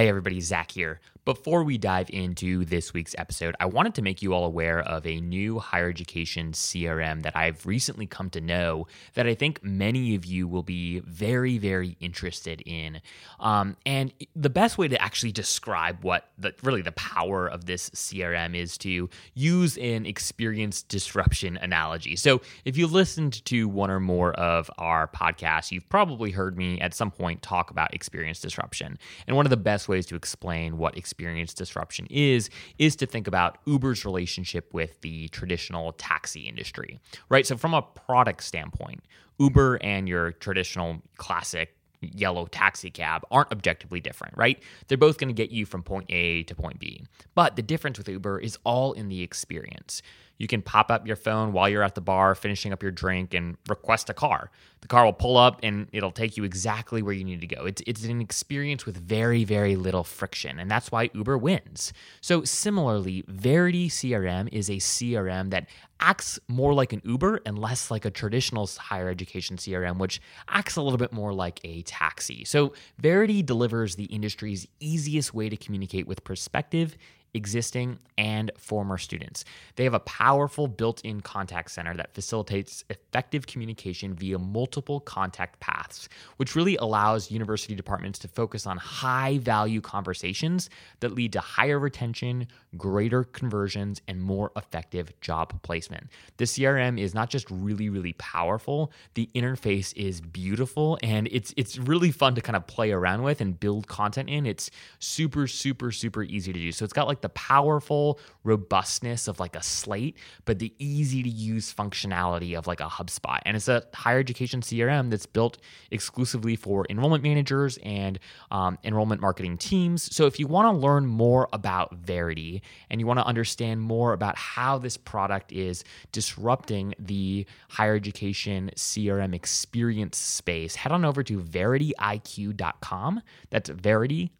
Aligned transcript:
Hey, 0.00 0.08
everybody, 0.08 0.40
Zach 0.40 0.70
here. 0.70 0.98
Before 1.26 1.62
we 1.64 1.76
dive 1.76 2.08
into 2.10 2.64
this 2.64 2.94
week's 2.94 3.14
episode, 3.18 3.54
I 3.60 3.66
wanted 3.66 3.94
to 3.96 4.02
make 4.02 4.22
you 4.22 4.32
all 4.32 4.46
aware 4.46 4.80
of 4.80 5.06
a 5.06 5.20
new 5.20 5.58
higher 5.58 5.90
education 5.90 6.52
CRM 6.52 7.22
that 7.24 7.36
I've 7.36 7.66
recently 7.66 8.06
come 8.06 8.30
to 8.30 8.40
know 8.40 8.86
that 9.14 9.26
I 9.26 9.34
think 9.34 9.62
many 9.62 10.14
of 10.14 10.24
you 10.24 10.48
will 10.48 10.62
be 10.62 11.00
very, 11.00 11.58
very 11.58 11.98
interested 12.00 12.62
in. 12.64 13.02
Um, 13.38 13.76
and 13.84 14.14
the 14.34 14.48
best 14.48 14.78
way 14.78 14.88
to 14.88 15.00
actually 15.00 15.32
describe 15.32 16.02
what 16.02 16.30
the, 16.38 16.54
really 16.62 16.80
the 16.80 16.92
power 16.92 17.46
of 17.46 17.66
this 17.66 17.90
CRM 17.90 18.56
is 18.56 18.78
to 18.78 19.10
use 19.34 19.76
an 19.76 20.06
experience 20.06 20.82
disruption 20.82 21.58
analogy. 21.58 22.16
So, 22.16 22.40
if 22.64 22.78
you 22.78 22.86
listened 22.86 23.44
to 23.44 23.68
one 23.68 23.90
or 23.90 24.00
more 24.00 24.32
of 24.32 24.70
our 24.78 25.06
podcasts, 25.06 25.70
you've 25.70 25.88
probably 25.90 26.30
heard 26.30 26.56
me 26.56 26.80
at 26.80 26.94
some 26.94 27.10
point 27.10 27.42
talk 27.42 27.70
about 27.70 27.92
experience 27.92 28.40
disruption. 28.40 28.98
And 29.26 29.36
one 29.36 29.44
of 29.44 29.50
the 29.50 29.58
best 29.58 29.89
ways 29.90 30.06
to 30.06 30.14
explain 30.14 30.78
what 30.78 30.96
experience 30.96 31.52
disruption 31.52 32.06
is 32.08 32.48
is 32.78 32.96
to 32.96 33.06
think 33.06 33.26
about 33.26 33.58
Uber's 33.66 34.06
relationship 34.06 34.72
with 34.72 35.00
the 35.02 35.28
traditional 35.28 35.92
taxi 35.92 36.40
industry, 36.40 36.98
right? 37.28 37.46
So 37.46 37.56
from 37.56 37.74
a 37.74 37.82
product 37.82 38.42
standpoint, 38.42 39.04
Uber 39.38 39.76
and 39.82 40.08
your 40.08 40.32
traditional 40.32 41.02
classic 41.16 41.76
yellow 42.00 42.46
taxi 42.46 42.90
cab 42.90 43.22
aren't 43.30 43.52
objectively 43.52 44.00
different, 44.00 44.36
right? 44.36 44.62
They're 44.88 44.98
both 44.98 45.18
going 45.18 45.28
to 45.28 45.34
get 45.34 45.50
you 45.50 45.66
from 45.66 45.82
point 45.82 46.06
A 46.08 46.44
to 46.44 46.54
point 46.54 46.78
B. 46.78 47.02
But 47.34 47.56
the 47.56 47.62
difference 47.62 47.98
with 47.98 48.08
Uber 48.08 48.38
is 48.38 48.58
all 48.64 48.92
in 48.92 49.08
the 49.08 49.22
experience. 49.22 50.02
You 50.40 50.46
can 50.46 50.62
pop 50.62 50.90
up 50.90 51.06
your 51.06 51.16
phone 51.16 51.52
while 51.52 51.68
you're 51.68 51.82
at 51.82 51.94
the 51.94 52.00
bar 52.00 52.34
finishing 52.34 52.72
up 52.72 52.82
your 52.82 52.90
drink 52.90 53.34
and 53.34 53.58
request 53.68 54.08
a 54.08 54.14
car. 54.14 54.50
The 54.80 54.88
car 54.88 55.04
will 55.04 55.12
pull 55.12 55.36
up 55.36 55.60
and 55.62 55.86
it'll 55.92 56.10
take 56.10 56.38
you 56.38 56.44
exactly 56.44 57.02
where 57.02 57.12
you 57.12 57.24
need 57.24 57.42
to 57.42 57.46
go. 57.46 57.66
It's, 57.66 57.82
it's 57.86 58.04
an 58.04 58.22
experience 58.22 58.86
with 58.86 58.96
very, 58.96 59.44
very 59.44 59.76
little 59.76 60.02
friction, 60.02 60.58
and 60.58 60.70
that's 60.70 60.90
why 60.90 61.10
Uber 61.12 61.36
wins. 61.36 61.92
So, 62.22 62.42
similarly, 62.44 63.22
Verity 63.28 63.90
CRM 63.90 64.48
is 64.50 64.70
a 64.70 64.76
CRM 64.76 65.50
that 65.50 65.68
acts 66.00 66.38
more 66.48 66.72
like 66.72 66.94
an 66.94 67.02
Uber 67.04 67.42
and 67.44 67.58
less 67.58 67.90
like 67.90 68.06
a 68.06 68.10
traditional 68.10 68.66
higher 68.78 69.10
education 69.10 69.58
CRM, 69.58 69.98
which 69.98 70.22
acts 70.48 70.76
a 70.76 70.82
little 70.82 70.96
bit 70.96 71.12
more 71.12 71.34
like 71.34 71.60
a 71.64 71.82
taxi. 71.82 72.46
So, 72.46 72.72
Verity 72.98 73.42
delivers 73.42 73.96
the 73.96 74.04
industry's 74.04 74.66
easiest 74.80 75.34
way 75.34 75.50
to 75.50 75.56
communicate 75.58 76.06
with 76.06 76.24
prospective 76.24 76.96
existing, 77.34 77.98
and 78.18 78.50
former 78.58 78.98
students. 78.98 79.44
They 79.76 79.84
have 79.84 79.94
a 79.94 80.00
powerful 80.00 80.68
built 80.68 81.00
in 81.02 81.22
contact 81.22 81.70
center 81.70 81.94
that 81.96 82.14
facilitates 82.14 82.84
effective 82.90 83.46
communication 83.46 84.14
via 84.14 84.38
multiple 84.38 85.00
contact 85.00 85.58
paths, 85.60 86.08
which 86.36 86.54
really 86.54 86.76
allows 86.76 87.30
university 87.30 87.74
departments 87.74 88.18
to 88.20 88.28
focus 88.28 88.66
on 88.66 88.76
high 88.76 89.38
value 89.38 89.80
conversations 89.80 90.68
that 91.00 91.14
lead 91.14 91.32
to 91.32 91.40
higher 91.40 91.78
retention, 91.78 92.46
greater 92.76 93.24
conversions, 93.24 94.02
and 94.06 94.20
more 94.20 94.52
effective 94.54 95.18
job 95.20 95.60
placement. 95.62 96.08
The 96.36 96.44
CRM 96.44 97.00
is 97.00 97.14
not 97.14 97.30
just 97.30 97.50
really, 97.50 97.88
really 97.88 98.12
powerful, 98.14 98.92
the 99.14 99.30
interface 99.34 99.96
is 99.96 100.20
beautiful 100.20 100.98
and 101.02 101.28
it's 101.32 101.54
it's 101.56 101.78
really 101.78 102.10
fun 102.10 102.34
to 102.34 102.40
kind 102.40 102.56
of 102.56 102.66
play 102.66 102.90
around 102.92 103.22
with 103.22 103.40
and 103.40 103.58
build 103.58 103.86
content 103.86 104.28
in. 104.28 104.46
It's 104.46 104.70
super, 104.98 105.46
super, 105.46 105.90
super 105.90 106.22
easy 106.22 106.52
to 106.52 106.58
do. 106.58 106.72
So 106.72 106.84
it's 106.84 106.92
got 106.92 107.08
like 107.08 107.19
like 107.20 107.22
the 107.22 107.28
powerful 107.38 108.18
robustness 108.44 109.28
of 109.28 109.38
like 109.40 109.54
a 109.54 109.62
slate, 109.62 110.16
but 110.44 110.58
the 110.58 110.72
easy 110.78 111.22
to 111.22 111.28
use 111.28 111.72
functionality 111.72 112.56
of 112.56 112.66
like 112.66 112.80
a 112.80 112.84
HubSpot. 112.84 113.38
And 113.44 113.56
it's 113.56 113.68
a 113.68 113.84
higher 113.94 114.18
education 114.18 114.62
CRM 114.62 115.10
that's 115.10 115.26
built 115.26 115.58
exclusively 115.90 116.56
for 116.56 116.86
enrollment 116.88 117.22
managers 117.22 117.78
and 117.82 118.18
um, 118.50 118.78
enrollment 118.84 119.20
marketing 119.20 119.58
teams. 119.58 120.14
So 120.14 120.24
if 120.26 120.40
you 120.40 120.46
want 120.46 120.74
to 120.74 120.78
learn 120.78 121.04
more 121.06 121.48
about 121.52 121.94
Verity 121.94 122.62
and 122.88 123.00
you 123.00 123.06
want 123.06 123.18
to 123.18 123.26
understand 123.26 123.82
more 123.82 124.14
about 124.14 124.36
how 124.36 124.78
this 124.78 124.96
product 124.96 125.52
is 125.52 125.84
disrupting 126.12 126.94
the 126.98 127.44
higher 127.68 127.94
education 127.94 128.70
CRM 128.76 129.34
experience 129.34 130.16
space, 130.16 130.74
head 130.76 130.92
on 130.92 131.04
over 131.04 131.22
to 131.22 131.38
verityIQ.com. 131.38 133.20
That's 133.50 133.68
verityIQ.com 133.70 134.30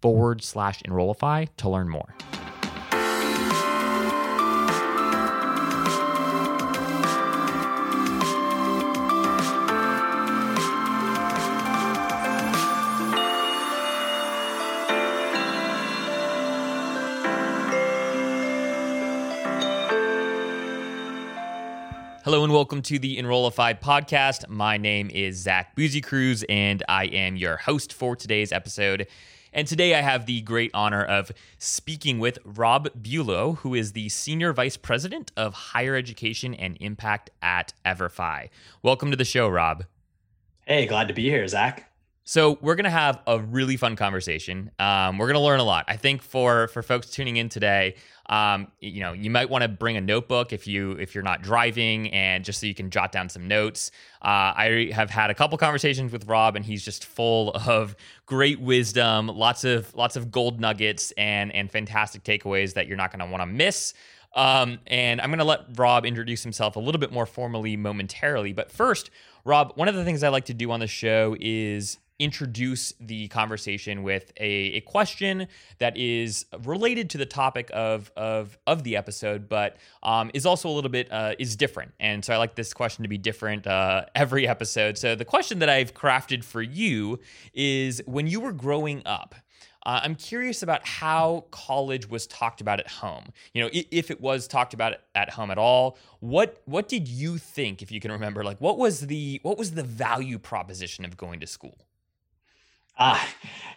forward 0.00 0.42
slash 0.42 0.82
Enrollify 0.84 1.46
to 1.58 1.68
learn 1.68 1.88
more. 1.88 2.14
Hello 22.28 22.44
and 22.44 22.52
welcome 22.52 22.82
to 22.82 22.98
the 22.98 23.18
Enrollify 23.18 23.72
podcast. 23.72 24.50
My 24.50 24.76
name 24.76 25.08
is 25.08 25.38
Zach 25.38 25.74
Busekrus, 25.74 26.44
and 26.46 26.82
I 26.86 27.06
am 27.06 27.36
your 27.36 27.56
host 27.56 27.94
for 27.94 28.14
today's 28.14 28.52
episode. 28.52 29.06
And 29.52 29.66
today 29.66 29.94
I 29.94 30.02
have 30.02 30.26
the 30.26 30.42
great 30.42 30.70
honor 30.74 31.04
of 31.04 31.32
speaking 31.58 32.18
with 32.18 32.38
Rob 32.44 32.88
Buelow, 33.00 33.58
who 33.58 33.74
is 33.74 33.92
the 33.92 34.08
Senior 34.08 34.52
Vice 34.52 34.76
President 34.76 35.32
of 35.36 35.54
Higher 35.54 35.96
Education 35.96 36.54
and 36.54 36.76
Impact 36.80 37.30
at 37.40 37.72
Everfi. 37.84 38.50
Welcome 38.82 39.10
to 39.10 39.16
the 39.16 39.24
show, 39.24 39.48
Rob. 39.48 39.84
Hey, 40.66 40.86
glad 40.86 41.08
to 41.08 41.14
be 41.14 41.30
here, 41.30 41.48
Zach. 41.48 41.87
So 42.28 42.58
we're 42.60 42.74
gonna 42.74 42.90
have 42.90 43.22
a 43.26 43.40
really 43.40 43.78
fun 43.78 43.96
conversation. 43.96 44.70
Um, 44.78 45.16
we're 45.16 45.28
gonna 45.28 45.40
learn 45.40 45.60
a 45.60 45.64
lot. 45.64 45.86
I 45.88 45.96
think 45.96 46.20
for 46.20 46.68
for 46.68 46.82
folks 46.82 47.08
tuning 47.08 47.38
in 47.38 47.48
today, 47.48 47.94
um, 48.26 48.66
you 48.80 49.00
know, 49.00 49.14
you 49.14 49.30
might 49.30 49.48
want 49.48 49.62
to 49.62 49.68
bring 49.68 49.96
a 49.96 50.02
notebook 50.02 50.52
if 50.52 50.66
you 50.66 50.90
if 50.92 51.14
you're 51.14 51.24
not 51.24 51.40
driving, 51.40 52.12
and 52.12 52.44
just 52.44 52.60
so 52.60 52.66
you 52.66 52.74
can 52.74 52.90
jot 52.90 53.12
down 53.12 53.30
some 53.30 53.48
notes. 53.48 53.92
Uh, 54.20 54.52
I 54.54 54.90
have 54.92 55.08
had 55.08 55.30
a 55.30 55.34
couple 55.34 55.56
conversations 55.56 56.12
with 56.12 56.26
Rob, 56.26 56.54
and 56.54 56.66
he's 56.66 56.84
just 56.84 57.06
full 57.06 57.52
of 57.66 57.96
great 58.26 58.60
wisdom, 58.60 59.28
lots 59.28 59.64
of 59.64 59.94
lots 59.94 60.14
of 60.14 60.30
gold 60.30 60.60
nuggets, 60.60 61.12
and 61.12 61.50
and 61.54 61.72
fantastic 61.72 62.24
takeaways 62.24 62.74
that 62.74 62.86
you're 62.86 62.98
not 62.98 63.10
to 63.10 63.24
want 63.24 63.40
to 63.40 63.46
miss. 63.46 63.94
Um, 64.34 64.80
and 64.86 65.22
I'm 65.22 65.30
going 65.30 65.38
to 65.38 65.46
let 65.46 65.78
Rob 65.78 66.04
introduce 66.04 66.42
himself 66.42 66.76
a 66.76 66.78
little 66.78 66.98
bit 66.98 67.10
more 67.10 67.24
formally 67.24 67.74
momentarily. 67.78 68.52
But 68.52 68.70
first, 68.70 69.08
Rob, 69.46 69.72
one 69.76 69.88
of 69.88 69.94
the 69.94 70.04
things 70.04 70.22
I 70.22 70.28
like 70.28 70.44
to 70.44 70.54
do 70.54 70.70
on 70.70 70.80
the 70.80 70.86
show 70.86 71.34
is 71.40 71.96
introduce 72.18 72.92
the 72.98 73.28
conversation 73.28 74.02
with 74.02 74.32
a, 74.38 74.48
a 74.48 74.80
question 74.80 75.46
that 75.78 75.96
is 75.96 76.46
related 76.64 77.10
to 77.10 77.18
the 77.18 77.26
topic 77.26 77.70
of 77.72 78.10
of, 78.16 78.58
of 78.66 78.82
the 78.82 78.96
episode, 78.96 79.48
but 79.48 79.76
um, 80.02 80.30
is 80.34 80.44
also 80.44 80.68
a 80.68 80.72
little 80.72 80.90
bit 80.90 81.10
uh, 81.12 81.34
is 81.38 81.56
different. 81.56 81.92
And 82.00 82.24
so 82.24 82.34
I 82.34 82.36
like 82.38 82.54
this 82.54 82.72
question 82.72 83.02
to 83.04 83.08
be 83.08 83.18
different 83.18 83.66
uh, 83.66 84.06
every 84.14 84.48
episode. 84.48 84.98
So 84.98 85.14
the 85.14 85.24
question 85.24 85.60
that 85.60 85.68
I've 85.68 85.94
crafted 85.94 86.44
for 86.44 86.62
you 86.62 87.20
is: 87.54 88.02
When 88.06 88.26
you 88.26 88.40
were 88.40 88.52
growing 88.52 89.02
up. 89.06 89.34
Uh, 89.86 90.00
I'm 90.02 90.16
curious 90.16 90.62
about 90.62 90.86
how 90.86 91.46
college 91.50 92.10
was 92.10 92.26
talked 92.26 92.60
about 92.60 92.78
at 92.80 92.88
home. 92.88 93.24
You 93.54 93.62
know, 93.62 93.70
if 93.72 94.10
it 94.10 94.20
was 94.20 94.46
talked 94.46 94.74
about 94.74 94.94
at 95.14 95.30
home 95.30 95.50
at 95.50 95.56
all, 95.56 95.96
what 96.20 96.60
what 96.66 96.88
did 96.88 97.08
you 97.08 97.38
think, 97.38 97.80
if 97.80 97.90
you 97.90 98.00
can 98.00 98.12
remember? 98.12 98.44
Like, 98.44 98.60
what 98.60 98.76
was 98.76 99.06
the 99.06 99.40
what 99.44 99.56
was 99.56 99.70
the 99.70 99.84
value 99.84 100.38
proposition 100.38 101.04
of 101.04 101.16
going 101.16 101.40
to 101.40 101.46
school? 101.46 101.78
Ah, 102.98 103.28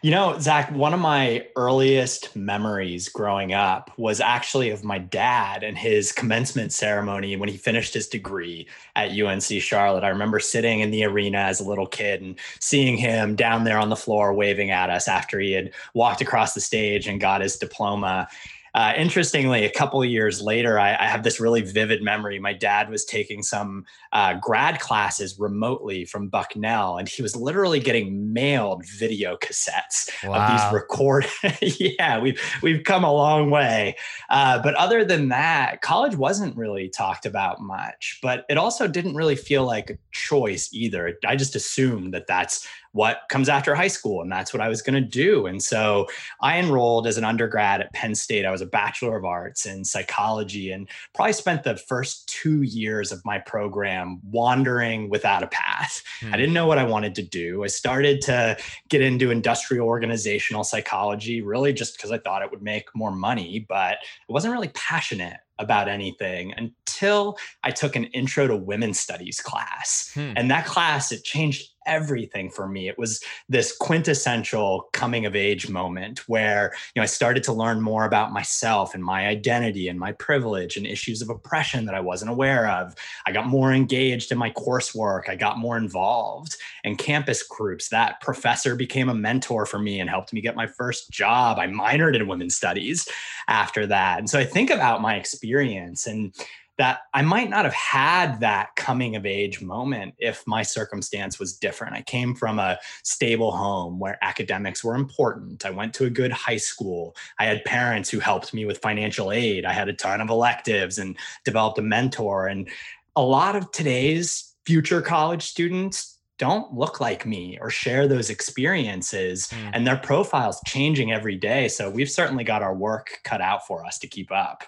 you 0.01 0.09
know, 0.09 0.39
Zach, 0.39 0.71
one 0.71 0.95
of 0.95 0.99
my 0.99 1.45
earliest 1.55 2.35
memories 2.35 3.07
growing 3.07 3.53
up 3.53 3.91
was 3.97 4.19
actually 4.19 4.71
of 4.71 4.83
my 4.83 4.97
dad 4.97 5.61
and 5.61 5.77
his 5.77 6.11
commencement 6.11 6.73
ceremony 6.73 7.35
when 7.35 7.47
he 7.47 7.55
finished 7.55 7.93
his 7.93 8.07
degree 8.07 8.67
at 8.95 9.11
UNC 9.11 9.43
Charlotte. 9.43 10.03
I 10.03 10.09
remember 10.09 10.39
sitting 10.39 10.79
in 10.79 10.89
the 10.89 11.03
arena 11.03 11.37
as 11.37 11.59
a 11.59 11.67
little 11.69 11.85
kid 11.85 12.21
and 12.21 12.39
seeing 12.59 12.97
him 12.97 13.35
down 13.35 13.63
there 13.63 13.77
on 13.77 13.89
the 13.89 13.95
floor 13.95 14.33
waving 14.33 14.71
at 14.71 14.89
us 14.89 15.07
after 15.07 15.39
he 15.39 15.51
had 15.51 15.71
walked 15.93 16.21
across 16.21 16.55
the 16.55 16.61
stage 16.61 17.05
and 17.07 17.21
got 17.21 17.41
his 17.41 17.57
diploma. 17.57 18.27
Uh, 18.73 18.93
interestingly, 18.95 19.65
a 19.65 19.69
couple 19.69 20.01
of 20.01 20.07
years 20.07 20.41
later, 20.41 20.79
I, 20.79 20.95
I, 20.95 21.05
have 21.05 21.23
this 21.23 21.41
really 21.41 21.61
vivid 21.61 22.01
memory. 22.01 22.39
My 22.39 22.53
dad 22.53 22.89
was 22.89 23.03
taking 23.03 23.43
some 23.43 23.83
uh, 24.13 24.35
grad 24.35 24.79
classes 24.79 25.37
remotely 25.37 26.05
from 26.05 26.29
Bucknell, 26.29 26.97
and 26.97 27.09
he 27.09 27.21
was 27.21 27.35
literally 27.35 27.81
getting 27.81 28.31
mailed 28.31 28.85
video 28.85 29.35
cassettes 29.35 30.09
wow. 30.23 30.35
of 30.35 30.51
these 30.51 30.73
record. 30.73 31.25
yeah, 31.61 32.17
we've 32.17 32.39
we've 32.61 32.85
come 32.85 33.03
a 33.03 33.11
long 33.11 33.49
way. 33.49 33.97
Uh, 34.29 34.61
but 34.61 34.73
other 34.75 35.03
than 35.03 35.27
that, 35.29 35.81
college 35.81 36.15
wasn't 36.15 36.55
really 36.55 36.87
talked 36.87 37.25
about 37.25 37.59
much. 37.59 38.19
But 38.21 38.45
it 38.49 38.57
also 38.57 38.87
didn't 38.87 39.15
really 39.15 39.35
feel 39.35 39.65
like 39.65 39.89
a 39.89 39.97
choice 40.11 40.69
either. 40.71 41.17
I 41.27 41.35
just 41.35 41.57
assumed 41.57 42.13
that 42.13 42.27
that's 42.27 42.65
what 42.93 43.21
comes 43.29 43.47
after 43.47 43.73
high 43.73 43.87
school. 43.87 44.21
And 44.21 44.31
that's 44.31 44.53
what 44.53 44.61
I 44.61 44.67
was 44.67 44.81
going 44.81 45.01
to 45.01 45.07
do. 45.07 45.45
And 45.45 45.61
so 45.61 46.07
I 46.41 46.57
enrolled 46.59 47.07
as 47.07 47.17
an 47.17 47.23
undergrad 47.23 47.81
at 47.81 47.93
Penn 47.93 48.15
State. 48.15 48.45
I 48.45 48.51
was 48.51 48.61
a 48.61 48.65
Bachelor 48.65 49.17
of 49.17 49.25
Arts 49.25 49.65
in 49.65 49.85
psychology 49.85 50.71
and 50.71 50.87
probably 51.13 51.33
spent 51.33 51.63
the 51.63 51.77
first 51.77 52.27
two 52.27 52.63
years 52.63 53.11
of 53.11 53.23
my 53.23 53.39
program 53.39 54.19
wandering 54.29 55.09
without 55.09 55.43
a 55.43 55.47
path. 55.47 56.03
Hmm. 56.19 56.33
I 56.33 56.37
didn't 56.37 56.53
know 56.53 56.67
what 56.67 56.77
I 56.77 56.83
wanted 56.83 57.15
to 57.15 57.23
do. 57.23 57.63
I 57.63 57.67
started 57.67 58.21
to 58.21 58.57
get 58.89 59.01
into 59.01 59.31
industrial 59.31 59.87
organizational 59.87 60.63
psychology 60.63 61.41
really 61.41 61.73
just 61.73 61.95
because 61.95 62.11
I 62.11 62.17
thought 62.17 62.41
it 62.41 62.51
would 62.51 62.61
make 62.61 62.93
more 62.93 63.11
money, 63.11 63.65
but 63.67 63.97
I 63.97 64.33
wasn't 64.33 64.53
really 64.53 64.69
passionate 64.69 65.37
about 65.59 65.87
anything 65.87 66.53
until 66.57 67.37
I 67.63 67.71
took 67.71 67.95
an 67.95 68.05
intro 68.05 68.47
to 68.47 68.55
women's 68.55 68.99
studies 68.99 69.39
class. 69.39 70.11
Hmm. 70.13 70.33
And 70.35 70.51
that 70.51 70.65
class, 70.65 71.11
it 71.11 71.23
changed 71.23 71.70
everything 71.85 72.49
for 72.49 72.67
me. 72.67 72.87
It 72.87 72.97
was 72.97 73.23
this 73.49 73.75
quintessential 73.75 74.89
coming 74.93 75.25
of 75.25 75.35
age 75.35 75.69
moment 75.69 76.27
where, 76.27 76.73
you 76.95 76.99
know, 76.99 77.03
I 77.03 77.07
started 77.07 77.43
to 77.43 77.53
learn 77.53 77.81
more 77.81 78.05
about 78.05 78.31
myself 78.31 78.93
and 78.93 79.03
my 79.03 79.27
identity 79.27 79.87
and 79.87 79.99
my 79.99 80.11
privilege 80.13 80.77
and 80.77 80.85
issues 80.85 81.21
of 81.21 81.29
oppression 81.29 81.85
that 81.85 81.95
I 81.95 81.99
wasn't 81.99 82.31
aware 82.31 82.69
of. 82.69 82.95
I 83.25 83.31
got 83.31 83.47
more 83.47 83.73
engaged 83.73 84.31
in 84.31 84.37
my 84.37 84.51
coursework. 84.51 85.29
I 85.29 85.35
got 85.35 85.57
more 85.57 85.77
involved 85.77 86.57
in 86.83 86.95
campus 86.95 87.43
groups. 87.43 87.89
That 87.89 88.21
professor 88.21 88.75
became 88.75 89.09
a 89.09 89.15
mentor 89.15 89.65
for 89.65 89.79
me 89.79 89.99
and 89.99 90.09
helped 90.09 90.33
me 90.33 90.41
get 90.41 90.55
my 90.55 90.67
first 90.67 91.09
job. 91.09 91.59
I 91.59 91.67
minored 91.67 92.15
in 92.15 92.27
women's 92.27 92.55
studies 92.55 93.07
after 93.47 93.85
that. 93.87 94.19
And 94.19 94.29
so 94.29 94.39
I 94.39 94.45
think 94.45 94.69
about 94.69 95.01
my 95.01 95.15
experience 95.15 96.07
and 96.07 96.33
that 96.81 97.01
I 97.13 97.21
might 97.21 97.51
not 97.51 97.63
have 97.65 97.75
had 97.75 98.39
that 98.39 98.75
coming 98.75 99.15
of 99.15 99.23
age 99.23 99.61
moment 99.61 100.15
if 100.17 100.41
my 100.47 100.63
circumstance 100.63 101.37
was 101.37 101.55
different. 101.55 101.95
I 101.95 102.01
came 102.01 102.33
from 102.33 102.57
a 102.57 102.79
stable 103.03 103.51
home 103.51 103.99
where 103.99 104.17
academics 104.23 104.83
were 104.83 104.95
important. 104.95 105.63
I 105.63 105.69
went 105.69 105.93
to 105.93 106.05
a 106.05 106.09
good 106.09 106.31
high 106.31 106.57
school. 106.57 107.15
I 107.37 107.45
had 107.45 107.63
parents 107.65 108.09
who 108.09 108.17
helped 108.17 108.51
me 108.51 108.65
with 108.65 108.79
financial 108.79 109.31
aid. 109.31 109.63
I 109.63 109.73
had 109.73 109.89
a 109.89 109.93
ton 109.93 110.21
of 110.21 110.31
electives 110.31 110.97
and 110.97 111.15
developed 111.45 111.77
a 111.77 111.83
mentor. 111.83 112.47
And 112.47 112.67
a 113.15 113.21
lot 113.21 113.55
of 113.55 113.71
today's 113.71 114.55
future 114.65 115.03
college 115.03 115.43
students 115.43 116.17
don't 116.39 116.73
look 116.73 116.99
like 116.99 117.27
me 117.27 117.59
or 117.61 117.69
share 117.69 118.07
those 118.07 118.31
experiences 118.31 119.49
mm. 119.49 119.69
and 119.73 119.85
their 119.85 119.97
profiles 119.97 120.59
changing 120.65 121.11
every 121.11 121.35
day 121.35 121.67
so 121.67 121.87
we've 121.87 122.09
certainly 122.09 122.43
got 122.43 122.63
our 122.63 122.73
work 122.73 123.19
cut 123.23 123.41
out 123.41 123.67
for 123.67 123.85
us 123.85 123.99
to 123.99 124.07
keep 124.07 124.31
up 124.31 124.63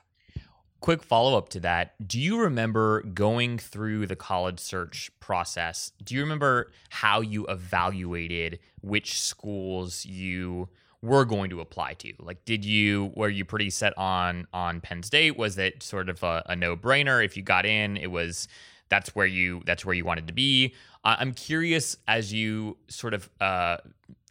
quick 0.84 1.02
follow 1.02 1.38
up 1.38 1.48
to 1.48 1.62
that. 1.62 1.96
Do 2.06 2.20
you 2.20 2.42
remember 2.42 3.04
going 3.04 3.58
through 3.58 4.06
the 4.06 4.18
college 4.18 4.60
search 4.60 5.10
process? 5.22 5.94
Do 6.04 6.14
you 6.14 6.20
remember 6.20 6.74
how 6.90 7.22
you 7.22 7.46
evaluated 7.48 8.60
which 8.82 9.22
schools 9.22 10.06
you 10.06 10.68
were 11.02 11.24
going 11.24 11.50
to 11.52 11.62
apply 11.62 11.94
to? 11.94 12.12
Like, 12.20 12.44
did 12.44 12.66
you 12.66 13.14
were 13.16 13.30
you 13.30 13.46
pretty 13.46 13.70
set 13.70 13.98
on 13.98 14.46
on 14.54 14.82
Penn 14.82 15.04
State? 15.04 15.38
Was 15.38 15.58
it 15.58 15.82
sort 15.82 16.10
of 16.10 16.22
a, 16.22 16.44
a 16.48 16.56
no 16.58 16.76
brainer? 16.76 17.24
If 17.24 17.38
you 17.38 17.44
got 17.44 17.66
in, 17.66 17.96
it 17.96 18.12
was 18.12 18.50
that's 18.90 19.16
where 19.16 19.26
you 19.26 19.64
that's 19.66 19.86
where 19.86 19.96
you 19.96 20.04
wanted 20.04 20.28
to 20.28 20.34
be. 20.34 20.76
Uh, 21.06 21.16
I'm 21.18 21.34
curious 21.34 21.96
as 22.10 22.34
you 22.34 22.76
sort 22.90 23.14
of 23.14 23.30
uh, 23.40 23.78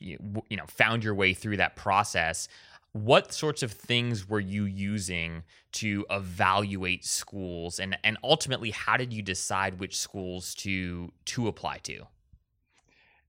you, 0.00 0.18
you 0.50 0.58
know 0.58 0.66
found 0.66 1.02
your 1.02 1.14
way 1.14 1.32
through 1.32 1.56
that 1.56 1.76
process 1.76 2.46
what 2.92 3.32
sorts 3.32 3.62
of 3.62 3.72
things 3.72 4.28
were 4.28 4.40
you 4.40 4.64
using 4.64 5.44
to 5.72 6.04
evaluate 6.10 7.04
schools? 7.04 7.80
And 7.80 7.96
and 8.04 8.18
ultimately 8.22 8.70
how 8.70 8.96
did 8.96 9.12
you 9.12 9.22
decide 9.22 9.80
which 9.80 9.98
schools 9.98 10.54
to 10.56 11.12
to 11.26 11.48
apply 11.48 11.78
to 11.84 12.06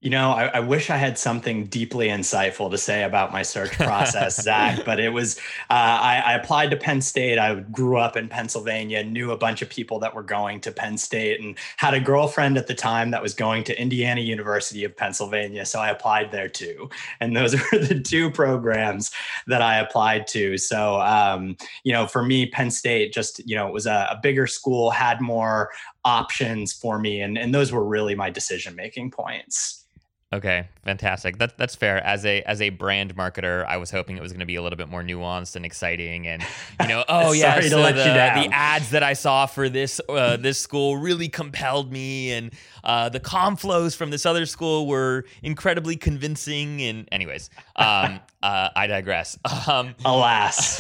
you 0.04 0.10
know, 0.10 0.32
I, 0.32 0.48
I, 0.48 0.60
wish 0.60 0.90
I 0.90 0.98
had 0.98 1.18
something 1.18 1.68
deeply 1.68 2.10
insightful 2.10 2.70
to 2.70 2.78
say 2.78 3.04
about 3.04 3.32
my 3.32 3.42
search 3.42 3.72
process, 3.80 4.36
Zach, 4.42 4.84
but 4.84 5.00
it 5.00 5.14
was, 5.14 5.38
uh, 5.70 5.98
I, 6.02 6.22
I, 6.26 6.34
applied 6.34 6.72
to 6.72 6.78
Penn 6.78 7.00
State. 7.00 7.40
I 7.40 7.62
grew 7.62 7.98
up 7.98 8.18
in 8.18 8.28
Pennsylvania, 8.28 9.02
knew 9.02 9.32
a 9.32 9.38
bunch 9.38 9.62
of 9.62 9.70
people 9.70 10.00
that 10.00 10.14
were 10.14 10.22
going 10.22 10.60
to 10.60 10.74
Penn 10.74 10.98
State, 10.98 11.40
and 11.40 11.58
had 11.78 11.94
a 11.94 12.02
girlfriend 12.02 12.58
at 12.58 12.68
the 12.68 12.74
time 12.74 13.12
that 13.12 13.22
was 13.22 13.34
going 13.34 13.64
to 13.64 13.82
Indiana 13.82 14.20
University 14.20 14.84
of 14.84 14.96
Pennsylvania. 14.96 15.66
So 15.66 15.80
I 15.80 15.90
applied 15.90 16.34
there 16.34 16.50
too. 16.50 16.90
And 17.22 17.34
those 17.34 17.54
were 17.72 17.80
the 17.80 18.02
two 18.02 18.30
programs 18.30 19.10
that 19.48 19.62
I 19.62 19.78
applied 19.78 20.28
to. 20.28 20.58
So, 20.58 21.00
um, 21.00 21.56
you 21.86 21.94
know, 21.94 22.08
for 22.08 22.26
me, 22.26 22.46
Penn 22.48 22.72
State 22.72 23.14
just, 23.14 23.40
you 23.48 23.56
know, 23.56 23.70
it 23.70 23.74
was 23.74 23.88
a, 23.88 24.10
a 24.12 24.20
bigger 24.22 24.48
school, 24.48 24.92
had 24.92 25.22
more 25.22 25.72
options 26.04 26.74
for 26.74 27.00
me. 27.00 27.22
And, 27.22 27.38
and 27.38 27.56
those 27.56 27.72
were 27.72 27.86
really 27.86 28.16
my 28.16 28.30
decision 28.30 28.76
making 28.76 29.12
points. 29.12 29.84
Okay, 30.34 30.68
fantastic. 30.84 31.38
That 31.38 31.60
that's 31.60 31.76
fair. 31.76 32.04
As 32.04 32.26
a 32.26 32.42
as 32.42 32.60
a 32.60 32.70
brand 32.70 33.16
marketer, 33.16 33.68
I 33.68 33.78
was 33.78 33.92
hoping 33.92 34.18
it 34.18 34.22
was 34.22 34.32
going 34.32 34.40
to 34.40 34.48
be 34.48 34.56
a 34.56 34.64
little 34.64 34.78
bit 34.78 34.90
more 34.90 35.04
nuanced 35.04 35.56
and 35.56 35.64
exciting, 35.64 36.26
and 36.28 36.44
you 36.82 36.88
know, 36.88 37.06
oh 37.10 37.34
yeah, 37.34 37.62
so 37.62 37.84
the, 37.84 37.92
the 37.94 38.50
ads 38.52 38.90
that 38.90 39.04
I 39.04 39.14
saw 39.14 39.46
for 39.46 39.70
this 39.70 40.02
uh, 40.10 40.38
this 40.38 40.58
school 40.58 40.98
really 40.98 41.30
compelled 41.30 41.92
me, 41.92 42.32
and 42.32 42.52
uh, 42.84 43.10
the 43.10 43.20
com 43.20 43.56
flows 43.56 43.94
from 43.94 44.10
this 44.10 44.26
other 44.26 44.48
school 44.48 44.88
were 44.88 45.26
incredibly 45.44 45.98
convincing. 45.98 46.82
And 46.82 47.08
anyways, 47.12 47.52
um, 47.76 48.20
uh, 48.44 48.70
I 48.76 48.88
digress. 48.88 49.38
Um, 49.66 49.96
Alas, 50.04 50.80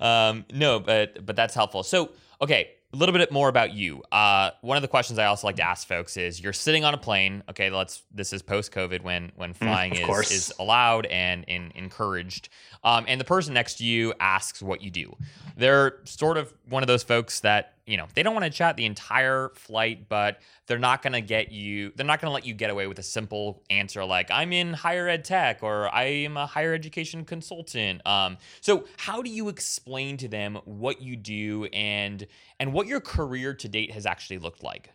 um, 0.00 0.44
no, 0.52 0.80
but 0.80 1.24
but 1.24 1.34
that's 1.34 1.54
helpful. 1.54 1.82
So 1.82 2.10
okay, 2.42 2.72
a 2.92 2.96
little 2.96 3.12
bit 3.12 3.30
more 3.30 3.48
about 3.48 3.72
you. 3.72 4.02
Uh, 4.10 4.50
one 4.62 4.76
of 4.76 4.82
the 4.82 4.88
questions 4.88 5.18
I 5.18 5.26
also 5.26 5.46
like 5.46 5.56
to 5.56 5.62
ask 5.62 5.86
folks 5.86 6.16
is: 6.16 6.40
You're 6.40 6.52
sitting 6.52 6.84
on 6.84 6.94
a 6.94 6.98
plane. 6.98 7.42
Okay, 7.48 7.70
let's. 7.70 8.02
This 8.12 8.32
is 8.32 8.42
post 8.42 8.72
COVID 8.72 9.02
when 9.02 9.30
when 9.36 9.54
mm, 9.54 9.56
flying 9.56 9.92
mm, 9.92 10.20
is 10.22 10.30
is 10.30 10.52
allowed 10.58 11.06
and 11.06 11.44
in, 11.44 11.72
encouraged. 11.74 12.48
Um, 12.82 13.04
and 13.08 13.20
the 13.20 13.24
person 13.24 13.54
next 13.54 13.74
to 13.76 13.84
you 13.84 14.14
asks 14.20 14.62
what 14.62 14.82
you 14.82 14.90
do. 14.90 15.14
They're 15.56 15.98
sort 16.04 16.36
of 16.38 16.52
one 16.68 16.82
of 16.82 16.86
those 16.86 17.02
folks 17.02 17.40
that 17.40 17.74
you 17.86 17.96
know 17.96 18.06
they 18.14 18.22
don't 18.22 18.34
want 18.34 18.44
to 18.44 18.50
chat 18.50 18.76
the 18.76 18.86
entire 18.86 19.50
flight, 19.54 20.08
but 20.08 20.40
they're 20.66 20.78
not 20.78 21.02
going 21.02 21.12
to 21.12 21.20
get 21.20 21.52
you. 21.52 21.92
They're 21.94 22.06
not 22.06 22.20
going 22.20 22.30
to 22.30 22.32
let 22.32 22.46
you 22.46 22.54
get 22.54 22.70
away 22.70 22.86
with 22.86 22.98
a 22.98 23.02
simple 23.02 23.62
answer 23.68 24.04
like 24.04 24.30
"I'm 24.30 24.52
in 24.52 24.72
higher 24.72 25.08
ed 25.08 25.24
tech" 25.24 25.62
or 25.62 25.94
"I 25.94 26.04
am 26.04 26.36
a 26.36 26.46
higher 26.46 26.72
education 26.72 27.24
consultant." 27.24 28.06
Um, 28.06 28.38
so, 28.60 28.84
how 28.96 29.20
do 29.20 29.28
you 29.28 29.48
explain 29.48 30.16
to 30.18 30.28
them 30.28 30.58
what 30.64 31.02
you 31.02 31.16
do 31.16 31.64
and 31.72 32.26
and 32.58 32.72
what 32.72 32.86
your 32.86 33.00
career 33.00 33.52
to 33.54 33.68
date 33.68 33.92
has 33.92 34.06
actually 34.06 34.38
looked 34.38 34.62
like? 34.62 34.90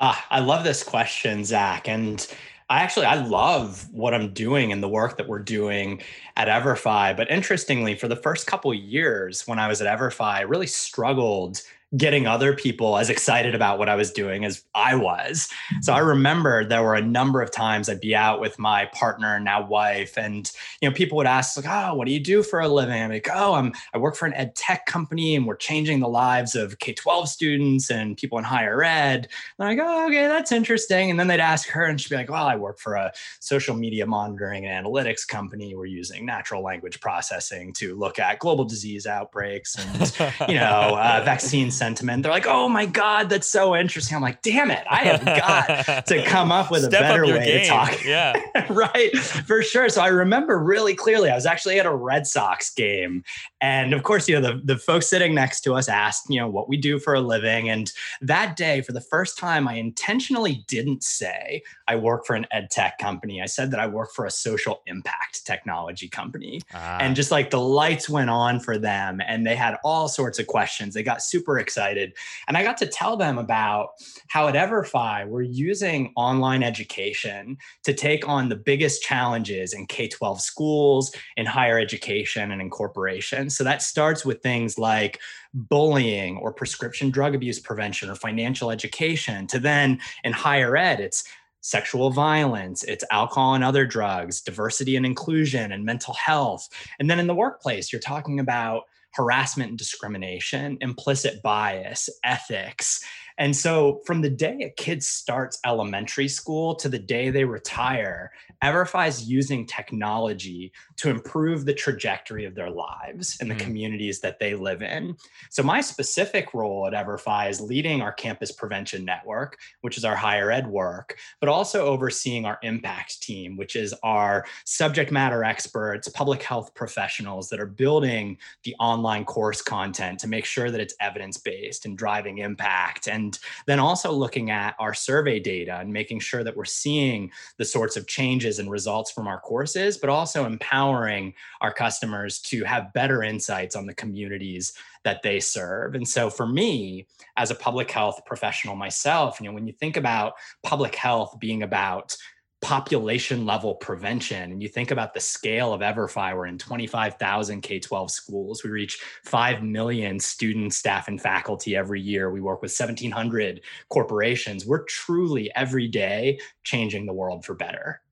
Ah, 0.00 0.24
I 0.30 0.38
love 0.38 0.62
this 0.62 0.84
question, 0.84 1.44
Zach, 1.44 1.88
and 1.88 2.24
I 2.70 2.82
actually 2.82 3.06
I 3.06 3.14
love 3.14 3.88
what 3.92 4.12
I'm 4.12 4.34
doing 4.34 4.72
and 4.72 4.82
the 4.82 4.88
work 4.88 5.16
that 5.16 5.26
we're 5.26 5.38
doing 5.38 6.02
at 6.36 6.48
Everfi. 6.48 7.16
But 7.16 7.30
interestingly, 7.30 7.94
for 7.94 8.08
the 8.08 8.16
first 8.16 8.46
couple 8.46 8.72
years 8.74 9.46
when 9.46 9.58
I 9.58 9.68
was 9.68 9.80
at 9.80 9.98
Everfi, 9.98 10.20
I 10.20 10.42
really 10.42 10.66
struggled 10.66 11.62
getting 11.96 12.26
other 12.26 12.54
people 12.54 12.98
as 12.98 13.08
excited 13.08 13.54
about 13.54 13.78
what 13.78 13.88
I 13.88 13.94
was 13.94 14.10
doing 14.10 14.44
as 14.44 14.62
I 14.74 14.94
was. 14.94 15.48
So 15.80 15.94
I 15.94 16.00
remember 16.00 16.64
there 16.64 16.82
were 16.82 16.94
a 16.94 17.00
number 17.00 17.40
of 17.40 17.50
times 17.50 17.88
I'd 17.88 18.00
be 18.00 18.14
out 18.14 18.40
with 18.40 18.58
my 18.58 18.86
partner, 18.92 19.40
now 19.40 19.66
wife, 19.66 20.18
and 20.18 20.50
you 20.82 20.88
know, 20.88 20.94
people 20.94 21.16
would 21.16 21.26
ask, 21.26 21.56
like, 21.56 21.66
oh, 21.66 21.94
what 21.94 22.06
do 22.06 22.12
you 22.12 22.20
do 22.20 22.42
for 22.42 22.60
a 22.60 22.68
living? 22.68 23.00
I'm 23.00 23.10
like, 23.10 23.28
oh, 23.32 23.54
I'm 23.54 23.72
I 23.94 23.98
work 23.98 24.16
for 24.16 24.26
an 24.26 24.34
ed 24.34 24.54
tech 24.54 24.84
company 24.84 25.34
and 25.34 25.46
we're 25.46 25.56
changing 25.56 26.00
the 26.00 26.08
lives 26.08 26.54
of 26.54 26.78
K-12 26.78 27.26
students 27.26 27.90
and 27.90 28.16
people 28.16 28.36
in 28.36 28.44
higher 28.44 28.82
ed. 28.82 29.28
And 29.58 29.68
I'm 29.68 29.76
like, 29.76 29.86
oh, 29.86 30.06
okay, 30.08 30.26
that's 30.26 30.52
interesting. 30.52 31.10
And 31.10 31.18
then 31.18 31.28
they'd 31.28 31.40
ask 31.40 31.68
her 31.70 31.84
and 31.84 31.98
she'd 31.98 32.10
be 32.10 32.16
like, 32.16 32.30
well, 32.30 32.46
I 32.46 32.56
work 32.56 32.78
for 32.78 32.96
a 32.96 33.12
social 33.40 33.74
media 33.74 34.06
monitoring 34.06 34.66
and 34.66 34.86
analytics 34.86 35.26
company. 35.26 35.74
We're 35.74 35.86
using 35.86 36.26
natural 36.26 36.62
language 36.62 37.00
processing 37.00 37.72
to 37.74 37.96
look 37.96 38.18
at 38.18 38.40
global 38.40 38.64
disease 38.64 39.06
outbreaks 39.06 39.76
and 39.78 40.48
you 40.48 40.56
know, 40.56 40.96
uh, 40.98 41.22
vaccine 41.24 41.70
sentiment. 41.78 42.22
They're 42.22 42.32
like, 42.32 42.46
"Oh 42.46 42.68
my 42.68 42.86
god, 42.86 43.28
that's 43.30 43.48
so 43.48 43.76
interesting." 43.76 44.16
I'm 44.16 44.22
like, 44.22 44.42
"Damn 44.42 44.70
it, 44.70 44.84
I 44.90 45.04
have 45.04 45.24
got 45.24 46.06
to 46.06 46.22
come 46.24 46.52
up 46.52 46.70
with 46.70 46.84
a 46.84 46.90
better 46.90 47.24
way 47.24 47.44
game. 47.44 47.62
to 47.62 47.68
talk." 47.68 47.94
Yeah, 48.08 48.40
right, 48.70 49.14
for 49.18 49.62
sure. 49.62 49.88
So 49.88 50.00
I 50.00 50.08
remember 50.08 50.58
really 50.58 50.94
clearly. 50.94 51.30
I 51.30 51.34
was 51.34 51.44
actually 51.46 51.78
at 51.78 51.84
a 51.84 51.94
Red 51.94 52.26
Sox 52.26 52.72
game, 52.72 53.22
and 53.60 53.92
of 53.92 54.02
course, 54.02 54.28
you 54.28 54.40
know, 54.40 54.52
the 54.52 54.60
the 54.64 54.76
folks 54.76 55.08
sitting 55.08 55.34
next 55.34 55.60
to 55.62 55.74
us 55.74 55.88
asked, 55.88 56.26
you 56.28 56.40
know, 56.40 56.48
what 56.48 56.68
we 56.68 56.76
do 56.76 56.98
for 56.98 57.14
a 57.14 57.20
living. 57.20 57.68
And 57.68 57.92
that 58.20 58.56
day, 58.56 58.80
for 58.80 58.92
the 58.92 59.00
first 59.00 59.36
time, 59.36 59.68
I 59.68 59.74
intentionally 59.74 60.64
didn't 60.68 61.02
say 61.02 61.62
I 61.86 61.96
work 61.96 62.24
for 62.24 62.34
an 62.34 62.46
ed 62.50 62.70
tech 62.70 62.98
company. 62.98 63.42
I 63.42 63.46
said 63.46 63.70
that 63.72 63.80
I 63.80 63.86
work 63.86 64.12
for 64.12 64.24
a 64.24 64.30
social 64.30 64.82
impact 64.86 65.44
technology 65.44 66.08
company, 66.08 66.60
ah. 66.74 66.98
and 67.00 67.14
just 67.14 67.30
like 67.30 67.50
the 67.50 67.60
lights 67.60 68.08
went 68.08 68.30
on 68.30 68.60
for 68.60 68.78
them, 68.78 69.20
and 69.26 69.46
they 69.46 69.56
had 69.56 69.76
all 69.84 70.08
sorts 70.08 70.38
of 70.38 70.46
questions. 70.46 70.94
They 70.94 71.02
got 71.02 71.22
super 71.22 71.58
excited. 71.68 72.14
And 72.46 72.56
I 72.56 72.62
got 72.62 72.78
to 72.78 72.86
tell 72.86 73.18
them 73.18 73.36
about 73.36 73.90
how 74.28 74.48
at 74.48 74.54
Everfi, 74.54 75.28
we're 75.28 75.42
using 75.42 76.14
online 76.16 76.62
education 76.62 77.58
to 77.84 77.92
take 77.92 78.26
on 78.26 78.48
the 78.48 78.56
biggest 78.56 79.02
challenges 79.02 79.74
in 79.74 79.86
K 79.86 80.08
12 80.08 80.40
schools, 80.40 81.12
in 81.36 81.44
higher 81.44 81.78
education, 81.78 82.50
and 82.50 82.62
in 82.62 82.70
corporations. 82.70 83.54
So 83.54 83.64
that 83.64 83.82
starts 83.82 84.24
with 84.24 84.42
things 84.42 84.78
like 84.78 85.20
bullying 85.52 86.38
or 86.38 86.54
prescription 86.54 87.10
drug 87.10 87.34
abuse 87.34 87.60
prevention 87.60 88.08
or 88.08 88.14
financial 88.14 88.70
education, 88.70 89.46
to 89.48 89.58
then 89.58 90.00
in 90.24 90.32
higher 90.32 90.74
ed, 90.74 91.00
it's 91.00 91.24
sexual 91.60 92.08
violence, 92.10 92.82
it's 92.84 93.04
alcohol 93.10 93.54
and 93.54 93.64
other 93.64 93.84
drugs, 93.84 94.40
diversity 94.40 94.96
and 94.96 95.04
inclusion, 95.04 95.70
and 95.72 95.84
mental 95.84 96.14
health. 96.14 96.66
And 96.98 97.10
then 97.10 97.18
in 97.18 97.26
the 97.26 97.34
workplace, 97.34 97.92
you're 97.92 98.00
talking 98.00 98.40
about 98.40 98.84
harassment 99.18 99.70
and 99.70 99.78
discrimination, 99.78 100.78
implicit 100.80 101.42
bias, 101.42 102.08
ethics. 102.24 103.04
And 103.38 103.56
so, 103.56 104.00
from 104.04 104.20
the 104.20 104.30
day 104.30 104.58
a 104.62 104.70
kid 104.70 105.02
starts 105.02 105.60
elementary 105.64 106.26
school 106.26 106.74
to 106.76 106.88
the 106.88 106.98
day 106.98 107.30
they 107.30 107.44
retire, 107.44 108.32
Everfi 108.64 109.06
is 109.06 109.28
using 109.28 109.64
technology 109.64 110.72
to 110.96 111.08
improve 111.08 111.64
the 111.64 111.72
trajectory 111.72 112.44
of 112.44 112.56
their 112.56 112.70
lives 112.70 113.36
and 113.40 113.48
the 113.48 113.54
mm. 113.54 113.60
communities 113.60 114.20
that 114.20 114.40
they 114.40 114.54
live 114.54 114.82
in. 114.82 115.16
So, 115.50 115.62
my 115.62 115.80
specific 115.80 116.52
role 116.52 116.88
at 116.88 116.92
Everfi 116.92 117.48
is 117.48 117.60
leading 117.60 118.02
our 118.02 118.12
campus 118.12 118.50
prevention 118.50 119.04
network, 119.04 119.56
which 119.82 119.96
is 119.96 120.04
our 120.04 120.16
higher 120.16 120.50
ed 120.50 120.66
work, 120.66 121.16
but 121.38 121.48
also 121.48 121.86
overseeing 121.86 122.44
our 122.44 122.58
impact 122.64 123.22
team, 123.22 123.56
which 123.56 123.76
is 123.76 123.94
our 124.02 124.44
subject 124.64 125.12
matter 125.12 125.44
experts, 125.44 126.08
public 126.08 126.42
health 126.42 126.74
professionals 126.74 127.48
that 127.50 127.60
are 127.60 127.66
building 127.66 128.36
the 128.64 128.74
online 128.80 129.24
course 129.24 129.62
content 129.62 130.18
to 130.18 130.26
make 130.26 130.44
sure 130.44 130.72
that 130.72 130.80
it's 130.80 130.94
evidence 131.00 131.36
based 131.36 131.86
and 131.86 131.96
driving 131.96 132.38
impact. 132.38 133.06
And 133.06 133.27
then 133.66 133.80
also 133.80 134.12
looking 134.12 134.50
at 134.50 134.74
our 134.78 134.94
survey 134.94 135.40
data 135.40 135.78
and 135.78 135.92
making 135.92 136.20
sure 136.20 136.44
that 136.44 136.56
we're 136.56 136.64
seeing 136.64 137.30
the 137.56 137.64
sorts 137.64 137.96
of 137.96 138.06
changes 138.06 138.58
and 138.58 138.70
results 138.70 139.10
from 139.10 139.26
our 139.26 139.40
courses, 139.40 139.98
but 139.98 140.08
also 140.08 140.44
empowering 140.44 141.08
empowering 141.08 141.34
our 141.60 141.72
customers 141.72 142.38
to 142.40 142.64
have 142.64 142.92
better 142.92 143.22
insights 143.22 143.76
on 143.76 143.86
the 143.86 143.94
communities 143.94 144.74
that 145.04 145.22
they 145.22 145.40
serve. 145.40 145.94
And 145.94 146.06
so 146.06 146.30
for 146.30 146.46
me, 146.46 147.06
as 147.36 147.50
a 147.50 147.54
public 147.54 147.90
health 147.90 148.20
professional 148.26 148.76
myself, 148.76 149.40
you 149.40 149.46
know, 149.46 149.54
when 149.54 149.66
you 149.66 149.72
think 149.72 149.96
about 149.96 150.34
public 150.62 150.94
health 150.94 151.36
being 151.38 151.62
about 151.62 152.16
population 152.60 153.46
level 153.46 153.74
prevention. 153.76 154.50
And 154.50 154.62
you 154.62 154.68
think 154.68 154.90
about 154.90 155.14
the 155.14 155.20
scale 155.20 155.72
of 155.72 155.80
everfi 155.80 156.34
we're 156.34 156.46
in 156.46 156.58
25000 156.58 157.60
k-12 157.60 158.10
schools. 158.10 158.64
We 158.64 158.70
reach 158.70 159.00
5 159.24 159.62
million 159.62 160.18
students 160.18 160.76
staff 160.76 161.08
and 161.08 161.20
faculty 161.20 161.76
every 161.76 162.00
year. 162.00 162.30
We 162.30 162.40
work 162.40 162.62
with 162.62 162.76
1700 162.76 163.60
corporations. 163.88 164.66
We're 164.66 164.84
truly 164.84 165.50
every 165.54 165.86
day 165.86 166.40
changing 166.64 167.06
the 167.06 167.12
world 167.12 167.44
for 167.44 167.54
better. 167.54 168.02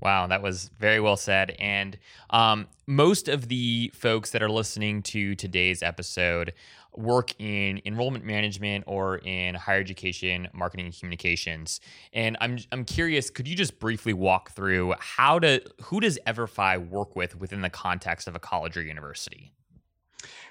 Wow, 0.00 0.28
that 0.28 0.42
was 0.42 0.70
very 0.78 1.00
well 1.00 1.16
said. 1.16 1.56
And 1.58 1.98
um, 2.30 2.68
most 2.86 3.28
of 3.28 3.48
the 3.48 3.90
folks 3.94 4.30
that 4.30 4.42
are 4.42 4.50
listening 4.50 5.02
to 5.04 5.34
today's 5.34 5.82
episode 5.82 6.52
work 6.96 7.32
in 7.38 7.80
enrollment 7.84 8.24
management 8.24 8.84
or 8.86 9.18
in 9.18 9.54
higher 9.54 9.80
education 9.80 10.48
marketing 10.52 10.86
and 10.86 10.98
communications. 10.98 11.80
And 12.12 12.36
I'm 12.40 12.58
I'm 12.72 12.84
curious, 12.84 13.30
could 13.30 13.46
you 13.46 13.54
just 13.54 13.78
briefly 13.78 14.12
walk 14.12 14.50
through 14.50 14.94
how 14.98 15.38
to 15.40 15.62
who 15.82 16.00
does 16.00 16.18
Everfi 16.26 16.88
work 16.88 17.16
with 17.16 17.38
within 17.38 17.60
the 17.60 17.70
context 17.70 18.28
of 18.28 18.34
a 18.34 18.40
college 18.40 18.76
or 18.76 18.82
university? 18.82 19.52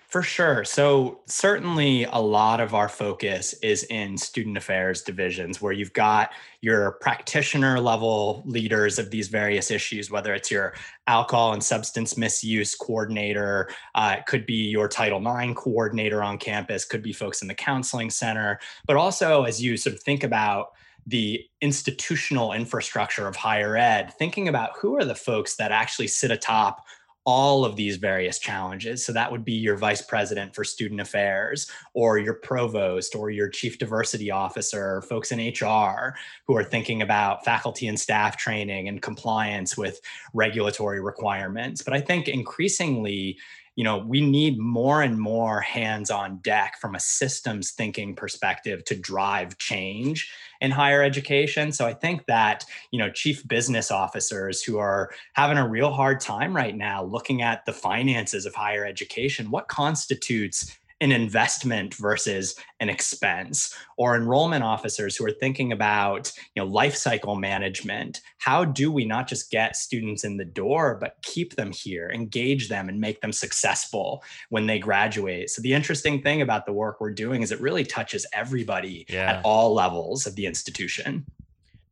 For 0.07 0.21
sure. 0.21 0.63
So, 0.63 1.19
certainly 1.25 2.05
a 2.05 2.17
lot 2.17 2.61
of 2.61 2.73
our 2.73 2.87
focus 2.87 3.51
is 3.61 3.83
in 3.83 4.17
student 4.17 4.55
affairs 4.55 5.01
divisions 5.01 5.61
where 5.61 5.73
you've 5.73 5.91
got 5.91 6.31
your 6.61 6.93
practitioner 7.01 7.81
level 7.81 8.41
leaders 8.45 8.99
of 8.99 9.11
these 9.11 9.27
various 9.27 9.69
issues, 9.69 10.09
whether 10.09 10.33
it's 10.33 10.49
your 10.49 10.75
alcohol 11.07 11.51
and 11.51 11.61
substance 11.61 12.15
misuse 12.15 12.73
coordinator, 12.73 13.69
uh, 13.95 14.15
it 14.19 14.25
could 14.27 14.45
be 14.45 14.69
your 14.69 14.87
Title 14.87 15.19
IX 15.19 15.53
coordinator 15.57 16.23
on 16.23 16.37
campus, 16.37 16.85
could 16.85 17.03
be 17.03 17.11
folks 17.11 17.41
in 17.41 17.49
the 17.49 17.53
counseling 17.53 18.09
center, 18.09 18.61
but 18.85 18.95
also 18.95 19.43
as 19.43 19.61
you 19.61 19.75
sort 19.75 19.93
of 19.93 20.01
think 20.03 20.23
about 20.23 20.69
the 21.05 21.43
institutional 21.59 22.53
infrastructure 22.53 23.27
of 23.27 23.35
higher 23.35 23.75
ed, 23.75 24.13
thinking 24.17 24.47
about 24.47 24.71
who 24.77 24.95
are 24.95 25.05
the 25.05 25.15
folks 25.15 25.57
that 25.57 25.71
actually 25.71 26.07
sit 26.07 26.31
atop 26.31 26.85
all 27.27 27.65
of 27.65 27.75
these 27.75 27.97
various 27.97 28.39
challenges. 28.39 29.05
So 29.05 29.11
that 29.11 29.29
would 29.29 29.43
be 29.43 29.51
your 29.51 29.75
vice 29.75 30.01
president 30.01 30.55
for 30.55 30.63
student 30.63 31.01
affairs, 31.01 31.69
or 31.93 32.17
your 32.17 32.35
provost, 32.35 33.15
or 33.15 33.29
your 33.29 33.49
chief 33.49 33.77
diversity 33.77 34.31
officer, 34.31 35.01
folks 35.01 35.33
in 35.33 35.39
HR 35.39 36.15
who 36.45 36.55
are 36.55 36.63
thinking 36.63 37.01
about 37.01 37.43
faculty 37.43 37.89
and 37.89 37.99
staff 37.99 38.37
training 38.37 38.87
and 38.87 39.01
compliance 39.01 39.77
with 39.77 39.99
regulatory 40.33 41.01
requirements. 41.01 41.81
But 41.81 41.93
I 41.93 41.99
think 41.99 42.29
increasingly, 42.29 43.37
you 43.77 43.83
know 43.83 43.99
we 43.99 44.19
need 44.19 44.59
more 44.59 45.01
and 45.01 45.17
more 45.17 45.61
hands 45.61 46.11
on 46.11 46.39
deck 46.39 46.75
from 46.81 46.95
a 46.95 46.99
systems 46.99 47.71
thinking 47.71 48.13
perspective 48.13 48.83
to 48.83 48.95
drive 48.95 49.57
change 49.59 50.29
in 50.59 50.71
higher 50.71 51.01
education. 51.03 51.71
So 51.71 51.85
i 51.85 51.93
think 51.93 52.25
that 52.25 52.65
you 52.91 52.99
know 52.99 53.09
chief 53.09 53.47
business 53.47 53.91
officers 53.91 54.61
who 54.61 54.79
are 54.79 55.11
having 55.33 55.57
a 55.57 55.67
real 55.67 55.91
hard 55.91 56.19
time 56.19 56.53
right 56.53 56.75
now 56.75 57.05
looking 57.05 57.41
at 57.41 57.65
the 57.65 57.73
finances 57.73 58.45
of 58.45 58.55
higher 58.55 58.85
education 58.85 59.51
what 59.51 59.67
constitutes 59.67 60.77
an 60.99 61.11
investment 61.11 61.93
versus 61.95 62.55
an 62.79 62.89
expense 62.89 63.73
or 63.97 64.15
enrollment 64.15 64.63
officers 64.63 65.15
who 65.15 65.25
are 65.25 65.31
thinking 65.31 65.71
about 65.71 66.31
you 66.55 66.63
know 66.63 66.67
life 66.67 66.95
cycle 66.95 67.35
management. 67.35 68.21
How 68.39 68.65
do 68.65 68.91
we 68.91 69.05
not 69.05 69.27
just 69.27 69.51
get 69.51 69.75
students 69.75 70.23
in 70.23 70.37
the 70.37 70.45
door 70.45 70.97
but 70.99 71.17
keep 71.21 71.55
them 71.55 71.71
here 71.71 72.09
engage 72.09 72.69
them 72.69 72.89
and 72.89 72.99
make 72.99 73.21
them 73.21 73.31
successful 73.31 74.23
when 74.49 74.65
they 74.65 74.79
graduate? 74.79 75.49
So 75.49 75.61
the 75.61 75.73
interesting 75.73 76.21
thing 76.21 76.41
about 76.41 76.65
the 76.65 76.73
work 76.73 76.99
we're 76.99 77.11
doing 77.11 77.41
is 77.41 77.51
it 77.51 77.61
really 77.61 77.83
touches 77.83 78.25
everybody 78.33 79.05
yeah. 79.09 79.33
at 79.33 79.41
all 79.43 79.73
levels 79.73 80.25
of 80.25 80.35
the 80.35 80.45
institution. 80.45 81.25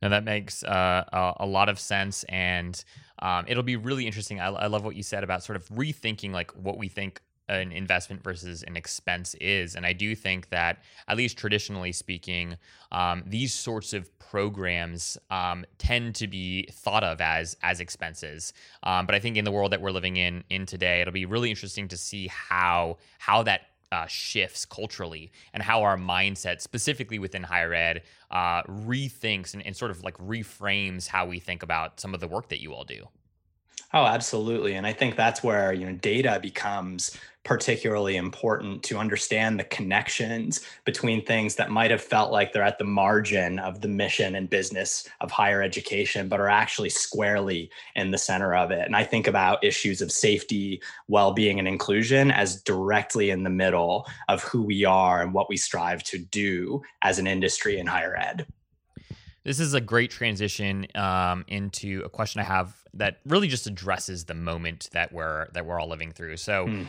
Now 0.01 0.09
that 0.09 0.23
makes 0.23 0.63
uh, 0.63 1.03
a, 1.11 1.33
a, 1.43 1.45
lot 1.45 1.69
of 1.69 1.79
sense 1.79 2.23
and 2.25 2.83
um, 3.19 3.45
it'll 3.47 3.63
be 3.63 3.75
really 3.75 4.05
interesting. 4.05 4.39
I, 4.39 4.47
I 4.47 4.67
love 4.67 4.83
what 4.83 4.95
you 4.95 5.03
said 5.03 5.23
about 5.23 5.43
sort 5.43 5.55
of 5.55 5.67
rethinking 5.69 6.31
like 6.31 6.51
what 6.51 6.77
we 6.77 6.89
think 6.89 7.21
an 7.47 7.71
investment 7.71 8.23
versus 8.23 8.63
an 8.63 8.75
expense 8.75 9.35
is. 9.35 9.75
And 9.75 9.85
I 9.85 9.93
do 9.93 10.15
think 10.15 10.49
that, 10.49 10.79
at 11.07 11.17
least 11.17 11.37
traditionally 11.37 11.91
speaking, 11.91 12.57
um, 12.91 13.23
these 13.25 13.53
sorts 13.53 13.93
of 13.93 14.17
programs 14.19 15.17
um, 15.29 15.65
tend 15.77 16.15
to 16.15 16.27
be 16.27 16.67
thought 16.71 17.03
of 17.03 17.21
as 17.21 17.55
as 17.61 17.79
expenses. 17.79 18.53
Um, 18.83 19.05
but 19.05 19.15
I 19.15 19.19
think 19.19 19.37
in 19.37 19.45
the 19.45 19.51
world 19.51 19.71
that 19.71 19.81
we're 19.81 19.91
living 19.91 20.17
in 20.17 20.43
in 20.49 20.65
today, 20.65 21.01
it'll 21.01 21.13
be 21.13 21.25
really 21.25 21.49
interesting 21.49 21.87
to 21.89 21.97
see 21.97 22.27
how 22.27 22.97
how 23.19 23.43
that 23.43 23.61
uh, 23.91 24.05
shifts 24.07 24.65
culturally 24.65 25.31
and 25.53 25.63
how 25.63 25.83
our 25.83 25.97
mindset, 25.97 26.61
specifically 26.61 27.19
within 27.19 27.43
higher 27.43 27.73
ed, 27.73 28.01
uh, 28.31 28.63
rethinks 28.63 29.53
and, 29.53 29.65
and 29.65 29.75
sort 29.75 29.91
of 29.91 30.03
like 30.03 30.17
reframes 30.17 31.07
how 31.07 31.25
we 31.25 31.39
think 31.39 31.63
about 31.63 31.99
some 31.99 32.13
of 32.13 32.19
the 32.19 32.27
work 32.27 32.49
that 32.49 32.61
you 32.61 32.73
all 32.73 32.83
do. 32.83 33.07
Oh, 33.93 34.03
absolutely. 34.05 34.73
And 34.73 34.85
I 34.85 34.91
think 34.91 35.15
that's 35.15 35.43
where, 35.43 35.71
you 35.71 35.85
know, 35.85 35.93
data 35.93 36.39
becomes 36.41 37.17
particularly 37.45 38.17
important 38.17 38.81
to 38.81 38.97
understand 38.97 39.59
the 39.59 39.63
connections 39.65 40.61
between 40.83 41.23
things 41.23 41.55
that 41.55 41.69
might 41.69 41.91
have 41.91 42.01
felt 42.01 42.31
like 42.31 42.51
they're 42.51 42.63
at 42.63 42.79
the 42.79 42.83
margin 42.83 43.59
of 43.59 43.81
the 43.81 43.87
mission 43.87 44.35
and 44.35 44.49
business 44.49 45.07
of 45.21 45.29
higher 45.29 45.61
education, 45.61 46.27
but 46.27 46.39
are 46.39 46.49
actually 46.49 46.89
squarely 46.89 47.69
in 47.95 48.09
the 48.09 48.17
center 48.17 48.55
of 48.55 48.71
it. 48.71 48.85
And 48.85 48.95
I 48.95 49.03
think 49.03 49.27
about 49.27 49.63
issues 49.63 50.01
of 50.01 50.11
safety, 50.11 50.81
well 51.07 51.33
being, 51.33 51.59
and 51.59 51.67
inclusion 51.67 52.31
as 52.31 52.61
directly 52.63 53.29
in 53.29 53.43
the 53.43 53.49
middle 53.51 54.07
of 54.27 54.41
who 54.43 54.63
we 54.63 54.83
are 54.83 55.21
and 55.21 55.31
what 55.31 55.47
we 55.47 55.55
strive 55.55 56.03
to 56.05 56.17
do 56.17 56.81
as 57.03 57.19
an 57.19 57.27
industry 57.27 57.77
in 57.77 57.85
higher 57.85 58.17
ed. 58.17 58.47
This 59.43 59.59
is 59.59 59.75
a 59.75 59.81
great 59.81 60.09
transition 60.09 60.87
um, 60.95 61.45
into 61.47 62.01
a 62.03 62.09
question 62.09 62.41
I 62.41 62.45
have 62.45 62.75
that 62.95 63.19
really 63.23 63.47
just 63.47 63.67
addresses 63.67 64.25
the 64.25 64.33
moment 64.33 64.89
that 64.93 65.13
we're 65.13 65.49
that 65.51 65.67
we're 65.67 65.79
all 65.79 65.87
living 65.87 66.11
through. 66.11 66.37
So. 66.37 66.65
Hmm 66.65 66.83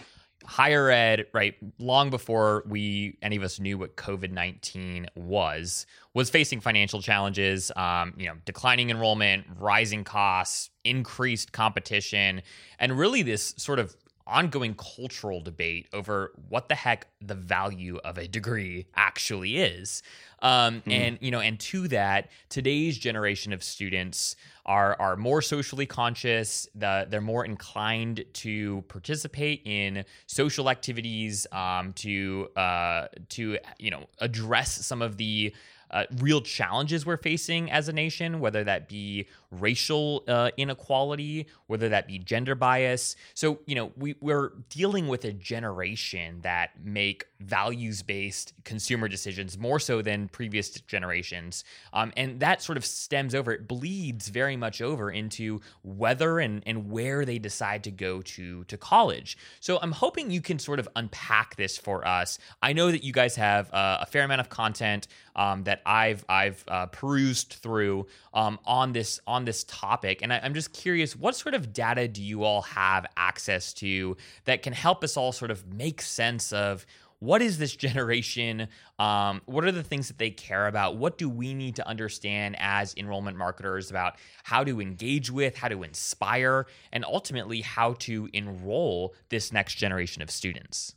higher 0.45 0.90
ed, 0.90 1.26
right, 1.33 1.55
long 1.78 2.11
before 2.11 2.64
we 2.69 3.19
any 3.23 3.37
of 3.37 3.43
us 3.43 3.59
knew 3.59 3.78
what 3.78 3.97
COVID 3.97 4.31
nineteen 4.31 5.07
was, 5.14 5.87
was 6.14 6.31
facing 6.31 6.61
financial 6.61 7.02
challenges. 7.02 7.73
Um, 7.76 8.14
you 8.16 8.26
know, 8.26 8.35
declining 8.45 8.90
enrollment, 8.90 9.47
rising 9.59 10.05
costs, 10.05 10.71
increased 10.85 11.52
competition, 11.52 12.43
and 12.78 12.99
really 12.99 13.23
this 13.23 13.55
sort 13.57 13.78
of 13.78 13.97
ongoing 14.26 14.75
cultural 14.75 15.40
debate 15.40 15.87
over 15.92 16.33
what 16.49 16.68
the 16.68 16.75
heck 16.75 17.06
the 17.21 17.35
value 17.35 17.99
of 18.04 18.18
a 18.18 18.26
degree 18.26 18.87
actually 18.97 19.59
is. 19.59 20.02
Um, 20.42 20.83
mm. 20.87 20.92
And 20.92 21.18
you 21.21 21.30
know, 21.30 21.40
and 21.40 21.59
to 21.61 21.88
that, 21.88 22.30
today's 22.49 22.99
generation 22.99 23.52
of 23.52 23.62
students 23.62 24.37
are 24.64 24.97
are 25.00 25.16
more 25.16 25.40
socially 25.40 25.87
conscious. 25.87 26.68
The, 26.75 27.06
they're 27.09 27.21
more 27.21 27.45
inclined 27.45 28.25
to 28.35 28.83
participate 28.88 29.62
in 29.64 30.04
social 30.26 30.68
activities, 30.68 31.47
um, 31.52 31.92
to 31.95 32.49
uh, 32.56 33.06
to 33.30 33.59
you 33.78 33.90
know 33.90 34.06
address 34.18 34.85
some 34.87 35.02
of 35.02 35.16
the 35.16 35.54
uh, 35.90 36.04
real 36.18 36.40
challenges 36.40 37.06
we're 37.06 37.16
facing 37.16 37.71
as 37.71 37.88
a 37.88 37.92
nation, 37.92 38.40
whether 38.40 38.64
that 38.64 38.88
be 38.88 39.26
racial 39.60 40.25
uh, 40.28 40.50
inequality, 40.56 41.46
whether 41.66 41.88
that 41.88 42.06
be 42.06 42.18
gender 42.18 42.54
bias. 42.54 43.16
So, 43.34 43.60
you 43.66 43.75
know, 43.75 43.92
we, 43.96 44.16
we're 44.20 44.52
dealing 44.68 45.08
with 45.08 45.25
a 45.25 45.32
generation 45.32 46.40
that 46.42 46.70
make 46.82 47.26
values 47.40 48.02
based 48.02 48.52
consumer 48.64 49.08
decisions 49.08 49.58
more 49.58 49.78
so 49.78 50.02
than 50.02 50.28
previous 50.28 50.70
generations. 50.70 51.64
Um, 51.92 52.12
and 52.16 52.40
that 52.40 52.62
sort 52.62 52.78
of 52.78 52.84
stems 52.84 53.34
over, 53.34 53.52
it 53.52 53.66
bleeds 53.68 54.28
very 54.28 54.56
much 54.56 54.80
over 54.80 55.10
into 55.10 55.60
whether 55.82 56.38
and, 56.38 56.62
and 56.66 56.90
where 56.90 57.25
they 57.25 57.38
decide 57.38 57.84
to 57.84 57.90
go 57.90 58.22
to, 58.22 58.64
to 58.64 58.76
college. 58.76 59.36
So 59.60 59.78
I'm 59.80 59.92
hoping 59.92 60.30
you 60.30 60.40
can 60.40 60.58
sort 60.58 60.78
of 60.78 60.88
unpack 60.96 61.56
this 61.56 61.76
for 61.76 62.06
us. 62.06 62.38
I 62.62 62.72
know 62.72 62.90
that 62.90 63.04
you 63.04 63.12
guys 63.12 63.36
have 63.36 63.72
uh, 63.72 63.98
a 64.00 64.06
fair 64.06 64.25
amount 64.25 64.40
of 64.40 64.48
content 64.48 65.08
um, 65.36 65.64
that 65.64 65.82
I've 65.84 66.25
I've 66.28 66.64
uh, 66.66 66.86
perused 66.86 67.54
through 67.62 68.06
um, 68.32 68.58
on 68.64 68.92
this 68.92 69.20
on 69.26 69.44
this 69.46 69.64
topic, 69.64 70.20
and 70.22 70.32
I, 70.32 70.40
I'm 70.42 70.54
just 70.54 70.72
curious, 70.72 71.16
what 71.16 71.34
sort 71.34 71.54
of 71.54 71.72
data 71.72 72.06
do 72.06 72.22
you 72.22 72.44
all 72.44 72.62
have 72.62 73.06
access 73.16 73.72
to 73.74 74.16
that 74.44 74.62
can 74.62 74.72
help 74.72 75.02
us 75.02 75.16
all 75.16 75.32
sort 75.32 75.50
of 75.50 75.66
make 75.72 76.02
sense 76.02 76.52
of 76.52 76.84
what 77.18 77.42
is 77.42 77.58
this 77.58 77.74
generation? 77.86 78.68
Um, 78.98 79.42
what 79.46 79.64
are 79.64 79.72
the 79.72 79.82
things 79.82 80.08
that 80.08 80.18
they 80.18 80.30
care 80.30 80.66
about? 80.66 80.96
What 80.96 81.18
do 81.18 81.28
we 81.28 81.54
need 81.54 81.76
to 81.76 81.88
understand 81.88 82.56
as 82.58 82.94
enrollment 82.96 83.36
marketers 83.36 83.90
about 83.90 84.16
how 84.44 84.64
to 84.64 84.80
engage 84.80 85.30
with, 85.30 85.56
how 85.56 85.68
to 85.68 85.82
inspire, 85.82 86.66
and 86.92 87.04
ultimately 87.04 87.60
how 87.60 87.94
to 88.00 88.28
enroll 88.32 89.14
this 89.28 89.52
next 89.52 89.76
generation 89.76 90.22
of 90.22 90.30
students? 90.30 90.94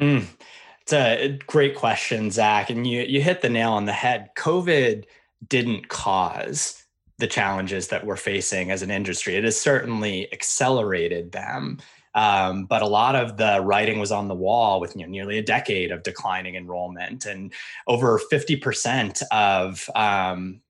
Mm. 0.00 0.26
It's 0.82 0.92
a 0.92 1.38
great 1.46 1.76
question, 1.76 2.30
Zach. 2.30 2.68
And 2.68 2.86
you, 2.86 3.02
you 3.02 3.22
hit 3.22 3.40
the 3.40 3.48
nail 3.48 3.72
on 3.72 3.84
the 3.84 3.92
head. 3.92 4.30
COVID 4.36 5.04
didn't 5.48 5.88
cause 5.88 6.81
the 7.22 7.28
challenges 7.28 7.86
that 7.86 8.04
we're 8.04 8.16
facing 8.16 8.72
as 8.72 8.82
an 8.82 8.90
industry. 8.90 9.36
It 9.36 9.44
has 9.44 9.58
certainly 9.58 10.30
accelerated 10.32 11.30
them. 11.30 11.78
Um, 12.16 12.66
but 12.66 12.82
a 12.82 12.86
lot 12.86 13.14
of 13.14 13.36
the 13.36 13.60
writing 13.62 14.00
was 14.00 14.10
on 14.10 14.26
the 14.26 14.34
wall 14.34 14.80
with 14.80 14.96
you 14.96 15.02
know, 15.02 15.08
nearly 15.08 15.38
a 15.38 15.42
decade 15.42 15.92
of 15.92 16.02
declining 16.02 16.56
enrollment 16.56 17.24
and 17.24 17.52
over 17.86 18.20
50% 18.30 19.22
of 19.30 19.88
um, 19.94 20.60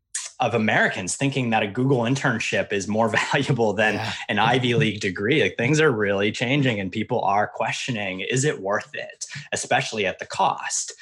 of 0.40 0.54
Americans 0.54 1.16
thinking 1.16 1.50
that 1.50 1.62
a 1.62 1.68
Google 1.68 2.00
internship 2.00 2.71
is 2.71 2.87
more 2.87 3.09
valuable 3.32 3.73
than 3.73 3.94
yeah. 3.94 4.12
an 4.28 4.38
Ivy 4.38 4.75
League 4.75 5.00
degree. 5.00 5.42
Like 5.42 5.56
things 5.56 5.80
are 5.80 5.90
really 5.90 6.32
changing 6.32 6.80
and 6.80 6.92
people 6.92 7.23
are 7.23 7.49
questioning 7.49 8.21
is 8.21 8.44
it 8.44 8.61
worth 8.61 8.90
it, 8.92 9.25
especially 9.52 10.04
at 10.04 10.18
the 10.18 10.26
cost 10.26 10.92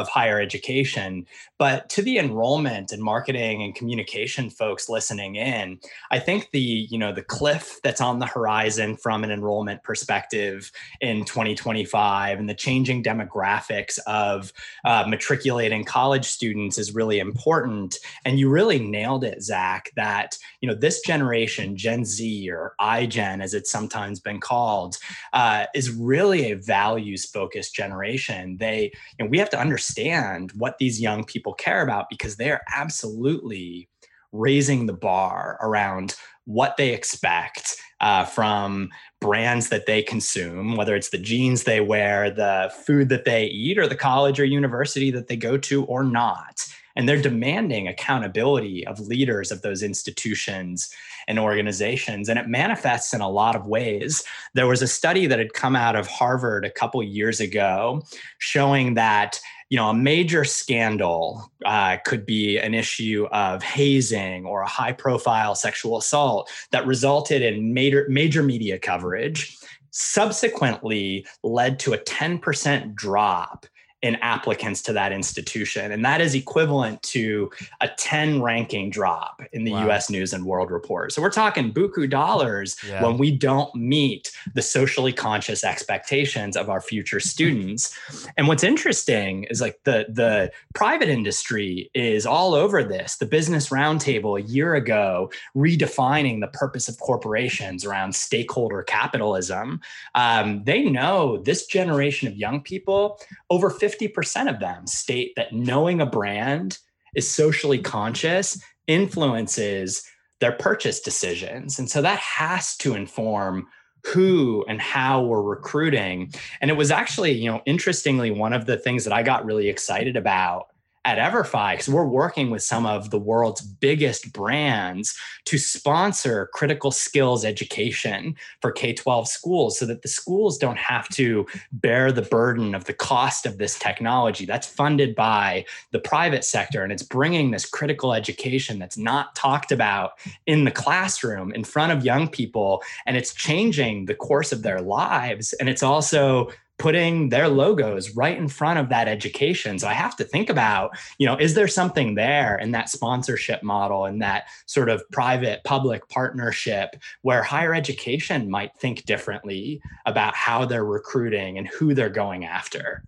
of 0.00 0.08
higher 0.08 0.40
education. 0.40 1.26
But 1.58 1.90
to 1.90 2.02
the 2.02 2.16
enrollment 2.16 2.90
and 2.90 3.02
marketing 3.02 3.62
and 3.62 3.74
communication 3.74 4.48
folks 4.48 4.88
listening 4.88 5.36
in, 5.36 5.78
I 6.10 6.18
think 6.18 6.50
the 6.52 6.86
you 6.90 6.98
know 6.98 7.12
the 7.12 7.22
cliff 7.22 7.78
that's 7.84 8.00
on 8.00 8.18
the 8.18 8.26
horizon 8.26 8.96
from 8.96 9.24
an 9.24 9.30
enrollment 9.30 9.82
perspective 9.82 10.72
in 11.02 11.26
2025 11.26 12.38
and 12.38 12.48
the 12.48 12.54
changing 12.54 13.02
demographics 13.02 13.98
of 14.06 14.54
uh, 14.86 15.04
matriculating 15.06 15.84
college 15.84 16.24
students 16.24 16.78
is 16.78 16.94
really 16.94 17.18
important. 17.18 17.98
And 18.24 18.38
you 18.38 18.48
really 18.48 18.78
nailed 18.78 19.22
it, 19.22 19.42
Zach. 19.42 19.90
That 19.96 20.38
you 20.62 20.68
know 20.68 20.74
this 20.74 21.02
generation, 21.02 21.76
Gen 21.76 22.06
Z 22.06 22.50
or 22.50 22.74
iGen, 22.80 23.42
as 23.42 23.52
it's 23.52 23.70
sometimes 23.70 24.18
been 24.18 24.40
called, 24.40 24.96
uh, 25.34 25.66
is 25.74 25.90
really 25.90 26.52
a 26.52 26.56
values 26.56 27.26
focused 27.26 27.74
generation. 27.74 28.56
They 28.58 28.92
you 29.18 29.24
know 29.24 29.30
we 29.30 29.38
have 29.38 29.50
to 29.50 29.60
understand 29.60 29.89
understand 29.90 30.52
what 30.52 30.78
these 30.78 31.00
young 31.00 31.24
people 31.24 31.52
care 31.54 31.82
about 31.82 32.08
because 32.08 32.36
they're 32.36 32.62
absolutely 32.74 33.88
raising 34.32 34.86
the 34.86 34.92
bar 34.92 35.58
around 35.60 36.14
what 36.44 36.76
they 36.76 36.90
expect 36.90 37.76
uh, 38.00 38.24
from 38.24 38.88
brands 39.20 39.68
that 39.68 39.86
they 39.86 40.02
consume, 40.02 40.76
whether 40.76 40.94
it's 40.94 41.10
the 41.10 41.18
jeans 41.18 41.64
they 41.64 41.80
wear, 41.80 42.30
the 42.30 42.72
food 42.86 43.08
that 43.08 43.24
they 43.24 43.46
eat, 43.46 43.78
or 43.78 43.86
the 43.86 43.96
college 43.96 44.40
or 44.40 44.44
university 44.44 45.10
that 45.10 45.26
they 45.28 45.36
go 45.36 45.58
to 45.58 45.84
or 45.84 46.02
not. 46.04 46.64
And 46.96 47.08
they're 47.08 47.20
demanding 47.20 47.88
accountability 47.88 48.86
of 48.86 49.00
leaders 49.00 49.52
of 49.52 49.62
those 49.62 49.82
institutions 49.82 50.90
and 51.28 51.38
organizations. 51.38 52.28
And 52.28 52.38
it 52.38 52.48
manifests 52.48 53.14
in 53.14 53.20
a 53.20 53.28
lot 53.28 53.54
of 53.54 53.66
ways. 53.66 54.24
There 54.54 54.66
was 54.66 54.82
a 54.82 54.88
study 54.88 55.26
that 55.26 55.38
had 55.38 55.52
come 55.52 55.76
out 55.76 55.94
of 55.94 56.08
Harvard 56.08 56.64
a 56.64 56.70
couple 56.70 57.02
years 57.02 57.40
ago 57.40 58.02
showing 58.38 58.94
that 58.94 59.40
you 59.70 59.76
know, 59.76 59.88
a 59.88 59.94
major 59.94 60.44
scandal 60.44 61.50
uh, 61.64 61.96
could 62.04 62.26
be 62.26 62.58
an 62.58 62.74
issue 62.74 63.26
of 63.30 63.62
hazing 63.62 64.44
or 64.44 64.62
a 64.62 64.68
high 64.68 64.92
profile 64.92 65.54
sexual 65.54 65.96
assault 65.96 66.50
that 66.72 66.86
resulted 66.86 67.40
in 67.40 67.72
major, 67.72 68.04
major 68.08 68.42
media 68.42 68.80
coverage, 68.80 69.56
subsequently 69.92 71.24
led 71.44 71.78
to 71.78 71.92
a 71.92 71.98
10% 71.98 72.94
drop 72.94 73.64
in 74.02 74.16
applicants 74.16 74.80
to 74.80 74.92
that 74.94 75.12
institution. 75.12 75.92
And 75.92 76.02
that 76.04 76.22
is 76.22 76.34
equivalent 76.34 77.02
to 77.02 77.50
a 77.82 77.88
10 77.88 78.40
ranking 78.40 78.88
drop 78.88 79.42
in 79.52 79.64
the 79.64 79.72
wow. 79.72 79.90
US 79.90 80.08
News 80.08 80.32
and 80.32 80.46
World 80.46 80.70
Report. 80.70 81.12
So 81.12 81.20
we're 81.20 81.30
talking 81.30 81.72
buku 81.72 82.08
dollars 82.08 82.76
yeah. 82.86 83.04
when 83.04 83.18
we 83.18 83.30
don't 83.30 83.74
meet 83.74 84.32
the 84.54 84.62
socially 84.62 85.12
conscious 85.12 85.64
expectations 85.64 86.56
of 86.56 86.70
our 86.70 86.80
future 86.80 87.20
students. 87.20 87.94
and 88.38 88.48
what's 88.48 88.64
interesting 88.64 89.44
is 89.44 89.60
like 89.60 89.78
the, 89.84 90.06
the 90.08 90.50
private 90.74 91.10
industry 91.10 91.90
is 91.92 92.24
all 92.24 92.54
over 92.54 92.82
this. 92.82 93.16
The 93.16 93.26
Business 93.26 93.68
Roundtable 93.68 94.40
a 94.40 94.42
year 94.42 94.76
ago 94.76 95.30
redefining 95.54 96.40
the 96.40 96.48
purpose 96.48 96.88
of 96.88 96.98
corporations 97.00 97.84
around 97.84 98.14
stakeholder 98.14 98.82
capitalism. 98.82 99.80
Um, 100.14 100.64
they 100.64 100.84
know 100.84 101.36
this 101.38 101.66
generation 101.66 102.28
of 102.28 102.36
young 102.36 102.62
people, 102.62 103.20
over 103.50 103.68
50 103.68 103.89
50% 103.90 104.52
of 104.52 104.60
them 104.60 104.86
state 104.86 105.32
that 105.36 105.52
knowing 105.52 106.00
a 106.00 106.06
brand 106.06 106.78
is 107.14 107.30
socially 107.30 107.78
conscious 107.78 108.62
influences 108.86 110.04
their 110.40 110.52
purchase 110.52 111.00
decisions. 111.00 111.78
And 111.78 111.90
so 111.90 112.02
that 112.02 112.18
has 112.18 112.76
to 112.78 112.94
inform 112.94 113.66
who 114.06 114.64
and 114.68 114.80
how 114.80 115.22
we're 115.22 115.42
recruiting. 115.42 116.32
And 116.60 116.70
it 116.70 116.74
was 116.74 116.90
actually, 116.90 117.32
you 117.32 117.50
know, 117.50 117.60
interestingly, 117.66 118.30
one 118.30 118.52
of 118.52 118.64
the 118.64 118.78
things 118.78 119.04
that 119.04 119.12
I 119.12 119.22
got 119.22 119.44
really 119.44 119.68
excited 119.68 120.16
about 120.16 120.68
at 121.06 121.16
Everfi 121.16 121.72
because 121.72 121.88
we're 121.88 122.04
working 122.04 122.50
with 122.50 122.62
some 122.62 122.84
of 122.84 123.10
the 123.10 123.18
world's 123.18 123.62
biggest 123.62 124.32
brands 124.32 125.18
to 125.46 125.56
sponsor 125.56 126.50
critical 126.52 126.90
skills 126.90 127.44
education 127.44 128.36
for 128.60 128.70
K 128.70 128.92
12 128.92 129.26
schools 129.26 129.78
so 129.78 129.86
that 129.86 130.02
the 130.02 130.08
schools 130.08 130.58
don't 130.58 130.78
have 130.78 131.08
to 131.10 131.46
bear 131.72 132.12
the 132.12 132.22
burden 132.22 132.74
of 132.74 132.84
the 132.84 132.92
cost 132.92 133.46
of 133.46 133.56
this 133.56 133.78
technology. 133.78 134.44
That's 134.44 134.66
funded 134.66 135.14
by 135.14 135.64
the 135.90 136.00
private 136.00 136.44
sector, 136.44 136.82
and 136.82 136.92
it's 136.92 137.02
bringing 137.02 137.50
this 137.50 137.64
critical 137.64 138.12
education 138.12 138.78
that's 138.78 138.98
not 138.98 139.34
talked 139.34 139.72
about 139.72 140.12
in 140.46 140.64
the 140.64 140.70
classroom 140.70 141.52
in 141.52 141.64
front 141.64 141.92
of 141.92 142.04
young 142.04 142.28
people, 142.28 142.82
and 143.06 143.16
it's 143.16 143.32
changing 143.32 144.04
the 144.04 144.14
course 144.14 144.52
of 144.52 144.62
their 144.62 144.80
lives. 144.80 145.54
And 145.54 145.68
it's 145.68 145.82
also 145.82 146.50
putting 146.80 147.28
their 147.28 147.46
logos 147.46 148.16
right 148.16 148.38
in 148.38 148.48
front 148.48 148.78
of 148.78 148.88
that 148.88 149.06
education. 149.06 149.78
So 149.78 149.86
I 149.86 149.92
have 149.92 150.16
to 150.16 150.24
think 150.24 150.48
about, 150.48 150.98
you 151.18 151.26
know, 151.26 151.36
is 151.36 151.52
there 151.52 151.68
something 151.68 152.14
there 152.14 152.56
in 152.56 152.70
that 152.70 152.88
sponsorship 152.88 153.62
model 153.62 154.06
and 154.06 154.22
that 154.22 154.44
sort 154.64 154.88
of 154.88 155.02
private 155.10 155.62
public 155.62 156.08
partnership 156.08 156.96
where 157.20 157.42
higher 157.42 157.74
education 157.74 158.50
might 158.50 158.74
think 158.78 159.04
differently 159.04 159.82
about 160.06 160.34
how 160.34 160.64
they're 160.64 160.86
recruiting 160.86 161.58
and 161.58 161.68
who 161.68 161.92
they're 161.92 162.08
going 162.08 162.46
after? 162.46 163.04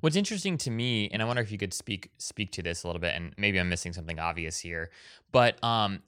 What's 0.00 0.16
interesting 0.16 0.58
to 0.58 0.70
me, 0.70 1.08
and 1.12 1.22
I 1.22 1.24
wonder 1.24 1.42
if 1.42 1.50
you 1.50 1.58
could 1.58 1.74
speak 1.74 2.10
speak 2.18 2.52
to 2.52 2.62
this 2.62 2.84
a 2.84 2.86
little 2.86 3.00
bit, 3.00 3.14
and 3.14 3.34
maybe 3.36 3.58
I'm 3.58 3.68
missing 3.68 3.92
something 3.92 4.18
obvious 4.18 4.58
here, 4.58 4.90
but 5.32 5.62
um, 5.62 6.02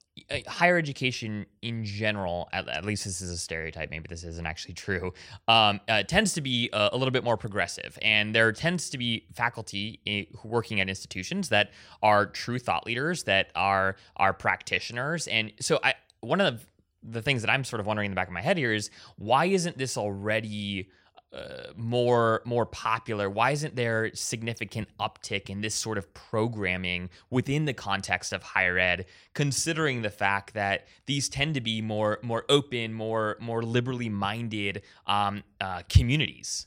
higher 0.47 0.77
education 0.77 1.47
in 1.63 1.85
general, 1.85 2.49
at, 2.53 2.69
at, 2.69 2.85
least 2.85 3.05
this 3.05 3.21
is 3.21 3.31
a 3.31 3.37
stereotype, 3.37 3.91
maybe 3.91 4.07
this 4.09 4.25
isn't 4.25 4.47
actually 4.47 4.75
true, 4.75 5.13
um, 5.49 5.81
uh, 5.89 6.03
tends 6.03 6.33
to 6.35 6.41
be 6.41 6.71
a, 6.73 6.91
a, 6.93 6.97
little 6.97 7.13
bit 7.13 7.25
more 7.25 7.37
progressive. 7.37 7.99
And 8.03 8.35
there 8.35 8.53
tends 8.53 8.91
to 8.91 8.99
be 8.99 9.27
faculty 9.35 10.01
eh, 10.07 10.25
working 10.45 10.81
at 10.81 10.89
institutions 10.89 11.49
that 11.51 11.71
are 12.03 12.27
true 12.27 12.59
thought 12.59 12.87
leaders, 12.87 13.25
that 13.25 13.51
are, 13.55 13.97
are 14.17 14.33
practitioners. 14.33 15.27
And 15.29 15.53
so 15.61 15.79
I, 15.83 15.95
one 16.21 16.41
of 16.41 16.61
the, 16.61 16.67
the 17.03 17.23
things 17.23 17.43
that 17.43 17.51
I'm 17.51 17.65
sort 17.65 17.81
of 17.81 17.87
wondering 17.87 18.07
in 18.07 18.13
the 18.13 18.17
back 18.17 18.29
of 18.29 18.35
my 18.35 18.43
head 18.43 18.59
here 18.59 18.73
is 18.73 18.91
why 19.17 19.47
isn't 19.47 19.79
this 19.79 19.97
already 19.97 20.91
uh, 21.33 21.73
more 21.77 22.43
more 22.45 22.67
popular 22.67 23.31
why 23.31 23.53
isn't 23.53 23.77
there 23.77 24.11
significant 24.15 24.89
uptick 24.99 25.49
in 25.49 25.61
this 25.61 25.77
sort 25.77 25.97
of 25.97 26.13
programming 26.13 27.09
within 27.31 27.67
the 27.67 27.73
context 27.73 28.33
of 28.33 28.43
higher 28.43 28.79
ed 28.79 29.07
considering 29.33 30.03
the 30.03 30.11
fact 30.11 30.55
that 30.55 30.89
these 31.07 31.29
tend 31.29 31.55
to 31.55 31.61
be 31.61 31.81
more 31.81 32.19
more 32.23 32.45
open 32.49 32.93
more 32.93 33.37
more 33.41 33.63
liberally 33.63 34.09
minded 34.09 34.83
um, 35.07 35.45
uh, 35.61 35.83
communities 35.89 36.67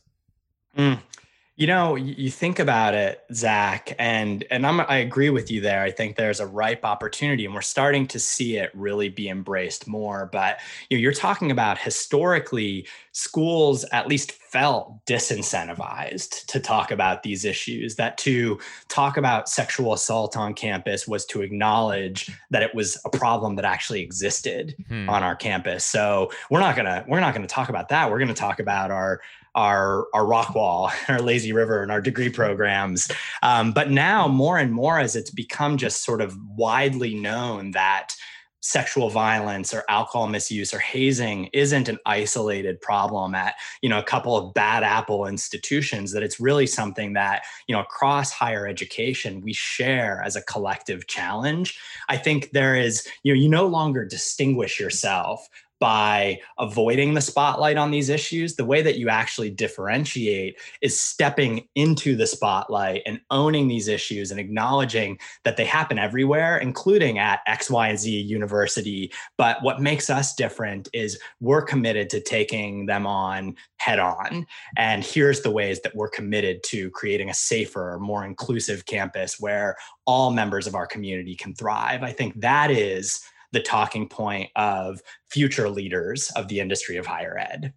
mm. 0.78 0.98
You 1.64 1.68
know, 1.68 1.96
you 1.96 2.30
think 2.30 2.60
about 2.60 2.94
it, 2.94 3.24
Zach, 3.34 3.96
and 3.98 4.44
and 4.52 4.68
I'm, 4.68 4.82
I 4.82 4.98
agree 4.98 5.30
with 5.30 5.50
you 5.50 5.62
there. 5.62 5.82
I 5.82 5.92
think 5.92 6.18
there's 6.18 6.42
a 6.42 6.46
ripe 6.46 6.84
opportunity, 6.84 7.46
and 7.46 7.56
we're 7.56 7.62
starting 7.62 8.06
to 8.08 8.20
see 8.20 8.58
it 8.58 8.70
really 8.74 9.08
be 9.08 9.30
embraced 9.30 9.88
more. 9.88 10.28
But 10.30 10.60
you 10.90 10.98
know, 10.98 11.02
you're 11.02 11.14
talking 11.14 11.52
about 11.52 11.78
historically, 11.78 12.86
schools 13.14 13.86
at 13.94 14.10
least 14.10 14.34
felt 14.34 15.06
disincentivized 15.06 16.48
to 16.48 16.60
talk 16.60 16.92
about 16.92 17.24
these 17.24 17.46
issues. 17.46 17.96
That 17.96 18.18
to 18.18 18.60
talk 18.90 19.16
about 19.16 19.48
sexual 19.48 19.94
assault 19.94 20.36
on 20.36 20.56
campus 20.56 21.08
was 21.08 21.26
to 21.28 21.44
acknowledge 21.44 22.30
that 22.50 22.62
it 22.62 22.76
was 22.76 23.00
a 23.06 23.10
problem 23.10 23.56
that 23.56 23.64
actually 23.64 24.02
existed 24.02 24.76
hmm. 24.90 25.08
on 25.10 25.24
our 25.24 25.38
campus. 25.38 25.86
So 25.86 26.30
we're 26.50 26.60
not 26.60 26.76
gonna 26.76 27.06
we're 27.08 27.22
not 27.22 27.34
gonna 27.34 27.48
talk 27.48 27.70
about 27.70 27.88
that. 27.88 28.12
We're 28.12 28.20
gonna 28.20 28.34
talk 28.34 28.60
about 28.60 28.92
our 28.92 29.22
our 29.56 30.08
our 30.14 30.24
Rockwall, 30.24 30.92
our 31.10 31.22
Lazy 31.22 31.54
River, 31.54 31.82
and 31.82 31.92
our 31.92 32.02
degree 32.02 32.30
programs. 32.30 33.12
Um, 33.42 33.72
but 33.72 33.92
now, 33.92 34.28
more 34.28 34.58
and 34.58 34.72
more, 34.72 35.00
as 35.00 35.16
it's 35.16 35.32
become 35.32 35.78
just 35.78 36.04
sort 36.04 36.22
of 36.22 36.38
widely 36.56 37.16
known 37.16 37.72
that 37.72 38.16
sexual 38.64 39.10
violence 39.10 39.74
or 39.74 39.84
alcohol 39.90 40.26
misuse 40.28 40.74
or 40.74 40.80
hazing 40.80 41.50
isn't 41.52 41.90
an 41.90 42.00
isolated 42.06 42.80
problem 42.80 43.36
at 43.36 43.56
you 43.82 43.90
know 43.90 44.00
a 44.00 44.04
couple 44.04 44.38
of 44.38 44.54
bad 44.54 44.84
apple 44.84 45.28
institutions 45.28 46.14
that 46.14 46.24
it's 46.24 46.40
really 46.40 46.66
something 46.66 47.12
that 47.12 47.44
you 47.68 47.76
know 47.76 47.82
across 47.82 48.32
higher 48.32 48.66
education 48.66 49.42
we 49.42 49.52
share 49.52 50.24
as 50.24 50.38
a 50.38 50.42
collective 50.44 51.08
challenge 51.08 51.78
i 52.08 52.16
think 52.16 52.52
there 52.52 52.74
is 52.74 53.06
you 53.24 53.34
know 53.34 53.40
you 53.40 53.50
no 53.50 53.68
longer 53.68 54.06
distinguish 54.06 54.80
yourself 54.80 55.46
by 55.84 56.40
avoiding 56.60 57.14
the 57.14 57.20
spotlight 57.20 57.76
on 57.76 57.92
these 57.92 58.08
issues, 58.08 58.56
the 58.56 58.64
way 58.64 58.82
that 58.82 58.98
you 58.98 59.10
actually 59.10 59.50
differentiate 59.50 60.58
is 60.82 60.98
stepping 60.98 61.68
into 61.76 62.16
the 62.16 62.26
spotlight 62.26 63.02
and 63.06 63.20
owning 63.32 63.68
these 63.68 63.90
issues 63.90 64.32
and 64.32 64.40
acknowledging 64.40 65.20
that 65.44 65.58
they 65.58 65.66
happen 65.66 66.00
everywhere, 66.00 66.58
including 66.58 67.20
at 67.20 67.42
X, 67.48 67.70
Y, 67.70 67.90
and 67.90 68.00
Z 68.00 68.10
university. 68.10 69.12
But 69.38 69.62
what 69.62 69.82
makes 69.82 70.10
us 70.10 70.34
different 70.34 70.88
is 70.94 71.20
we're 71.42 71.62
committed 71.62 72.10
to 72.12 72.22
taking 72.22 72.86
them 72.86 73.06
on 73.06 73.54
head 73.76 74.00
on. 74.00 74.46
And 74.78 75.04
here's 75.04 75.42
the 75.42 75.52
ways 75.52 75.82
that 75.82 75.94
we're 75.98 76.08
committed 76.08 76.64
to 76.68 76.92
creating 76.92 77.30
a 77.30 77.34
safer, 77.34 78.00
more 78.00 78.24
inclusive 78.24 78.86
campus 78.86 79.38
where 79.38 79.76
all 80.06 80.32
members 80.32 80.66
of 80.66 80.76
our 80.76 80.88
community 80.88 81.36
can 81.36 81.54
thrive. 81.54 82.04
I 82.04 82.14
think 82.14 82.40
that 82.40 82.72
is 82.72 83.20
the 83.54 83.62
talking 83.62 84.10
point 84.10 84.50
of 84.56 85.02
future 85.30 85.70
leaders 85.70 86.30
of 86.36 86.50
the 86.50 86.60
industry 86.60 86.98
of 86.98 87.06
higher 87.06 87.38
ed. 87.38 87.74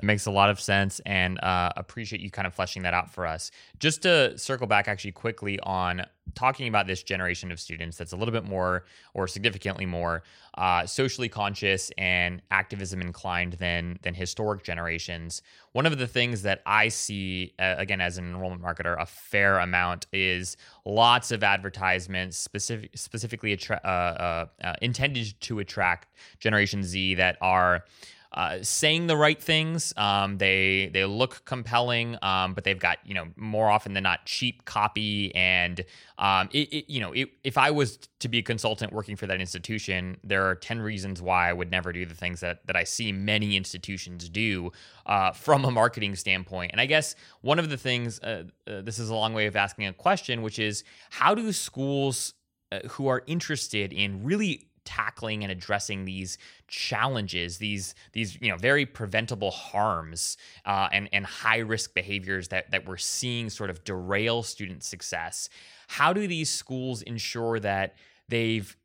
That 0.00 0.06
makes 0.06 0.24
a 0.24 0.30
lot 0.30 0.48
of 0.48 0.58
sense 0.58 1.02
and 1.04 1.38
uh, 1.44 1.72
appreciate 1.76 2.22
you 2.22 2.30
kind 2.30 2.46
of 2.46 2.54
fleshing 2.54 2.84
that 2.84 2.94
out 2.94 3.12
for 3.12 3.26
us. 3.26 3.50
Just 3.78 4.00
to 4.02 4.36
circle 4.38 4.66
back 4.66 4.88
actually 4.88 5.12
quickly 5.12 5.60
on 5.60 6.06
talking 6.34 6.68
about 6.68 6.86
this 6.86 7.02
generation 7.02 7.52
of 7.52 7.60
students 7.60 7.98
that's 7.98 8.12
a 8.12 8.16
little 8.16 8.32
bit 8.32 8.44
more 8.44 8.84
or 9.12 9.28
significantly 9.28 9.84
more 9.84 10.22
uh, 10.56 10.86
socially 10.86 11.28
conscious 11.28 11.90
and 11.98 12.40
activism 12.50 13.02
inclined 13.02 13.54
than 13.54 13.98
than 14.00 14.14
historic 14.14 14.62
generations. 14.62 15.42
One 15.72 15.84
of 15.84 15.98
the 15.98 16.06
things 16.06 16.40
that 16.42 16.62
I 16.64 16.88
see 16.88 17.52
uh, 17.58 17.74
again 17.76 18.00
as 18.00 18.16
an 18.16 18.24
enrollment 18.24 18.62
marketer 18.62 18.96
a 18.98 19.04
fair 19.04 19.58
amount 19.58 20.06
is 20.14 20.56
lots 20.86 21.30
of 21.30 21.42
advertisements 21.44 22.38
specific 22.38 22.96
specifically 22.96 23.52
attra- 23.52 23.80
uh, 23.84 23.88
uh, 23.88 24.46
uh 24.64 24.74
intended 24.80 25.34
to 25.40 25.58
attract 25.58 26.14
Generation 26.38 26.82
Z 26.82 27.16
that 27.16 27.36
are 27.42 27.84
uh, 28.32 28.58
saying 28.62 29.08
the 29.08 29.16
right 29.16 29.40
things. 29.42 29.92
Um, 29.96 30.38
they 30.38 30.90
they 30.92 31.04
look 31.04 31.44
compelling, 31.44 32.16
um, 32.22 32.54
but 32.54 32.64
they've 32.64 32.78
got 32.78 32.98
you 33.04 33.14
know 33.14 33.26
more 33.36 33.68
often 33.68 33.92
than 33.92 34.04
not 34.04 34.24
cheap 34.24 34.64
copy. 34.64 35.34
And 35.34 35.84
um, 36.18 36.48
it, 36.52 36.72
it, 36.72 36.92
you 36.92 37.00
know 37.00 37.12
it, 37.12 37.30
if 37.42 37.58
I 37.58 37.72
was 37.72 37.98
to 38.20 38.28
be 38.28 38.38
a 38.38 38.42
consultant 38.42 38.92
working 38.92 39.16
for 39.16 39.26
that 39.26 39.40
institution, 39.40 40.16
there 40.22 40.48
are 40.48 40.54
ten 40.54 40.80
reasons 40.80 41.20
why 41.20 41.48
I 41.48 41.52
would 41.52 41.70
never 41.70 41.92
do 41.92 42.06
the 42.06 42.14
things 42.14 42.40
that 42.40 42.66
that 42.66 42.76
I 42.76 42.84
see 42.84 43.10
many 43.10 43.56
institutions 43.56 44.28
do 44.28 44.70
uh, 45.06 45.32
from 45.32 45.64
a 45.64 45.70
marketing 45.70 46.14
standpoint. 46.14 46.70
And 46.70 46.80
I 46.80 46.86
guess 46.86 47.16
one 47.40 47.58
of 47.58 47.68
the 47.68 47.76
things 47.76 48.20
uh, 48.20 48.44
uh 48.68 48.82
this 48.82 49.00
is 49.00 49.10
a 49.10 49.14
long 49.14 49.34
way 49.34 49.46
of 49.46 49.56
asking 49.56 49.86
a 49.86 49.92
question, 49.92 50.42
which 50.42 50.60
is 50.60 50.84
how 51.10 51.34
do 51.34 51.50
schools 51.52 52.34
uh, 52.72 52.78
who 52.90 53.08
are 53.08 53.24
interested 53.26 53.92
in 53.92 54.22
really 54.22 54.68
tackling 54.90 55.44
and 55.44 55.52
addressing 55.52 56.04
these 56.04 56.36
challenges, 56.66 57.58
these 57.58 57.94
these 58.12 58.36
you 58.40 58.50
know 58.50 58.56
very 58.56 58.84
preventable 58.84 59.52
harms 59.52 60.36
uh, 60.66 60.88
and 60.90 61.08
and 61.12 61.24
high 61.24 61.58
risk 61.58 61.94
behaviors 61.94 62.48
that 62.48 62.70
that 62.72 62.88
we're 62.88 62.96
seeing 62.96 63.48
sort 63.48 63.70
of 63.70 63.84
derail 63.84 64.42
student 64.42 64.82
success. 64.82 65.48
How 65.86 66.12
do 66.12 66.26
these 66.26 66.50
schools 66.50 67.02
ensure 67.02 67.60
that 67.60 67.94
they've 68.28 68.76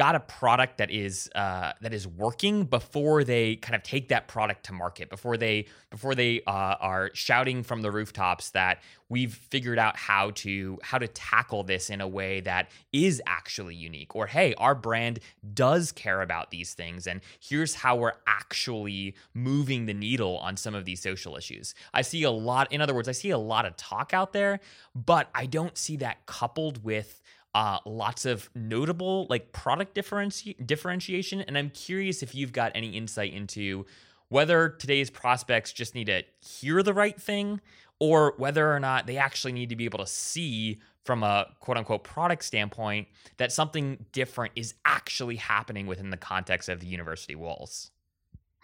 got 0.00 0.14
a 0.14 0.20
product 0.20 0.78
that 0.78 0.90
is 0.90 1.28
uh, 1.34 1.74
that 1.82 1.92
is 1.92 2.08
working 2.08 2.64
before 2.64 3.22
they 3.22 3.56
kind 3.56 3.76
of 3.76 3.82
take 3.82 4.08
that 4.08 4.28
product 4.28 4.64
to 4.64 4.72
market 4.72 5.10
before 5.10 5.36
they 5.36 5.66
before 5.90 6.14
they 6.14 6.40
uh, 6.46 6.74
are 6.80 7.10
shouting 7.12 7.62
from 7.62 7.82
the 7.82 7.90
rooftops 7.90 8.48
that 8.52 8.80
we've 9.10 9.34
figured 9.34 9.78
out 9.78 9.98
how 9.98 10.30
to 10.30 10.78
how 10.82 10.96
to 10.96 11.06
tackle 11.06 11.64
this 11.64 11.90
in 11.90 12.00
a 12.00 12.08
way 12.08 12.40
that 12.40 12.70
is 12.94 13.20
actually 13.26 13.74
unique 13.74 14.16
or 14.16 14.26
hey 14.26 14.54
our 14.54 14.74
brand 14.74 15.18
does 15.52 15.92
care 15.92 16.22
about 16.22 16.50
these 16.50 16.72
things 16.72 17.06
and 17.06 17.20
here's 17.38 17.74
how 17.74 17.94
we're 17.94 18.14
actually 18.26 19.14
moving 19.34 19.84
the 19.84 19.92
needle 19.92 20.38
on 20.38 20.56
some 20.56 20.74
of 20.74 20.86
these 20.86 21.02
social 21.02 21.36
issues. 21.36 21.74
I 21.92 22.00
see 22.00 22.22
a 22.22 22.30
lot 22.30 22.72
in 22.72 22.80
other 22.80 22.94
words 22.94 23.06
i 23.06 23.12
see 23.12 23.28
a 23.28 23.38
lot 23.38 23.66
of 23.66 23.76
talk 23.76 24.14
out 24.14 24.32
there 24.32 24.60
but 24.94 25.28
i 25.34 25.44
don't 25.44 25.76
see 25.76 25.98
that 25.98 26.24
coupled 26.24 26.82
with 26.82 27.20
uh, 27.54 27.78
lots 27.84 28.24
of 28.26 28.48
notable 28.54 29.26
like 29.28 29.52
product 29.52 29.94
differenti- 29.94 30.66
differentiation. 30.66 31.40
And 31.40 31.58
I'm 31.58 31.70
curious 31.70 32.22
if 32.22 32.34
you've 32.34 32.52
got 32.52 32.72
any 32.74 32.96
insight 32.96 33.32
into 33.32 33.86
whether 34.28 34.68
today's 34.68 35.10
prospects 35.10 35.72
just 35.72 35.94
need 35.94 36.06
to 36.06 36.22
hear 36.40 36.82
the 36.82 36.94
right 36.94 37.20
thing 37.20 37.60
or 37.98 38.34
whether 38.38 38.72
or 38.72 38.80
not 38.80 39.06
they 39.06 39.16
actually 39.16 39.52
need 39.52 39.68
to 39.68 39.76
be 39.76 39.84
able 39.84 39.98
to 39.98 40.06
see 40.06 40.78
from 41.04 41.22
a 41.22 41.46
quote 41.60 41.76
unquote 41.76 42.04
product 42.04 42.44
standpoint 42.44 43.08
that 43.38 43.50
something 43.50 44.04
different 44.12 44.52
is 44.54 44.74
actually 44.84 45.36
happening 45.36 45.86
within 45.86 46.10
the 46.10 46.16
context 46.16 46.68
of 46.68 46.80
the 46.80 46.86
university 46.86 47.34
walls. 47.34 47.90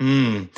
Mm. 0.00 0.48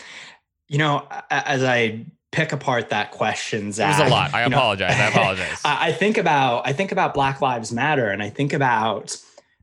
You 0.69 0.79
know, 0.79 1.09
as 1.31 1.63
I 1.65 2.05
pick 2.33 2.53
apart 2.53 2.91
that 2.91 3.11
question, 3.11 3.73
Zach. 3.73 3.99
It 3.99 4.03
was 4.03 4.11
a 4.11 4.15
lot. 4.15 4.35
I 4.35 4.43
apologize. 4.45 4.97
Know, 4.97 5.05
I 5.05 5.09
apologize. 5.09 5.61
I 5.65 5.93
think 5.93 6.19
about 6.19 6.67
I 6.67 6.73
think 6.73 6.93
about 6.93 7.15
Black 7.15 7.41
Lives 7.41 7.73
Matter, 7.73 8.09
and 8.09 8.23
I 8.23 8.31
think 8.31 8.53
about 8.53 9.17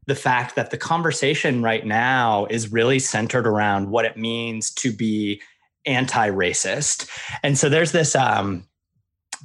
the 0.07 0.15
fact 0.15 0.55
that 0.55 0.71
the 0.71 0.77
conversation 0.77 1.63
right 1.63 1.85
now 1.85 2.45
is 2.49 2.71
really 2.71 2.99
centered 2.99 3.47
around 3.47 3.89
what 3.89 4.05
it 4.05 4.17
means 4.17 4.71
to 4.71 4.91
be 4.91 5.41
anti-racist, 5.85 7.09
and 7.43 7.57
so 7.57 7.69
there's 7.69 7.91
this. 7.91 8.15
Um, 8.15 8.65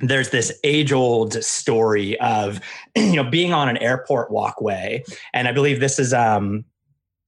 there's 0.02 0.30
this 0.30 0.58
age-old 0.64 1.34
story 1.44 2.18
of 2.20 2.60
you 2.96 3.16
know 3.16 3.28
being 3.28 3.52
on 3.52 3.68
an 3.68 3.76
airport 3.78 4.30
walkway 4.30 5.02
and 5.34 5.46
i 5.46 5.52
believe 5.52 5.80
this 5.80 5.98
is 5.98 6.14
um, 6.14 6.64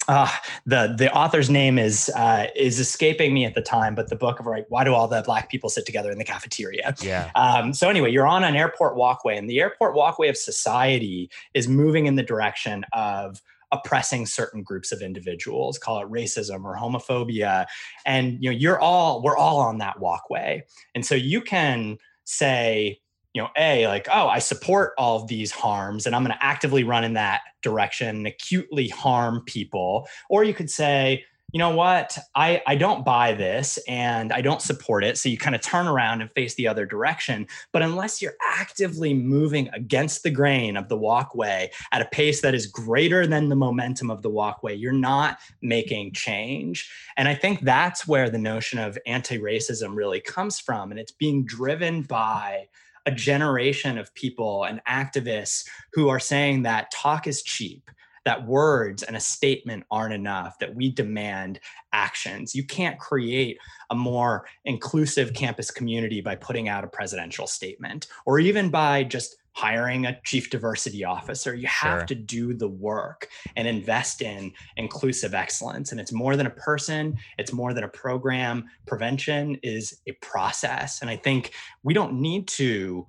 uh, 0.08 0.28
the 0.66 0.94
the 0.96 1.12
author's 1.12 1.48
name 1.48 1.78
is 1.78 2.10
uh, 2.16 2.48
is 2.56 2.80
escaping 2.80 3.32
me 3.32 3.44
at 3.44 3.54
the 3.54 3.62
time, 3.62 3.94
but 3.94 4.08
the 4.08 4.16
book 4.16 4.40
of 4.40 4.46
like 4.46 4.66
why 4.68 4.84
do 4.84 4.94
all 4.94 5.08
the 5.08 5.22
black 5.22 5.50
people 5.50 5.70
sit 5.70 5.86
together 5.86 6.10
in 6.10 6.18
the 6.18 6.24
cafeteria? 6.24 6.94
Yeah. 7.00 7.30
Um, 7.34 7.72
so 7.72 7.88
anyway, 7.88 8.10
you're 8.10 8.26
on 8.26 8.44
an 8.44 8.56
airport 8.56 8.96
walkway, 8.96 9.36
and 9.36 9.48
the 9.48 9.60
airport 9.60 9.94
walkway 9.94 10.28
of 10.28 10.36
society 10.36 11.30
is 11.54 11.68
moving 11.68 12.06
in 12.06 12.16
the 12.16 12.22
direction 12.22 12.84
of 12.92 13.40
oppressing 13.70 14.26
certain 14.26 14.62
groups 14.62 14.92
of 14.92 15.00
individuals 15.00 15.78
call 15.78 15.98
it 15.98 16.10
racism 16.10 16.62
or 16.62 16.76
homophobia 16.76 17.64
and 18.04 18.36
you 18.44 18.50
know 18.50 18.54
you're 18.54 18.78
all 18.78 19.22
we're 19.22 19.36
all 19.36 19.60
on 19.60 19.78
that 19.78 19.98
walkway 19.98 20.62
and 20.94 21.06
so 21.06 21.14
you 21.14 21.40
can 21.40 21.96
say 22.24 23.00
you 23.34 23.40
know, 23.40 23.48
A, 23.56 23.86
like, 23.88 24.08
oh, 24.12 24.28
I 24.28 24.38
support 24.38 24.92
all 24.98 25.22
of 25.22 25.28
these 25.28 25.50
harms 25.50 26.06
and 26.06 26.14
I'm 26.14 26.22
going 26.22 26.36
to 26.36 26.44
actively 26.44 26.84
run 26.84 27.04
in 27.04 27.14
that 27.14 27.40
direction 27.62 28.08
and 28.08 28.26
acutely 28.26 28.88
harm 28.88 29.42
people. 29.46 30.06
Or 30.28 30.44
you 30.44 30.52
could 30.52 30.70
say, 30.70 31.24
you 31.52 31.58
know 31.58 31.70
what, 31.70 32.16
I, 32.34 32.62
I 32.66 32.76
don't 32.76 33.04
buy 33.04 33.34
this 33.34 33.78
and 33.86 34.32
I 34.32 34.40
don't 34.40 34.62
support 34.62 35.04
it. 35.04 35.18
So 35.18 35.28
you 35.28 35.36
kind 35.36 35.54
of 35.54 35.60
turn 35.60 35.86
around 35.86 36.22
and 36.22 36.30
face 36.32 36.54
the 36.54 36.66
other 36.66 36.86
direction. 36.86 37.46
But 37.72 37.82
unless 37.82 38.22
you're 38.22 38.36
actively 38.56 39.12
moving 39.12 39.68
against 39.74 40.22
the 40.22 40.30
grain 40.30 40.78
of 40.78 40.88
the 40.88 40.96
walkway 40.96 41.70
at 41.92 42.00
a 42.00 42.06
pace 42.06 42.40
that 42.40 42.54
is 42.54 42.66
greater 42.66 43.26
than 43.26 43.50
the 43.50 43.56
momentum 43.56 44.10
of 44.10 44.22
the 44.22 44.30
walkway, 44.30 44.74
you're 44.74 44.92
not 44.92 45.38
making 45.60 46.14
change. 46.14 46.90
And 47.18 47.28
I 47.28 47.34
think 47.34 47.60
that's 47.60 48.08
where 48.08 48.30
the 48.30 48.38
notion 48.38 48.78
of 48.78 48.98
anti 49.04 49.38
racism 49.38 49.94
really 49.94 50.20
comes 50.20 50.58
from. 50.58 50.90
And 50.90 50.98
it's 50.98 51.12
being 51.12 51.44
driven 51.44 52.00
by 52.00 52.68
a 53.06 53.10
generation 53.10 53.98
of 53.98 54.14
people 54.14 54.64
and 54.64 54.80
activists 54.88 55.66
who 55.92 56.08
are 56.08 56.20
saying 56.20 56.62
that 56.62 56.90
talk 56.92 57.26
is 57.26 57.42
cheap 57.42 57.90
that 58.24 58.46
words 58.46 59.02
and 59.02 59.16
a 59.16 59.20
statement 59.20 59.84
aren't 59.90 60.14
enough, 60.14 60.58
that 60.58 60.74
we 60.74 60.90
demand 60.90 61.58
actions. 61.92 62.54
You 62.54 62.64
can't 62.64 62.98
create 62.98 63.58
a 63.90 63.94
more 63.94 64.46
inclusive 64.64 65.34
campus 65.34 65.70
community 65.70 66.20
by 66.20 66.36
putting 66.36 66.68
out 66.68 66.84
a 66.84 66.88
presidential 66.88 67.46
statement 67.46 68.06
or 68.24 68.38
even 68.38 68.70
by 68.70 69.04
just 69.04 69.36
hiring 69.54 70.06
a 70.06 70.18
chief 70.24 70.50
diversity 70.50 71.04
officer. 71.04 71.54
You 71.54 71.66
have 71.66 72.00
sure. 72.00 72.06
to 72.06 72.14
do 72.14 72.54
the 72.54 72.68
work 72.68 73.28
and 73.56 73.68
invest 73.68 74.22
in 74.22 74.52
inclusive 74.76 75.34
excellence. 75.34 75.92
And 75.92 76.00
it's 76.00 76.12
more 76.12 76.36
than 76.36 76.46
a 76.46 76.50
person, 76.50 77.16
it's 77.38 77.52
more 77.52 77.74
than 77.74 77.84
a 77.84 77.88
program. 77.88 78.64
Prevention 78.86 79.58
is 79.62 80.00
a 80.06 80.12
process. 80.22 81.00
And 81.00 81.10
I 81.10 81.16
think 81.16 81.52
we 81.82 81.94
don't 81.94 82.20
need 82.20 82.48
to 82.48 83.06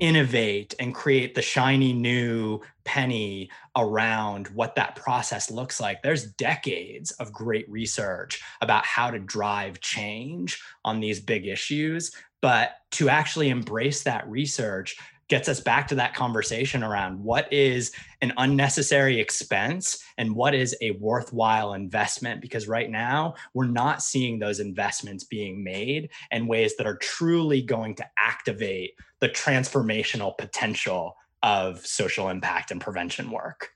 innovate 0.00 0.74
and 0.80 0.94
create 0.94 1.34
the 1.34 1.42
shiny 1.42 1.92
new 1.92 2.60
penny 2.84 3.48
around 3.76 4.48
what 4.48 4.74
that 4.74 4.96
process 4.96 5.50
looks 5.50 5.80
like. 5.80 6.02
There's 6.02 6.32
decades 6.32 7.12
of 7.12 7.32
great 7.32 7.70
research 7.70 8.42
about 8.60 8.84
how 8.84 9.10
to 9.10 9.18
drive 9.18 9.80
change 9.80 10.60
on 10.84 11.00
these 11.00 11.20
big 11.20 11.46
issues. 11.46 12.12
But 12.42 12.72
to 12.92 13.08
actually 13.08 13.48
embrace 13.48 14.02
that 14.02 14.28
research 14.28 14.96
gets 15.34 15.48
us 15.48 15.58
back 15.58 15.88
to 15.88 15.96
that 15.96 16.14
conversation 16.14 16.84
around 16.84 17.18
what 17.18 17.52
is 17.52 17.90
an 18.20 18.32
unnecessary 18.36 19.18
expense 19.18 19.98
and 20.16 20.32
what 20.32 20.54
is 20.54 20.76
a 20.80 20.92
worthwhile 20.92 21.74
investment 21.74 22.40
because 22.40 22.68
right 22.68 22.88
now 22.88 23.34
we're 23.52 23.66
not 23.66 24.00
seeing 24.00 24.38
those 24.38 24.60
investments 24.60 25.24
being 25.24 25.64
made 25.64 26.08
in 26.30 26.46
ways 26.46 26.76
that 26.76 26.86
are 26.86 26.98
truly 26.98 27.60
going 27.60 27.96
to 27.96 28.06
activate 28.16 28.92
the 29.18 29.28
transformational 29.28 30.38
potential 30.38 31.16
of 31.42 31.84
social 31.84 32.28
impact 32.28 32.70
and 32.70 32.80
prevention 32.80 33.28
work 33.28 33.74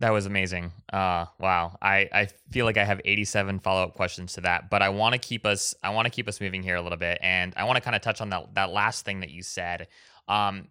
that 0.00 0.14
was 0.14 0.24
amazing. 0.24 0.72
Uh, 0.90 1.26
wow. 1.38 1.76
I, 1.82 2.08
I 2.10 2.28
feel 2.50 2.64
like 2.64 2.78
I 2.78 2.84
have 2.84 3.02
87 3.04 3.58
follow 3.58 3.82
up 3.82 3.92
questions 3.94 4.32
to 4.32 4.40
that, 4.40 4.70
but 4.70 4.80
I 4.80 4.88
want 4.88 5.12
to 5.12 5.18
keep 5.18 5.44
us 5.44 5.74
I 5.84 5.90
want 5.90 6.06
to 6.06 6.10
keep 6.10 6.26
us 6.26 6.40
moving 6.40 6.62
here 6.62 6.76
a 6.76 6.80
little 6.80 6.96
bit, 6.96 7.18
and 7.20 7.52
I 7.54 7.64
want 7.64 7.76
to 7.76 7.82
kind 7.82 7.94
of 7.94 8.00
touch 8.00 8.22
on 8.22 8.30
that 8.30 8.54
that 8.54 8.70
last 8.70 9.04
thing 9.04 9.20
that 9.20 9.28
you 9.28 9.42
said 9.42 9.88
um, 10.30 10.68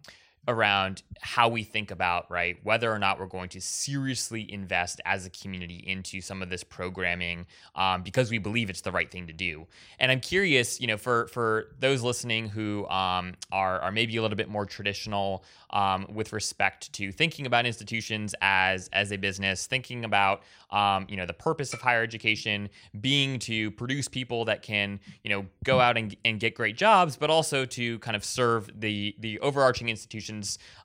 around 0.48 1.02
how 1.20 1.48
we 1.48 1.62
think 1.62 1.90
about 1.90 2.30
right 2.30 2.58
whether 2.62 2.90
or 2.90 2.98
not 2.98 3.20
we're 3.20 3.26
going 3.26 3.48
to 3.48 3.60
seriously 3.60 4.50
invest 4.52 5.00
as 5.04 5.26
a 5.26 5.30
community 5.30 5.84
into 5.86 6.20
some 6.20 6.42
of 6.42 6.48
this 6.48 6.64
programming 6.64 7.46
um, 7.74 8.02
because 8.02 8.30
we 8.30 8.38
believe 8.38 8.70
it's 8.70 8.80
the 8.80 8.92
right 8.92 9.10
thing 9.10 9.26
to 9.26 9.32
do. 9.32 9.66
And 9.98 10.10
i'm 10.10 10.20
curious 10.20 10.80
you 10.80 10.86
know 10.86 10.96
for 10.96 11.28
for 11.28 11.72
those 11.78 12.02
listening 12.02 12.48
who 12.48 12.86
um, 12.88 13.34
are 13.52 13.80
are 13.80 13.92
maybe 13.92 14.16
a 14.16 14.22
little 14.22 14.36
bit 14.36 14.48
more 14.48 14.66
traditional 14.66 15.44
um, 15.70 16.06
with 16.12 16.32
respect 16.32 16.92
to 16.94 17.12
thinking 17.12 17.46
about 17.46 17.66
institutions 17.66 18.34
as 18.40 18.88
as 18.92 19.12
a 19.12 19.16
business, 19.16 19.66
thinking 19.66 20.04
about 20.04 20.42
um, 20.70 21.06
you 21.08 21.16
know 21.16 21.26
the 21.26 21.32
purpose 21.32 21.72
of 21.72 21.80
higher 21.80 22.02
education 22.02 22.68
being 23.00 23.38
to 23.40 23.70
produce 23.72 24.08
people 24.08 24.44
that 24.46 24.62
can 24.62 25.00
you 25.24 25.30
know 25.30 25.46
go 25.64 25.80
out 25.80 25.96
and, 25.96 26.16
and 26.24 26.40
get 26.40 26.54
great 26.54 26.76
jobs, 26.76 27.16
but 27.16 27.30
also 27.30 27.64
to 27.64 27.98
kind 28.00 28.16
of 28.16 28.24
serve 28.24 28.70
the 28.80 29.14
the 29.18 29.38
overarching 29.40 29.88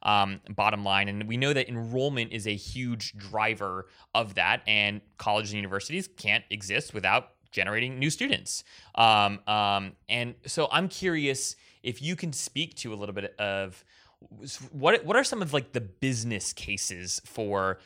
um, 0.04 0.42
bottom 0.50 0.84
line. 0.84 1.08
And 1.10 1.28
we 1.28 1.38
know 1.38 1.54
that 1.54 1.70
enrollment 1.70 2.32
is 2.32 2.48
a 2.48 2.56
huge 2.56 3.18
driver 3.18 3.88
of 4.14 4.36
that, 4.36 4.62
and 4.68 5.02
colleges 5.18 5.52
and 5.52 5.58
universities 5.58 6.08
can't 6.08 6.44
exist 6.50 6.94
without 6.94 7.30
generating 7.52 7.98
new 8.00 8.10
students. 8.10 8.64
Um, 8.96 9.40
um, 9.48 9.94
and 10.10 10.36
so 10.46 10.68
I'm 10.72 10.90
curious 10.90 11.56
if 11.84 12.02
you 12.02 12.16
can 12.16 12.34
speak 12.34 12.76
to 12.78 12.94
a 12.94 12.96
little 12.96 13.16
bit 13.16 13.34
of 13.40 13.84
what 14.72 15.06
what 15.06 15.16
are 15.16 15.24
some 15.24 15.42
of 15.42 15.54
like 15.54 15.72
the 15.72 15.82
business 15.82 16.52
cases 16.52 17.22
for 17.26 17.80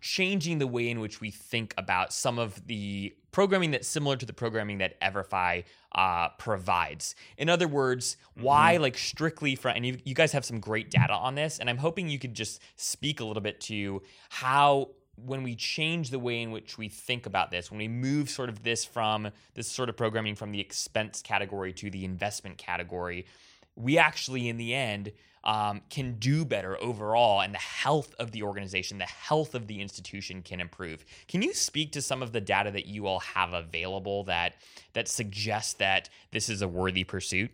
changing 0.00 0.58
the 0.58 0.66
way 0.66 0.88
in 0.88 1.00
which 1.00 1.20
we 1.20 1.30
think 1.30 1.74
about 1.76 2.12
some 2.12 2.38
of 2.38 2.66
the 2.66 3.14
programming 3.32 3.72
that's 3.72 3.88
similar 3.88 4.16
to 4.16 4.26
the 4.26 4.32
programming 4.32 4.78
that 4.78 5.00
Everfi 5.00 5.64
uh, 5.94 6.28
provides. 6.38 7.14
In 7.36 7.48
other 7.48 7.66
words, 7.66 8.16
why 8.34 8.74
mm-hmm. 8.74 8.82
like 8.82 8.98
strictly 8.98 9.56
from 9.56 9.76
and 9.76 9.84
you, 9.84 9.98
you 10.04 10.14
guys 10.14 10.32
have 10.32 10.44
some 10.44 10.60
great 10.60 10.90
data 10.90 11.14
on 11.14 11.34
this, 11.34 11.58
and 11.58 11.68
I'm 11.68 11.78
hoping 11.78 12.08
you 12.08 12.18
could 12.18 12.34
just 12.34 12.60
speak 12.76 13.20
a 13.20 13.24
little 13.24 13.42
bit 13.42 13.60
to 13.62 14.02
how 14.28 14.90
when 15.16 15.42
we 15.42 15.54
change 15.54 16.10
the 16.10 16.18
way 16.18 16.40
in 16.40 16.50
which 16.50 16.78
we 16.78 16.88
think 16.88 17.26
about 17.26 17.50
this, 17.50 17.70
when 17.70 17.78
we 17.78 17.88
move 17.88 18.30
sort 18.30 18.48
of 18.48 18.62
this 18.62 18.84
from 18.84 19.30
this 19.54 19.68
sort 19.68 19.88
of 19.88 19.96
programming 19.96 20.34
from 20.34 20.52
the 20.52 20.60
expense 20.60 21.20
category 21.22 21.72
to 21.72 21.90
the 21.90 22.04
investment 22.04 22.56
category, 22.58 23.26
we 23.76 23.98
actually 23.98 24.48
in 24.48 24.56
the 24.56 24.74
end 24.74 25.12
um, 25.44 25.80
can 25.90 26.18
do 26.18 26.44
better 26.44 26.80
overall 26.80 27.40
and 27.40 27.52
the 27.52 27.58
health 27.58 28.14
of 28.18 28.30
the 28.30 28.42
organization, 28.42 28.98
the 28.98 29.04
health 29.04 29.54
of 29.54 29.66
the 29.66 29.80
institution 29.80 30.42
can 30.42 30.60
improve. 30.60 31.04
Can 31.26 31.42
you 31.42 31.52
speak 31.52 31.92
to 31.92 32.02
some 32.02 32.22
of 32.22 32.32
the 32.32 32.40
data 32.40 32.70
that 32.70 32.86
you 32.86 33.06
all 33.06 33.20
have 33.20 33.52
available 33.52 34.24
that 34.24 34.54
that 34.92 35.08
suggests 35.08 35.74
that 35.74 36.08
this 36.30 36.48
is 36.48 36.62
a 36.62 36.68
worthy 36.68 37.04
pursuit? 37.04 37.50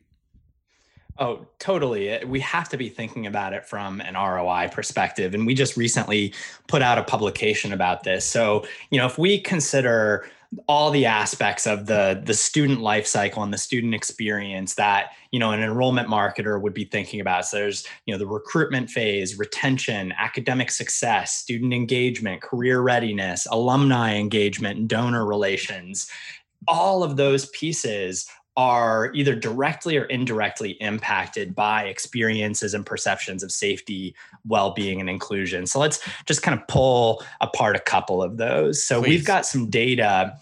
Oh, 1.21 1.47
totally. 1.59 2.25
We 2.25 2.39
have 2.41 2.69
to 2.69 2.77
be 2.77 2.89
thinking 2.89 3.27
about 3.27 3.53
it 3.53 3.65
from 3.65 4.01
an 4.01 4.15
ROI 4.15 4.69
perspective. 4.71 5.35
And 5.35 5.47
we 5.47 5.55
just 5.55 5.77
recently 5.77 6.33
put 6.69 6.81
out 6.81 6.97
a 6.97 7.03
publication 7.03 7.73
about 7.73 8.05
this. 8.05 8.25
So, 8.25 8.65
you 8.91 8.99
know, 8.99 9.07
if 9.07 9.19
we 9.19 9.41
consider 9.41 10.29
all 10.67 10.91
the 10.91 11.05
aspects 11.05 11.67
of 11.67 11.87
the 11.87 12.23
the 12.25 12.35
student 12.35 12.81
life 12.81 13.07
cycle 13.07 13.43
and 13.43 13.53
the 13.53 13.59
student 13.59 13.95
experience 13.95 14.75
that 14.75 15.13
you 15.31 15.39
know 15.39 15.53
an 15.53 15.61
enrollment 15.61 16.09
marketer 16.09 16.61
would 16.61 16.73
be 16.73 16.85
thinking 16.85 17.21
about. 17.21 17.47
So 17.47 17.59
there's 17.59 17.87
you 18.07 18.15
know 18.15 18.19
the 18.19 18.27
recruitment 18.27 18.89
phase 18.89 19.39
retention 19.39 20.13
academic 20.19 20.71
success 20.71 21.35
student 21.35 21.75
engagement 21.75 22.41
career 22.41 22.81
readiness 22.81 23.47
alumni 23.51 24.15
engagement 24.15 24.79
and 24.79 24.89
donor 24.89 25.27
relations. 25.27 26.11
All 26.67 27.03
of 27.03 27.17
those 27.17 27.47
pieces 27.51 28.27
are 28.59 29.13
either 29.15 29.37
directly 29.37 29.97
or 29.97 30.03
indirectly 30.07 30.73
impacted 30.81 31.55
by 31.55 31.85
experiences 31.85 32.75
and 32.75 32.85
perceptions 32.85 33.45
of 33.45 33.53
safety, 33.53 34.17
well 34.45 34.73
being, 34.73 34.99
and 34.99 35.09
inclusion. 35.09 35.65
So 35.65 35.79
let's 35.79 36.01
just 36.27 36.43
kind 36.43 36.61
of 36.61 36.67
pull 36.67 37.23
apart 37.41 37.77
a 37.77 37.79
couple 37.79 38.21
of 38.21 38.37
those. 38.37 38.83
So 38.83 39.01
Please. 39.01 39.11
we've 39.11 39.25
got 39.25 39.47
some 39.47 39.71
data 39.71 40.37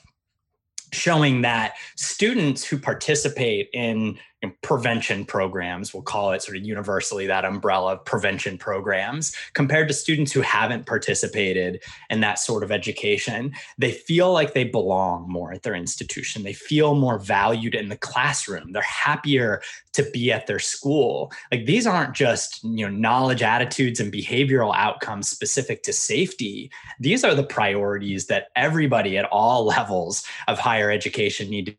showing 0.94 1.42
that 1.42 1.74
students 1.96 2.64
who 2.64 2.78
participate 2.78 3.68
in 3.74 4.18
prevention 4.62 5.24
programs, 5.24 5.92
we'll 5.92 6.02
call 6.02 6.32
it 6.32 6.42
sort 6.42 6.56
of 6.56 6.64
universally 6.64 7.26
that 7.26 7.44
umbrella 7.44 7.94
of 7.94 8.04
prevention 8.04 8.58
programs, 8.58 9.34
compared 9.52 9.88
to 9.88 9.94
students 9.94 10.32
who 10.32 10.40
haven't 10.40 10.86
participated 10.86 11.82
in 12.10 12.20
that 12.20 12.38
sort 12.38 12.62
of 12.62 12.70
education. 12.70 13.52
They 13.78 13.92
feel 13.92 14.32
like 14.32 14.54
they 14.54 14.64
belong 14.64 15.28
more 15.28 15.52
at 15.52 15.62
their 15.62 15.74
institution. 15.74 16.42
They 16.42 16.52
feel 16.52 16.94
more 16.94 17.18
valued 17.18 17.74
in 17.74 17.88
the 17.88 17.96
classroom. 17.96 18.72
They're 18.72 18.82
happier 18.82 19.62
to 19.94 20.02
be 20.12 20.30
at 20.30 20.46
their 20.46 20.58
school. 20.58 21.32
Like 21.50 21.66
these 21.66 21.86
aren't 21.86 22.14
just, 22.14 22.62
you 22.62 22.86
know, 22.86 22.94
knowledge, 22.94 23.42
attitudes, 23.42 23.98
and 23.98 24.12
behavioral 24.12 24.74
outcomes 24.76 25.28
specific 25.28 25.82
to 25.84 25.92
safety. 25.92 26.70
These 27.00 27.24
are 27.24 27.34
the 27.34 27.42
priorities 27.42 28.26
that 28.26 28.48
everybody 28.56 29.16
at 29.16 29.24
all 29.26 29.64
levels 29.76 30.24
of 30.48 30.58
higher 30.58 30.90
education 30.90 31.48
need 31.50 31.66
to 31.66 31.76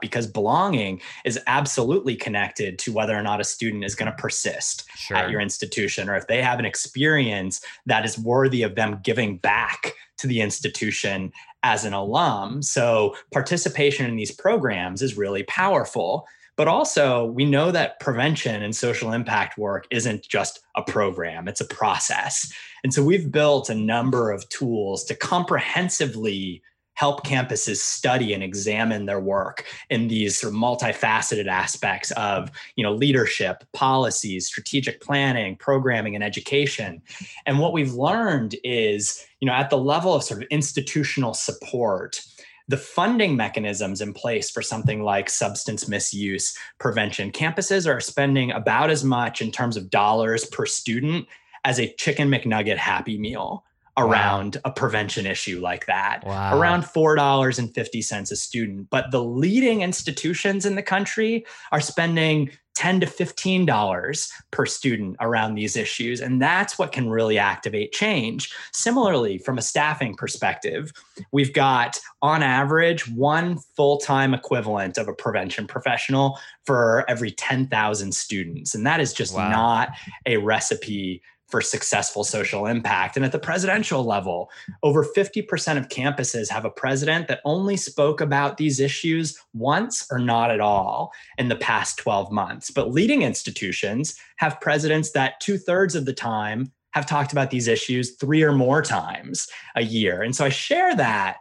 because 0.00 0.26
belonging 0.26 1.00
is 1.24 1.38
absolutely 1.46 2.16
connected 2.16 2.78
to 2.80 2.92
whether 2.92 3.16
or 3.16 3.22
not 3.22 3.40
a 3.40 3.44
student 3.44 3.84
is 3.84 3.94
going 3.94 4.10
to 4.10 4.16
persist 4.16 4.84
sure. 4.96 5.16
at 5.16 5.30
your 5.30 5.40
institution 5.40 6.08
or 6.08 6.16
if 6.16 6.26
they 6.26 6.42
have 6.42 6.58
an 6.58 6.64
experience 6.64 7.60
that 7.86 8.04
is 8.04 8.18
worthy 8.18 8.62
of 8.62 8.74
them 8.74 9.00
giving 9.02 9.38
back 9.38 9.94
to 10.18 10.26
the 10.26 10.40
institution 10.40 11.32
as 11.62 11.84
an 11.84 11.92
alum. 11.92 12.62
So, 12.62 13.16
participation 13.32 14.06
in 14.06 14.16
these 14.16 14.30
programs 14.30 15.02
is 15.02 15.16
really 15.16 15.42
powerful. 15.44 16.26
But 16.56 16.68
also, 16.68 17.26
we 17.26 17.44
know 17.44 17.70
that 17.70 18.00
prevention 18.00 18.62
and 18.62 18.74
social 18.74 19.12
impact 19.12 19.58
work 19.58 19.86
isn't 19.90 20.26
just 20.28 20.60
a 20.76 20.82
program, 20.82 21.46
it's 21.46 21.60
a 21.60 21.66
process. 21.66 22.52
And 22.82 22.92
so, 22.92 23.02
we've 23.02 23.30
built 23.30 23.70
a 23.70 23.74
number 23.74 24.30
of 24.30 24.48
tools 24.48 25.04
to 25.04 25.14
comprehensively 25.14 26.62
help 26.98 27.24
campuses 27.24 27.76
study 27.76 28.32
and 28.32 28.42
examine 28.42 29.06
their 29.06 29.20
work 29.20 29.64
in 29.88 30.08
these 30.08 30.36
sort 30.36 30.52
of 30.52 30.58
multifaceted 30.58 31.46
aspects 31.46 32.10
of 32.12 32.50
you 32.74 32.82
know 32.82 32.92
leadership 32.92 33.62
policies 33.72 34.48
strategic 34.48 35.00
planning 35.00 35.54
programming 35.54 36.16
and 36.16 36.24
education. 36.24 37.00
And 37.46 37.60
what 37.60 37.72
we've 37.72 37.94
learned 37.94 38.56
is 38.64 39.24
you 39.38 39.46
know 39.46 39.52
at 39.52 39.70
the 39.70 39.78
level 39.78 40.12
of 40.12 40.24
sort 40.24 40.42
of 40.42 40.48
institutional 40.50 41.34
support 41.34 42.20
the 42.66 42.76
funding 42.76 43.34
mechanisms 43.34 44.02
in 44.02 44.12
place 44.12 44.50
for 44.50 44.60
something 44.60 45.02
like 45.02 45.30
substance 45.30 45.88
misuse 45.88 46.58
prevention. 46.78 47.30
Campuses 47.30 47.88
are 47.88 48.00
spending 48.00 48.50
about 48.50 48.90
as 48.90 49.04
much 49.04 49.40
in 49.40 49.50
terms 49.50 49.76
of 49.76 49.88
dollars 49.88 50.44
per 50.46 50.66
student 50.66 51.26
as 51.64 51.78
a 51.78 51.94
chicken 51.94 52.28
mcnugget 52.28 52.76
happy 52.76 53.16
meal 53.16 53.64
around 53.98 54.56
wow. 54.56 54.62
a 54.64 54.70
prevention 54.70 55.26
issue 55.26 55.60
like 55.60 55.86
that 55.86 56.22
wow. 56.24 56.58
around 56.58 56.82
$4.50 56.82 58.32
a 58.32 58.36
student 58.36 58.88
but 58.90 59.10
the 59.10 59.22
leading 59.22 59.82
institutions 59.82 60.64
in 60.64 60.74
the 60.74 60.82
country 60.82 61.44
are 61.72 61.80
spending 61.80 62.50
10 62.78 63.00
to 63.00 63.06
$15 63.06 64.30
per 64.52 64.64
student 64.64 65.16
around 65.18 65.56
these 65.56 65.76
issues. 65.76 66.20
And 66.20 66.40
that's 66.40 66.78
what 66.78 66.92
can 66.92 67.10
really 67.10 67.36
activate 67.36 67.90
change. 67.90 68.54
Similarly, 68.72 69.38
from 69.38 69.58
a 69.58 69.62
staffing 69.62 70.14
perspective, 70.14 70.92
we've 71.32 71.52
got 71.52 71.98
on 72.22 72.40
average 72.44 73.08
one 73.08 73.58
full 73.74 73.98
time 73.98 74.32
equivalent 74.32 74.96
of 74.96 75.08
a 75.08 75.12
prevention 75.12 75.66
professional 75.66 76.38
for 76.66 77.04
every 77.10 77.32
10,000 77.32 78.14
students. 78.14 78.76
And 78.76 78.86
that 78.86 79.00
is 79.00 79.12
just 79.12 79.34
wow. 79.34 79.50
not 79.50 79.88
a 80.24 80.36
recipe 80.36 81.20
for 81.48 81.60
successful 81.60 82.24
social 82.24 82.66
impact. 82.66 83.16
And 83.16 83.24
at 83.24 83.32
the 83.32 83.38
presidential 83.38 84.04
level, 84.04 84.50
over 84.82 85.04
50% 85.04 85.78
of 85.78 85.88
campuses 85.88 86.50
have 86.50 86.64
a 86.64 86.70
president 86.70 87.26
that 87.28 87.40
only 87.44 87.76
spoke 87.76 88.20
about 88.20 88.58
these 88.58 88.80
issues 88.80 89.38
once 89.54 90.06
or 90.10 90.18
not 90.18 90.50
at 90.50 90.60
all 90.60 91.12
in 91.38 91.48
the 91.48 91.56
past 91.56 91.98
12 91.98 92.30
months. 92.30 92.70
But 92.70 92.92
leading 92.92 93.22
institutions 93.22 94.14
have 94.36 94.60
presidents 94.60 95.12
that 95.12 95.40
two 95.40 95.56
thirds 95.56 95.94
of 95.94 96.04
the 96.04 96.12
time 96.12 96.70
have 96.92 97.06
talked 97.06 97.32
about 97.32 97.50
these 97.50 97.68
issues 97.68 98.16
three 98.16 98.42
or 98.42 98.52
more 98.52 98.82
times 98.82 99.48
a 99.74 99.82
year. 99.82 100.22
And 100.22 100.36
so 100.36 100.44
I 100.44 100.50
share 100.50 100.94
that 100.96 101.38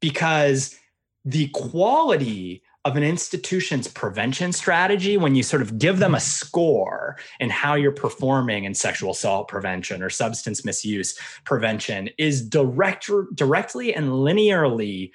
because 0.00 0.76
the 1.24 1.48
quality 1.48 2.62
of 2.86 2.96
an 2.96 3.02
institution's 3.02 3.88
prevention 3.88 4.52
strategy 4.52 5.16
when 5.16 5.34
you 5.34 5.42
sort 5.42 5.60
of 5.60 5.76
give 5.76 5.98
them 5.98 6.14
a 6.14 6.18
mm-hmm. 6.18 6.22
score 6.22 7.16
in 7.40 7.50
how 7.50 7.74
you're 7.74 7.90
performing 7.90 8.62
in 8.62 8.74
sexual 8.74 9.10
assault 9.10 9.48
prevention 9.48 10.04
or 10.04 10.08
substance 10.08 10.64
misuse 10.64 11.18
prevention 11.44 12.08
is 12.16 12.48
direct, 12.48 13.10
directly 13.34 13.92
and 13.92 14.10
linearly 14.10 15.10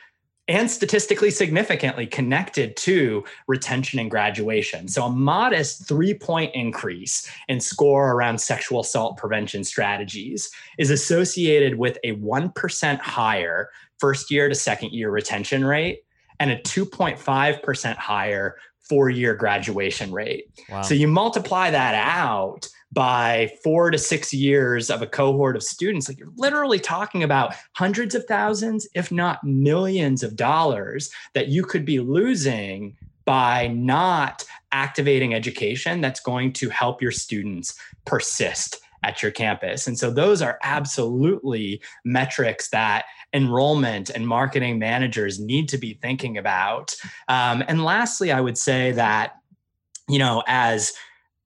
and 0.49 0.69
statistically 0.69 1.31
significantly 1.31 2.05
connected 2.05 2.75
to 2.75 3.23
retention 3.47 3.99
and 3.99 4.11
graduation. 4.11 4.89
So, 4.89 5.05
a 5.05 5.09
modest 5.09 5.87
three 5.87 6.13
point 6.13 6.53
increase 6.53 7.31
in 7.47 7.61
score 7.61 8.11
around 8.11 8.41
sexual 8.41 8.81
assault 8.81 9.15
prevention 9.15 9.63
strategies 9.63 10.51
is 10.77 10.89
associated 10.89 11.75
with 11.75 11.97
a 12.03 12.15
1% 12.17 12.99
higher 12.99 13.69
first 13.97 14.29
year 14.29 14.49
to 14.49 14.55
second 14.55 14.91
year 14.91 15.09
retention 15.09 15.63
rate 15.63 16.01
and 16.41 16.49
a 16.49 16.57
2.5% 16.57 17.95
higher 17.97 18.57
four 18.79 19.11
year 19.11 19.35
graduation 19.35 20.11
rate. 20.11 20.45
Wow. 20.69 20.81
So 20.81 20.95
you 20.95 21.07
multiply 21.07 21.69
that 21.69 21.93
out 21.93 22.67
by 22.91 23.53
four 23.63 23.91
to 23.91 23.97
six 23.97 24.33
years 24.33 24.89
of 24.89 25.03
a 25.03 25.07
cohort 25.07 25.55
of 25.55 25.61
students, 25.61 26.09
like 26.09 26.17
you're 26.17 26.33
literally 26.35 26.79
talking 26.79 27.21
about 27.21 27.53
hundreds 27.73 28.15
of 28.15 28.25
thousands, 28.25 28.87
if 28.95 29.11
not 29.11 29.43
millions 29.43 30.23
of 30.23 30.35
dollars 30.35 31.11
that 31.33 31.47
you 31.47 31.63
could 31.63 31.85
be 31.85 31.99
losing 31.99 32.97
by 33.23 33.67
not 33.67 34.43
activating 34.71 35.35
education 35.35 36.01
that's 36.01 36.19
going 36.19 36.51
to 36.53 36.69
help 36.69 37.03
your 37.03 37.11
students 37.11 37.79
persist 38.05 38.81
at 39.03 39.21
your 39.21 39.31
campus. 39.31 39.87
And 39.87 39.97
so 39.97 40.11
those 40.11 40.41
are 40.41 40.59
absolutely 40.63 41.81
metrics 42.03 42.69
that 42.69 43.05
enrollment 43.33 44.09
and 44.09 44.27
marketing 44.27 44.79
managers 44.79 45.39
need 45.39 45.69
to 45.69 45.77
be 45.77 45.93
thinking 45.93 46.37
about. 46.37 46.95
Um, 47.27 47.63
and 47.67 47.83
lastly, 47.83 48.31
I 48.31 48.41
would 48.41 48.57
say 48.57 48.91
that, 48.93 49.37
you 50.09 50.19
know, 50.19 50.43
as 50.47 50.93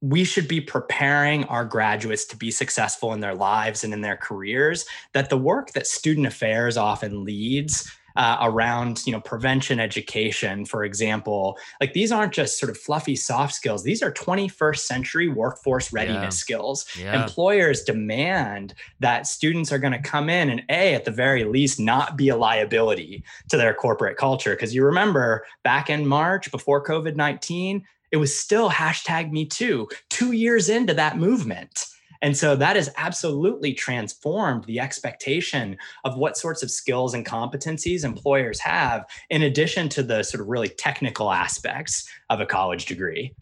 we 0.02 0.24
should 0.24 0.48
be 0.48 0.62
preparing 0.62 1.46
our 1.46 1.66
graduates 1.66 2.26
to 2.26 2.38
be 2.38 2.52
successful 2.52 3.14
in 3.14 3.20
their 3.20 3.36
lives 3.36 3.84
and 3.84 3.94
in 3.94 4.02
their 4.02 4.18
careers, 4.18 4.86
that 5.14 5.30
the 5.30 5.38
work 5.38 5.72
that 5.72 5.88
student 5.88 6.28
affairs 6.28 6.78
often 6.78 7.24
leads 7.24 7.92
uh, 8.16 8.38
around 8.42 9.06
you 9.06 9.12
know 9.12 9.20
prevention 9.20 9.80
education 9.80 10.66
for 10.66 10.84
example. 10.84 11.58
Like 11.82 11.94
these 11.94 12.12
aren't 12.12 12.34
just 12.34 12.60
sort 12.60 12.70
of 12.70 12.78
fluffy 12.78 13.16
soft 13.16 13.54
skills. 13.54 13.84
These 13.84 14.02
are 14.02 14.12
21st 14.12 14.80
century 14.80 15.28
workforce 15.28 15.92
readiness 15.92 16.24
yeah. 16.24 16.30
skills. 16.30 16.86
Yeah. 16.98 17.24
employers 17.24 17.84
demand 17.84 18.74
that 19.00 19.28
students 19.28 19.72
are 19.72 19.80
going 19.80 19.94
to 19.94 20.00
come 20.00 20.30
in 20.30 20.50
and 20.50 20.64
a 20.70 20.94
at 20.94 21.06
the 21.06 21.12
very 21.12 21.44
least 21.44 21.80
not 21.80 22.18
be 22.18 22.30
a 22.30 22.38
liability 22.38 23.24
to 23.50 23.58
their 23.58 23.74
corporate 23.74 24.18
culture. 24.18 24.52
Because 24.52 24.74
you 24.74 24.84
remember 24.84 25.46
back 25.64 25.90
in 25.90 26.08
march 26.08 26.52
before 26.52 26.84
covid-19 26.84 27.84
it 28.12 28.18
was 28.18 28.38
still 28.38 28.70
hashtag 28.70 29.32
me 29.32 29.46
too 29.46 29.88
two 30.10 30.32
years 30.32 30.70
into 30.70 30.94
that 30.94 31.18
movement 31.18 31.88
and 32.26 32.36
so 32.36 32.56
that 32.56 32.76
has 32.76 32.90
absolutely 32.98 33.72
transformed 33.72 34.64
the 34.64 34.80
expectation 34.80 35.78
of 36.06 36.18
what 36.18 36.38
sorts 36.38 36.64
of 36.64 36.72
skills 36.72 37.14
and 37.14 37.24
competencies 37.24 38.04
employers 38.04 38.60
have, 38.62 39.06
in 39.30 39.44
addition 39.44 39.90
to 39.90 40.02
the 40.02 40.24
sort 40.24 40.42
of 40.42 40.48
really 40.48 40.70
technical 40.70 41.32
aspects 41.32 42.10
of 42.32 42.42
a 42.42 42.46
college 42.48 42.88
degree. 42.88 43.36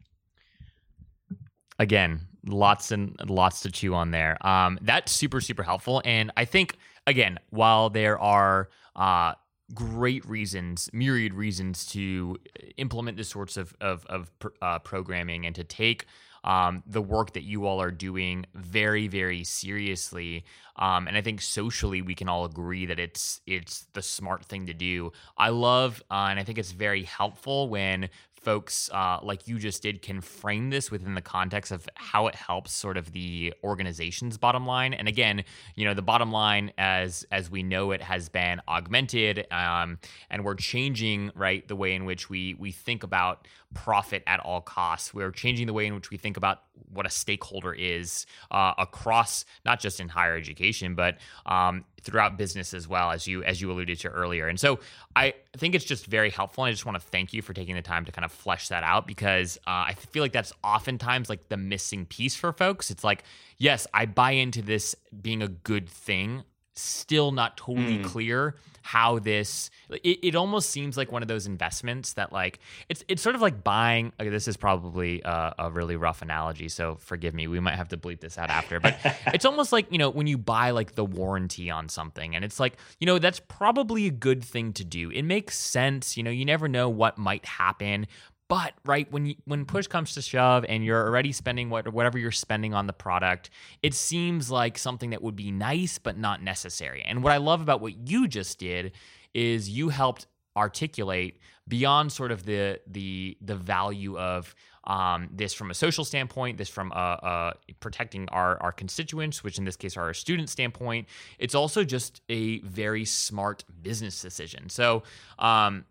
Again, 1.80 2.28
lots 2.46 2.92
and 2.92 3.16
lots 3.26 3.62
to 3.62 3.72
chew 3.72 3.94
on 3.94 4.12
there. 4.12 4.36
Um, 4.46 4.78
that's 4.82 5.14
super, 5.14 5.40
super 5.40 5.64
helpful. 5.64 6.02
And 6.04 6.34
I 6.36 6.44
think, 6.44 6.76
again, 7.08 7.40
while 7.52 7.90
there 7.90 8.20
are 8.20 8.68
uh, 8.98 9.36
great 9.74 10.26
reasons, 10.26 10.90
myriad 10.94 11.34
reasons 11.34 11.86
to 11.88 12.38
implement 12.78 13.18
this 13.18 13.30
sorts 13.30 13.58
of 13.58 13.76
of, 13.82 14.06
of 14.08 14.32
uh, 14.62 14.80
programming 14.80 15.46
and 15.46 15.56
to 15.56 15.64
take 15.64 16.06
um, 16.44 16.84
the 16.86 17.02
work 17.02 17.34
that 17.34 17.44
you 17.44 17.66
all 17.66 17.82
are 17.82 17.92
doing 17.92 18.46
very, 18.54 19.08
very 19.08 19.44
seriously. 19.44 20.44
Um, 20.76 21.08
and 21.08 21.16
I 21.16 21.22
think 21.22 21.42
socially 21.42 22.02
we 22.02 22.16
can 22.16 22.28
all 22.28 22.46
agree 22.46 22.86
that 22.86 23.00
it's 23.00 23.42
it's 23.46 23.88
the 23.94 24.02
smart 24.02 24.44
thing 24.46 24.66
to 24.68 24.74
do. 24.74 25.12
I 25.38 25.50
love, 25.50 26.04
uh, 26.12 26.28
and 26.30 26.40
I 26.40 26.44
think 26.44 26.58
it's 26.58 26.72
very 26.72 27.04
helpful 27.04 27.70
when 27.70 28.10
folks 28.44 28.90
uh, 28.92 29.20
like 29.24 29.48
you 29.48 29.58
just 29.60 29.82
did 29.82 30.02
can 30.02 30.22
frame 30.22 30.70
this 30.70 30.92
within 30.92 31.16
the 31.16 31.22
context 31.22 31.72
of 31.72 31.88
how 31.96 32.28
it 32.28 32.36
helps 32.36 32.74
sort 32.74 32.98
of 32.98 33.12
the 33.12 33.54
organization's 33.64 34.38
bottom 34.38 34.66
line. 34.66 34.94
And 34.94 35.08
again 35.08 35.44
you 35.76 35.86
know 35.86 35.94
the 35.94 36.02
bottom 36.02 36.32
line 36.32 36.72
as 36.78 37.26
as 37.32 37.50
we 37.50 37.64
know 37.64 37.92
it 37.92 38.02
has 38.02 38.30
been 38.30 38.62
augmented 38.68 39.48
um, 39.52 40.00
and 40.30 40.44
we're 40.44 40.56
changing 40.56 41.32
right 41.36 41.68
the 41.68 41.76
way 41.76 41.94
in 41.94 42.06
which 42.06 42.30
we 42.30 42.54
we 42.56 42.72
think 42.72 43.04
about 43.04 43.48
profit 43.74 44.24
at 44.28 44.40
all 44.40 44.62
costs 44.62 45.14
we're 45.14 45.32
changing 45.32 45.68
the 45.68 45.74
way 45.74 45.86
in 45.86 45.96
which 45.96 46.10
we 46.10 46.18
think 46.18 46.38
about 46.38 46.64
what 46.92 47.06
a 47.06 47.10
stakeholder 47.10 47.74
is 47.74 48.26
uh, 48.52 48.74
across 48.78 49.46
not 49.66 49.80
just 49.80 50.00
in 50.00 50.10
higher 50.10 50.36
education 50.36 50.96
but 50.96 51.18
um, 51.46 51.84
throughout 52.04 52.38
business 52.38 52.74
as 52.74 52.88
well 52.88 53.12
as 53.12 53.28
you 53.28 53.44
as 53.44 53.62
you 53.62 53.72
alluded 53.72 54.00
to 54.00 54.10
earlier. 54.10 54.48
And 54.48 54.60
so 54.60 54.80
I 55.16 55.34
think 55.58 55.74
it's 55.76 55.86
just 55.86 56.06
very 56.06 56.30
helpful. 56.30 56.64
And 56.64 56.70
I 56.70 56.74
just 56.74 56.86
want 56.86 57.00
to 57.00 57.08
thank 57.08 57.34
you 57.34 57.42
for 57.42 57.54
taking 57.54 57.76
the 57.76 57.82
time 57.82 58.06
to 58.06 58.12
kind 58.12 58.26
of 58.26 58.32
flesh 58.32 58.68
that 58.68 58.84
out 58.84 59.08
because 59.08 59.58
uh, 59.66 59.88
I 59.88 59.96
feel 60.12 60.22
like 60.22 60.34
that's 60.34 60.54
oftentimes 60.64 61.30
like 61.30 61.50
the 61.50 61.58
missing 61.58 62.06
piece 62.06 62.36
for 62.36 62.52
folks. 62.52 62.92
It's 62.92 63.04
like, 63.04 63.24
yes, 63.58 63.88
I 63.94 64.06
buy 64.06 64.32
into 64.32 64.62
this 64.62 64.96
being 65.22 65.42
a 65.42 65.48
good 65.48 65.90
thing 65.90 66.44
still 66.76 67.32
not 67.32 67.58
totally 67.58 68.00
mm. 68.00 68.04
clear 68.04 68.56
how 68.84 69.18
this 69.18 69.70
it, 69.90 70.20
it 70.22 70.36
almost 70.36 70.70
seems 70.70 70.98
like 70.98 71.10
one 71.12 71.22
of 71.22 71.30
those 71.30 71.48
investments 71.48 72.14
that 72.14 72.34
like 72.34 72.60
it's 72.90 73.04
it's 73.08 73.22
sort 73.22 73.34
of 73.34 73.42
like 73.42 73.64
buying 73.64 74.12
okay, 74.20 74.30
this 74.30 74.48
is 74.48 74.58
probably 74.58 75.22
a, 75.24 75.56
a, 75.58 75.72
really 75.72 75.96
rough 75.96 76.22
analogy 76.22 76.68
so 76.68 76.96
forgive 76.96 77.34
me 77.34 77.48
we 77.48 77.62
might 77.62 77.76
have 77.76 77.88
to 77.88 77.98
bleep 77.98 78.20
this 78.20 78.38
out 78.38 78.50
after 78.50 78.82
but 78.82 78.98
it's 79.28 79.46
almost 79.46 79.72
like 79.72 79.90
you 79.90 79.98
know 79.98 80.10
when 80.10 80.28
you 80.28 80.38
buy 80.38 80.72
like 80.72 80.96
the 80.96 81.06
warranty 81.06 81.72
on 81.72 81.88
something 81.88 82.36
and 82.36 82.44
it's 82.44 82.60
like 82.60 82.78
you 83.00 83.08
know 83.08 83.20
that's 83.20 83.40
probably 83.40 84.06
a 84.06 84.12
good 84.12 84.44
thing 84.44 84.74
to 84.74 84.84
do 84.84 85.10
it 85.12 85.24
makes 85.24 85.58
sense 85.58 86.18
you 86.18 86.24
know 86.24 86.32
you 86.32 86.44
never 86.44 86.68
know 86.68 86.90
what 86.90 87.18
might 87.18 87.46
happen 87.46 88.06
but 88.48 88.74
right 88.86 89.12
when 89.12 89.26
you, 89.26 89.36
when 89.46 89.66
push 89.66 89.88
comes 89.88 90.14
to 90.14 90.22
shove 90.22 90.66
and 90.68 90.84
you're 90.84 91.06
already 91.06 91.32
spending 91.32 91.70
what 91.70 91.92
whatever 91.92 92.18
you're 92.18 92.32
spending 92.32 92.74
on 92.74 92.88
the 92.88 92.94
product, 92.94 93.50
it 93.82 93.94
seems 93.94 94.52
like 94.52 94.78
something 94.78 95.12
that 95.12 95.22
would 95.22 95.36
be 95.36 95.52
nice 95.52 95.98
but 95.98 96.18
not 96.18 96.42
necessary. 96.42 97.02
And 97.04 97.24
what 97.24 97.34
I 97.34 97.38
love 97.38 97.62
about 97.62 97.82
what 97.82 98.08
you 98.08 98.28
just 98.28 98.60
did 98.60 98.92
is 99.34 99.70
you 99.70 99.90
helped 99.90 100.28
articulate 100.56 101.40
beyond 101.68 102.12
sort 102.12 102.32
of 102.32 102.46
the 102.46 102.80
the 102.88 103.38
the 103.42 103.56
value 103.56 104.18
of 104.18 104.54
um, 104.86 105.30
this 105.32 105.54
from 105.54 105.72
a 105.72 105.74
social 105.74 106.04
standpoint, 106.04 106.58
this 106.58 106.70
from 106.70 106.92
uh, 106.92 106.96
uh, 106.96 107.54
protecting 107.80 108.28
our, 108.30 108.62
our 108.62 108.72
constituents, 108.72 109.44
which 109.44 109.58
in 109.58 109.64
this 109.64 109.78
case 109.78 109.96
are 109.96 110.04
our 110.04 110.14
student 110.14 110.50
standpoint. 110.50 111.08
It's 111.40 111.56
also 111.56 111.84
just 111.84 112.22
a 112.28 112.60
very 112.60 113.06
smart 113.06 113.64
business 113.82 114.22
decision. 114.22 114.70
So 114.70 115.04
um, 115.40 115.86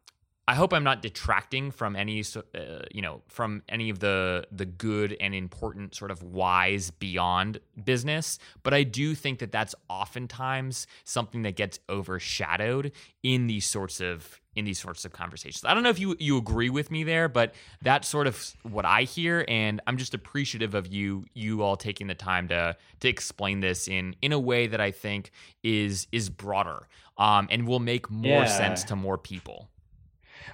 I 0.49 0.55
hope 0.57 0.73
I'm 0.73 0.83
not 0.83 1.03
detracting 1.03 1.71
from 1.71 1.95
any, 1.95 2.21
uh, 2.21 2.83
you 2.91 3.01
know, 3.01 3.23
from 3.29 3.63
any 3.69 3.91
of 3.91 4.01
the 4.01 4.45
the 4.51 4.67
good 4.67 5.17
and 5.21 5.35
important 5.35 5.95
sort 5.95 6.11
of 6.11 6.23
whys 6.23 6.91
beyond 6.91 7.61
business. 7.85 8.39
But 8.65 8.75
I 8.75 8.83
do 8.83 9.15
think 9.15 9.39
that 9.39 9.53
that's 9.53 9.75
oftentimes 9.89 10.89
something 11.05 11.43
that 11.43 11.55
gets 11.55 11.79
overshadowed 11.89 12.91
in 13.23 13.47
these 13.47 13.67
sorts 13.67 14.01
of 14.01 14.41
in 14.55 14.65
these 14.65 14.81
sorts 14.81 15.05
of 15.05 15.13
conversations. 15.13 15.65
I 15.65 15.75
don't 15.75 15.85
know 15.85 15.91
if 15.91 16.01
you 16.01 16.17
you 16.19 16.37
agree 16.37 16.71
with 16.71 16.91
me 16.91 17.05
there, 17.05 17.29
but 17.29 17.55
that's 17.81 18.09
sort 18.09 18.27
of 18.27 18.53
what 18.65 18.85
I 18.85 19.05
hear, 19.05 19.45
and 19.47 19.81
I'm 19.87 19.97
just 19.97 20.13
appreciative 20.13 20.75
of 20.75 20.89
you 20.89 21.25
you 21.35 21.63
all 21.63 21.77
taking 21.77 22.09
the 22.09 22.17
time 22.17 22.49
to 22.49 22.77
to 22.99 23.09
explain 23.09 23.61
this 23.61 23.87
in 23.87 24.17
in 24.21 24.33
a 24.33 24.41
way 24.41 24.67
that 24.67 24.81
I 24.81 24.91
think 24.91 25.31
is 25.63 26.09
is 26.11 26.29
broader 26.29 26.89
um, 27.17 27.47
and 27.49 27.67
will 27.67 27.81
make 27.81 28.11
more 28.11 28.43
yeah. 28.43 28.47
sense 28.47 28.83
to 28.85 28.97
more 28.97 29.17
people. 29.17 29.69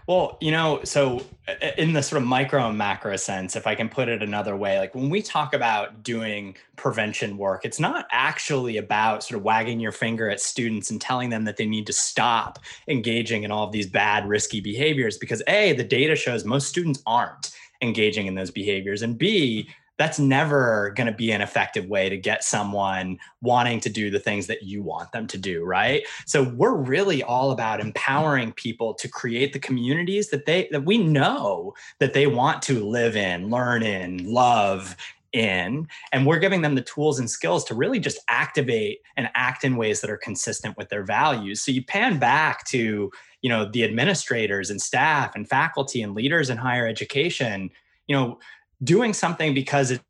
Well, 0.07 0.39
you 0.41 0.51
know, 0.51 0.81
so 0.85 1.23
uh, 1.47 1.53
uh, 1.63 1.71
in 1.77 1.93
the 1.93 2.03
sort 2.03 2.23
of 2.23 2.29
micro 2.29 2.67
and 2.69 2.79
macro 2.79 3.17
sense, 3.17 3.57
if 3.57 3.67
I 3.67 3.75
can 3.75 3.89
put 3.89 4.09
it 4.09 4.23
another 4.23 4.57
way, 4.57 4.79
like 4.79 4.95
when 4.95 5.11
we 5.11 5.23
talk 5.23 5.55
about 5.55 6.03
doing 6.03 6.57
prevention 6.77 7.37
work, 7.37 7.65
it's 7.65 7.81
not 7.81 8.07
actually 8.11 8.77
about 8.77 9.23
sort 9.23 9.39
of 9.39 9.45
wagging 9.45 9.81
your 9.81 9.93
finger 9.93 10.31
at 10.31 10.41
students 10.41 10.91
and 10.91 11.01
telling 11.01 11.31
them 11.31 11.45
that 11.45 11.57
they 11.57 11.67
need 11.67 11.87
to 11.87 11.93
stop 11.93 12.59
engaging 12.89 13.43
in 13.43 13.51
all 13.51 13.67
of 13.67 13.73
these 13.73 13.87
bad, 13.87 14.29
risky 14.29 14.61
behaviors 14.61 15.19
because 15.19 15.43
A, 15.49 15.73
the 15.73 15.85
data 15.85 16.17
shows 16.17 16.45
most 16.45 16.69
students 16.69 17.03
aren't 17.07 17.51
engaging 17.83 18.27
in 18.27 18.35
those 18.35 18.51
behaviors, 18.51 19.03
and 19.03 19.17
B, 19.19 19.69
that's 19.99 20.19
never 20.19 20.93
going 20.97 21.07
to 21.07 21.13
be 21.13 21.31
an 21.33 21.41
effective 21.41 21.87
way 21.87 22.09
to 22.09 22.17
get 22.17 22.45
someone 22.45 23.19
wanting 23.43 23.81
to 23.81 23.91
do 23.91 24.11
the 24.11 24.21
things 24.21 24.47
that 24.47 24.63
you 24.63 24.83
want 24.83 25.13
them 25.13 25.27
to 25.27 25.39
do 25.39 25.65
right? 25.65 26.07
So 26.27 26.43
we're 26.43 26.75
really 26.75 27.23
all 27.23 27.51
about 27.51 27.81
empowering 27.81 28.53
people 28.53 28.95
to 28.95 29.09
create 29.09 29.53
the 29.53 29.59
communities 29.59 30.31
that 30.31 30.47
they 30.47 30.69
that 30.71 30.85
we 30.85 30.99
know 30.99 31.75
that 31.99 32.15
they 32.15 32.27
want 32.27 32.63
to 32.63 32.85
live 32.85 33.17
in 33.17 33.51
learn 33.51 33.83
in 33.83 34.33
love 34.33 34.97
in 35.33 35.87
and 36.13 36.27
we're 36.27 36.39
giving 36.39 36.63
them 36.63 36.75
the 36.75 36.83
tools 36.83 37.19
and 37.19 37.29
skills 37.29 37.65
to 37.65 37.75
really 37.75 38.01
just 38.01 38.19
activate 38.29 39.01
and 39.17 39.29
act 39.35 39.65
in 39.65 39.77
ways 39.77 40.01
that 40.01 40.11
are 40.11 40.17
consistent 40.17 40.77
with 40.77 40.89
their 40.89 41.05
values. 41.05 41.61
So 41.61 41.71
you 41.71 41.85
pan 41.85 42.19
back 42.19 42.65
to 42.69 43.11
you 43.43 43.49
know 43.49 43.71
the 43.71 43.85
administrators 43.85 44.71
and 44.71 44.81
staff 44.81 45.35
and 45.35 45.49
faculty 45.49 46.03
and 46.03 46.15
leaders 46.15 46.51
in 46.51 46.57
higher 46.57 46.87
education. 46.87 47.71
You 48.07 48.17
know 48.17 48.39
doing 48.83 49.13
something 49.13 49.55
because 49.55 49.91
it's 49.91 50.03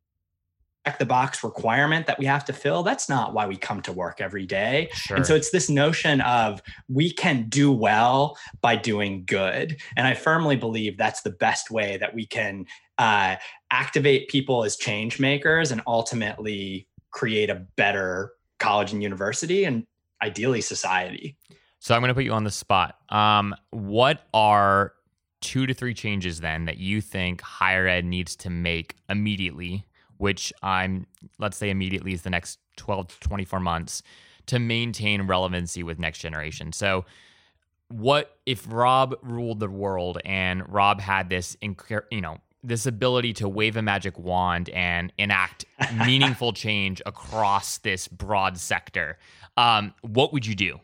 the 0.99 1.07
box 1.07 1.45
requirement 1.45 2.07
that 2.07 2.19
we 2.19 2.25
have 2.25 2.45
to 2.47 2.53
fill 2.53 2.83
that's 2.83 3.09
not 3.09 3.35
why 3.35 3.47
we 3.47 3.57
come 3.57 3.83
to 3.83 3.93
work 3.93 4.21
every 4.21 4.47
day. 4.47 4.89
Sure. 4.93 5.17
and 5.17 5.27
so 5.27 5.35
it's 5.35 5.51
this 5.51 5.69
notion 5.69 6.23
of 6.23 6.63
we 6.89 7.13
can 7.13 7.49
do 7.49 7.71
well 7.71 8.39
by 8.63 8.77
doing 8.77 9.25
good. 9.27 9.77
And 9.97 10.07
i 10.07 10.15
firmly 10.15 10.57
believe 10.57 10.97
that's 10.97 11.21
the 11.23 11.31
best 11.31 11.71
way 11.71 11.99
that 11.99 12.15
we 12.15 12.25
can 12.27 12.65
uh, 12.97 13.37
activate 13.71 14.29
people 14.29 14.65
as 14.65 14.77
change 14.77 15.21
makers 15.21 15.71
and 15.71 15.83
ultimately 15.87 16.89
create 17.11 17.51
a 17.51 17.67
better 17.77 18.33
college 18.59 18.93
and 18.93 19.03
university 19.03 19.65
and 19.65 19.87
ideally 20.23 20.61
society. 20.61 21.37
So 21.81 21.95
i'm 21.95 22.01
going 22.01 22.09
to 22.09 22.15
put 22.15 22.25
you 22.25 22.33
on 22.33 22.45
the 22.45 22.51
spot. 22.51 22.97
Um, 23.11 23.55
what 23.71 24.23
are 24.33 24.95
two 25.41 25.67
to 25.67 25.75
three 25.75 25.95
changes 25.95 26.41
then 26.41 26.65
that 26.65 26.79
you 26.79 27.01
think 27.01 27.41
higher 27.41 27.87
ed 27.87 28.05
needs 28.05 28.37
to 28.37 28.51
make 28.51 28.97
immediately, 29.09 29.87
which 30.17 30.53
I'm, 30.63 31.07
let's 31.39 31.57
say 31.57 31.71
immediately 31.71 32.13
is 32.13 32.23
the 32.23 32.31
next 32.31 32.59
12 32.77 33.09
to 33.09 33.21
24 33.21 33.61
months 33.61 34.03
to 34.47 34.59
maintain 34.59 35.23
relevancy 35.23 35.83
with 35.83 35.99
next 35.99 36.19
generation. 36.19 36.73
So, 36.73 37.05
what 37.91 38.37
if 38.45 38.67
Rob 38.71 39.17
ruled 39.23 39.61
the 39.61 39.69
world 39.69 40.19
and 40.25 40.69
Rob 40.71 41.01
had 41.01 41.31
this, 41.31 41.57
you 41.63 42.21
know, 42.21 42.39
this 42.63 42.85
ability 42.85 43.33
to 43.35 43.49
wave 43.49 43.77
a 43.77 43.83
magic 43.83 44.19
wand 44.19 44.69
and 44.71 45.11
enact 45.17 45.65
meaningful 46.07 46.53
change 46.53 47.01
across 47.07 47.79
this 47.79 48.07
broad 48.07 48.59
sector? 48.59 49.19
Um, 49.57 49.95
what 50.03 50.33
would 50.35 50.45
you 50.45 50.55
do? 50.55 50.81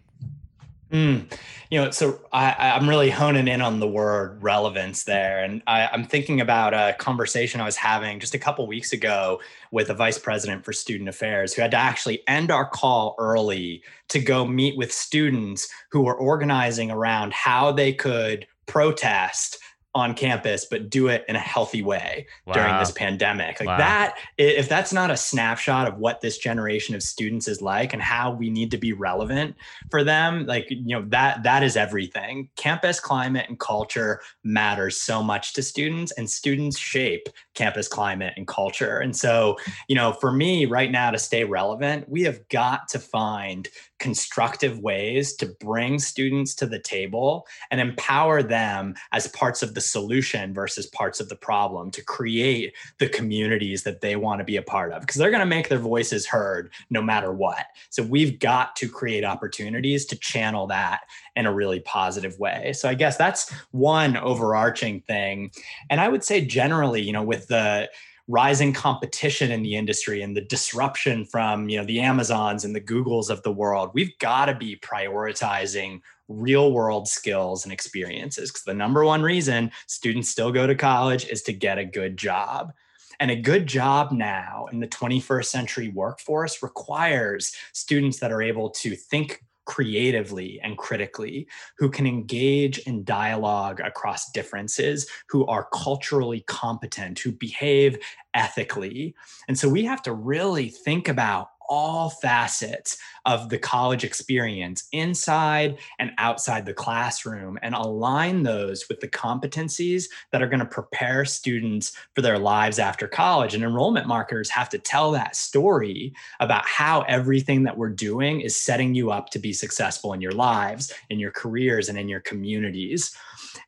Mm. 0.95 1.29
You 1.71 1.81
know, 1.81 1.91
so 1.91 2.21
I, 2.33 2.77
am 2.77 2.89
really 2.89 3.11
honing 3.11 3.49
in 3.49 3.61
on 3.61 3.81
the 3.81 3.89
word 3.89 4.41
relevance 4.41 5.03
there. 5.03 5.43
And 5.43 5.61
I, 5.67 5.89
am 5.93 6.05
thinking 6.05 6.41
about 6.41 6.73
a 6.73 6.95
conversation 7.01 7.61
I 7.61 7.65
was 7.65 7.75
having 7.75 8.21
just 8.21 8.35
a 8.35 8.39
couple 8.39 8.65
weeks 8.69 8.93
ago 8.93 9.41
with 9.73 9.91
a 9.91 9.95
vice 9.95 10.19
president 10.19 10.65
for 10.65 10.73
student 10.73 11.09
affairs 11.09 11.53
who 11.53 11.63
had 11.63 11.73
to 11.73 11.77
actually 11.77 12.23
end 12.29 12.53
our 12.53 12.65
call 12.65 13.17
early 13.19 13.83
to 14.11 14.21
go 14.21 14.47
meet 14.47 14.79
with 14.79 14.93
students 14.93 15.69
who 15.91 16.03
were 16.03 16.15
organizing 16.15 16.93
around 16.93 17.33
how 17.33 17.73
they 17.73 17.93
could 17.93 18.47
protest 18.67 19.59
on 19.95 20.13
campus, 20.15 20.65
but 20.65 20.91
do 20.91 21.07
it 21.07 21.25
in 21.29 21.37
a 21.37 21.41
healthy 21.41 21.81
way 21.81 22.27
wow. 22.47 22.55
during 22.55 22.77
this 22.79 22.91
pandemic. 22.91 23.61
Like 23.61 23.69
wow. 23.69 23.79
that, 23.79 24.19
if 24.39 24.69
that's 24.69 24.93
not 24.93 25.11
a 25.11 25.17
snapshot 25.17 25.87
of 25.87 25.99
what 25.99 26.21
this 26.21 26.37
generation 26.37 26.97
of 26.97 27.03
students 27.03 27.47
is 27.47 27.63
like 27.63 27.93
and 27.93 28.03
how 28.03 28.33
we 28.33 28.51
need 28.51 28.73
to 28.73 28.79
be 28.79 28.93
relevant 28.93 29.55
for 29.91 30.03
them, 30.03 30.47
like, 30.47 30.67
you 30.69 30.97
know, 30.97 31.05
that 31.09 31.45
that 31.45 31.63
is 31.63 31.77
everything. 31.77 32.49
Campus 32.57 32.99
climate 32.99 33.47
and 33.49 33.61
culture 33.61 34.21
matters 34.43 35.01
so 35.01 35.23
much 35.23 35.53
to 35.53 35.63
students, 35.63 36.11
and 36.13 36.29
students 36.29 36.79
shape 36.79 37.29
campus 37.55 37.87
climate 37.87 38.35
and 38.37 38.49
culture. 38.49 38.99
And 38.99 39.17
so, 39.17 39.57
you 39.87 39.95
know, 39.95 40.13
for 40.13 40.33
me 40.33 40.65
right 40.65 40.91
now 40.91 41.13
to 41.13 41.19
stay 41.19 41.45
relevant, 41.45 42.09
we 42.09 42.23
have 42.23 42.49
got 42.49 42.89
to 42.89 42.99
find 42.99 43.69
constructive 44.05 44.81
ways 44.81 45.33
to 45.33 45.47
bring 45.47 45.99
students 45.99 46.55
to 46.55 46.67
the 46.67 46.79
table 46.79 47.47
and 47.71 47.81
empower 47.81 48.43
them 48.43 48.95
as 49.13 49.29
parts 49.29 49.63
of 49.63 49.73
the 49.73 49.81
solution 49.81 50.53
versus 50.53 50.85
parts 50.85 51.21
of 51.21 51.31
the 51.31 51.37
problem 51.37 51.91
to 51.91 52.05
create 52.05 52.75
the 52.99 53.09
communities 53.09 53.83
that 53.83 54.03
they 54.03 54.15
want 54.15 54.41
to 54.41 54.45
be 54.45 54.59
a 54.59 54.63
part 54.63 54.93
of 54.93 55.01
because 55.01 55.17
they're 55.17 55.31
going 55.31 55.41
to 55.41 55.47
make 55.47 55.71
their 55.71 55.79
voices 55.79 56.27
heard 56.27 56.71
no 56.91 57.01
matter 57.01 57.33
what. 57.33 57.65
So 57.89 58.03
we've 58.03 58.39
got 58.39 58.77
to 58.77 58.91
create 58.91 59.25
opportunities 59.25 60.05
to 60.05 60.17
channel 60.17 60.67
that 60.67 61.01
in 61.35 61.47
a 61.47 61.55
really 61.55 61.81
positive 61.81 62.39
way. 62.39 62.75
So 62.75 62.91
I 62.91 62.93
guess 62.93 63.17
that's 63.17 63.51
one 63.71 64.19
overarching 64.19 65.01
thing. 65.01 65.51
And 65.89 65.99
I 65.99 66.09
would 66.09 66.25
say 66.25 66.45
generally, 66.45 67.01
you 67.01 67.15
know, 67.15 67.23
with 67.23 67.49
the 67.49 67.89
rising 68.27 68.73
competition 68.73 69.51
in 69.51 69.63
the 69.63 69.77
industry 69.77 70.23
and 70.23 70.37
the 70.37 70.41
disruption 70.41 71.25
from 71.27 71.69
you 71.69 71.79
know 71.79 71.85
the 71.85 72.01
amazons 72.01 72.65
and 72.65 72.75
the 72.75 72.81
googles 72.81 73.31
of 73.31 73.43
the 73.43 73.53
world. 73.53 73.91
We've 73.95 74.17
got 74.19 74.47
to 74.47 74.55
be 74.55 74.77
prioritizing 74.77 76.01
real 76.29 76.73
world 76.73 77.07
skills 77.07 77.65
and 77.65 77.73
experiences 77.73 78.51
because 78.51 78.65
the 78.65 78.75
number 78.75 79.05
one 79.05 79.23
reason 79.23 79.71
students 79.87 80.31
still 80.31 80.51
go 80.51 80.67
to 80.67 80.75
college 80.75 81.27
is 81.27 81.43
to 81.43 81.53
get 81.53 81.79
a 81.79 81.85
good 81.85 82.17
job. 82.17 82.73
And 83.21 83.31
a 83.31 83.37
good 83.37 83.67
job 83.67 84.11
now 84.11 84.67
in 84.73 84.81
the 84.81 84.89
21st 84.89 85.45
century 85.45 85.89
workforce 85.89 86.63
requires 86.63 87.55
students 87.73 88.19
that 88.19 88.33
are 88.33 88.43
able 88.43 88.71
to 88.71 88.97
think 88.97 89.45
creatively 89.65 90.61
and 90.63 90.77
critically, 90.79 91.49
who 91.79 91.91
can 91.91 92.07
engage 92.07 92.79
in 92.81 93.05
dialogue 93.05 93.81
across 93.81 94.31
differences, 94.33 95.09
who 95.29 95.47
are 95.47 95.69
culturally 95.73 96.41
competent, 96.47 97.19
who 97.19 97.33
behave 97.33 97.99
ethically. 98.35 99.15
And 99.49 99.59
so 99.59 99.69
we 99.69 99.85
have 99.85 100.03
to 100.03 100.13
really 100.13 100.69
think 100.69 101.09
about 101.09 101.49
all 101.69 102.11
facets 102.11 102.97
of 103.25 103.49
the 103.49 103.59
college 103.59 104.05
experience 104.05 104.87
inside 104.93 105.79
and 105.99 106.11
outside 106.19 106.67
the 106.67 106.75
classroom 106.75 107.59
and 107.63 107.75
align 107.75 108.43
those 108.43 108.89
with 108.89 109.01
the 109.01 109.09
competencies 109.09 110.05
that 110.31 110.43
are 110.43 110.47
going 110.47 110.61
to 110.61 110.67
prepare 110.67 111.25
students 111.25 111.97
for 112.15 112.23
their 112.23 112.39
lives 112.39 112.79
after 112.79 113.09
college. 113.09 113.55
And 113.55 113.65
enrollment 113.65 114.07
marketers 114.07 114.51
have 114.51 114.69
to 114.71 114.79
tell 114.79 115.11
that 115.13 115.37
story 115.37 116.15
about 116.41 116.67
how 116.67 117.03
everything 117.03 117.63
that 117.65 117.77
we're 117.77 117.91
doing 117.91 118.41
is 118.41 118.57
setting 118.57 118.95
you 118.95 119.11
up 119.11 119.31
to 119.31 119.39
be 119.39 119.53
successful 119.53 120.13
in 120.13 120.21
your 120.21 120.33
lives, 120.33 120.93
in 121.11 121.19
your 121.19 121.31
careers, 121.31 121.89
and 121.89 121.99
in 121.99 122.09
your 122.09 122.21
communities. 122.21 123.17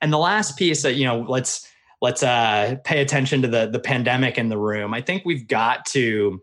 And 0.00 0.12
the 0.12 0.18
last 0.18 0.58
piece 0.58 0.82
that, 0.82 0.94
you 0.94 1.04
know, 1.04 1.20
let's 1.28 1.66
let's 2.02 2.22
uh, 2.22 2.76
pay 2.84 3.00
attention 3.00 3.42
to 3.42 3.48
the 3.48 3.66
the 3.66 3.78
pandemic 3.78 4.38
in 4.38 4.48
the 4.48 4.58
room. 4.58 4.92
I 4.92 5.00
think 5.00 5.24
we've 5.24 5.48
got 5.48 5.86
to 5.86 6.40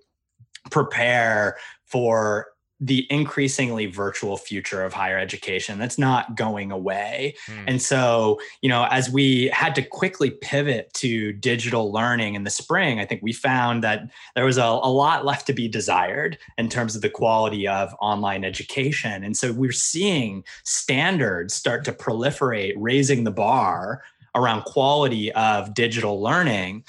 prepare 0.69 1.57
for 1.85 2.47
the 2.85 3.07
increasingly 3.09 3.85
virtual 3.85 4.35
future 4.35 4.83
of 4.83 4.91
higher 4.91 5.17
education 5.17 5.79
that's 5.79 5.97
not 5.97 6.35
going 6.35 6.69
away. 6.69 7.33
Mm. 7.47 7.63
And 7.67 7.81
so, 7.81 8.41
you 8.61 8.67
know, 8.67 8.87
as 8.91 9.09
we 9.09 9.47
had 9.53 9.73
to 9.75 9.83
quickly 9.83 10.31
pivot 10.31 10.93
to 10.95 11.31
digital 11.31 11.93
learning 11.93 12.35
in 12.35 12.43
the 12.43 12.49
spring, 12.49 12.99
I 12.99 13.05
think 13.05 13.21
we 13.23 13.31
found 13.31 13.85
that 13.85 14.09
there 14.35 14.43
was 14.43 14.57
a, 14.57 14.63
a, 14.63 14.91
lot 14.91 15.23
left 15.23 15.47
to 15.47 15.53
be 15.53 15.69
desired 15.69 16.37
in 16.57 16.67
terms 16.67 16.93
of 16.93 17.01
the 17.01 17.09
quality 17.09 17.69
of 17.69 17.95
online 18.01 18.43
education. 18.43 19.23
And 19.23 19.37
so 19.37 19.53
we're 19.53 19.71
seeing 19.71 20.43
standards 20.65 21.53
start 21.53 21.85
to 21.85 21.93
proliferate, 21.93 22.73
raising 22.75 23.23
the 23.23 23.31
bar 23.31 24.03
around 24.35 24.63
quality 24.65 25.31
of 25.33 25.73
digital 25.73 26.21
learning 26.21 26.83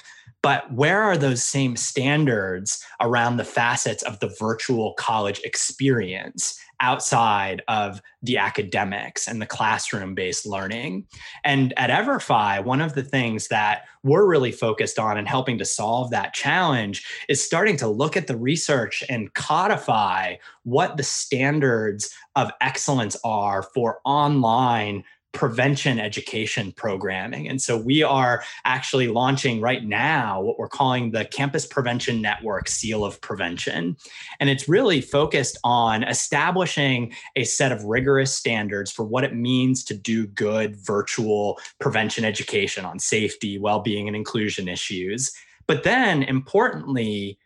but 0.45 0.71
where 0.71 1.01
are 1.01 1.17
those 1.17 1.41
same 1.41 1.75
standards 1.75 2.85
around 3.01 3.37
the 3.37 3.43
facets 3.43 4.03
of 4.03 4.19
the 4.19 4.27
virtual 4.39 4.93
college 4.93 5.41
experience 5.43 6.59
outside 6.79 7.63
of 7.67 7.99
the 8.21 8.37
academics 8.37 9.27
and 9.27 9.41
the 9.41 9.47
classroom 9.47 10.13
based 10.13 10.45
learning? 10.45 11.07
And 11.43 11.73
at 11.77 11.89
EverFi, 11.89 12.63
one 12.63 12.79
of 12.79 12.93
the 12.93 13.01
things 13.01 13.47
that 13.47 13.85
we're 14.03 14.27
really 14.27 14.51
focused 14.51 14.99
on 14.99 15.17
and 15.17 15.27
helping 15.27 15.57
to 15.57 15.65
solve 15.65 16.11
that 16.11 16.35
challenge 16.35 17.03
is 17.27 17.43
starting 17.43 17.75
to 17.77 17.87
look 17.87 18.15
at 18.15 18.27
the 18.27 18.37
research 18.37 19.03
and 19.09 19.33
codify 19.33 20.35
what 20.61 20.95
the 20.95 21.01
standards 21.01 22.13
of 22.35 22.51
excellence 22.61 23.17
are 23.23 23.63
for 23.63 23.99
online 24.05 25.03
prevention 25.35 25.99
education 25.99 26.71
programming. 26.71 27.47
And 27.47 27.61
so 27.61 27.77
we 27.77 28.01
are 28.01 28.41
actually 28.63 29.09
launching 29.09 29.59
right 29.59 29.83
now 29.83 30.41
what 30.41 30.57
we're 30.57 30.69
calling 30.69 31.11
the 31.11 31.25
Campus 31.25 31.65
Prevention 31.65 32.21
Network 32.21 32.69
Seal 32.69 33.03
of 33.03 33.19
Prevention. 33.19 33.97
And 34.39 34.49
it's 34.49 34.69
really 34.69 35.01
focused 35.01 35.59
on 35.65 36.03
establishing 36.03 37.13
a 37.35 37.43
set 37.43 37.73
of 37.73 37.83
rigorous 37.83 38.33
standards 38.33 38.91
for 38.91 39.03
what 39.03 39.25
it 39.25 39.35
means 39.35 39.83
to 39.83 39.93
do 39.93 40.25
good 40.25 40.77
virtual 40.77 41.59
prevention 41.79 42.23
education 42.23 42.85
on 42.85 42.97
safety, 42.97 43.59
well 43.59 43.81
being, 43.81 44.07
and 44.07 44.15
inclusion 44.15 44.69
issues. 44.69 45.33
But 45.67 45.83
then 45.83 46.23
importantly, 46.23 47.37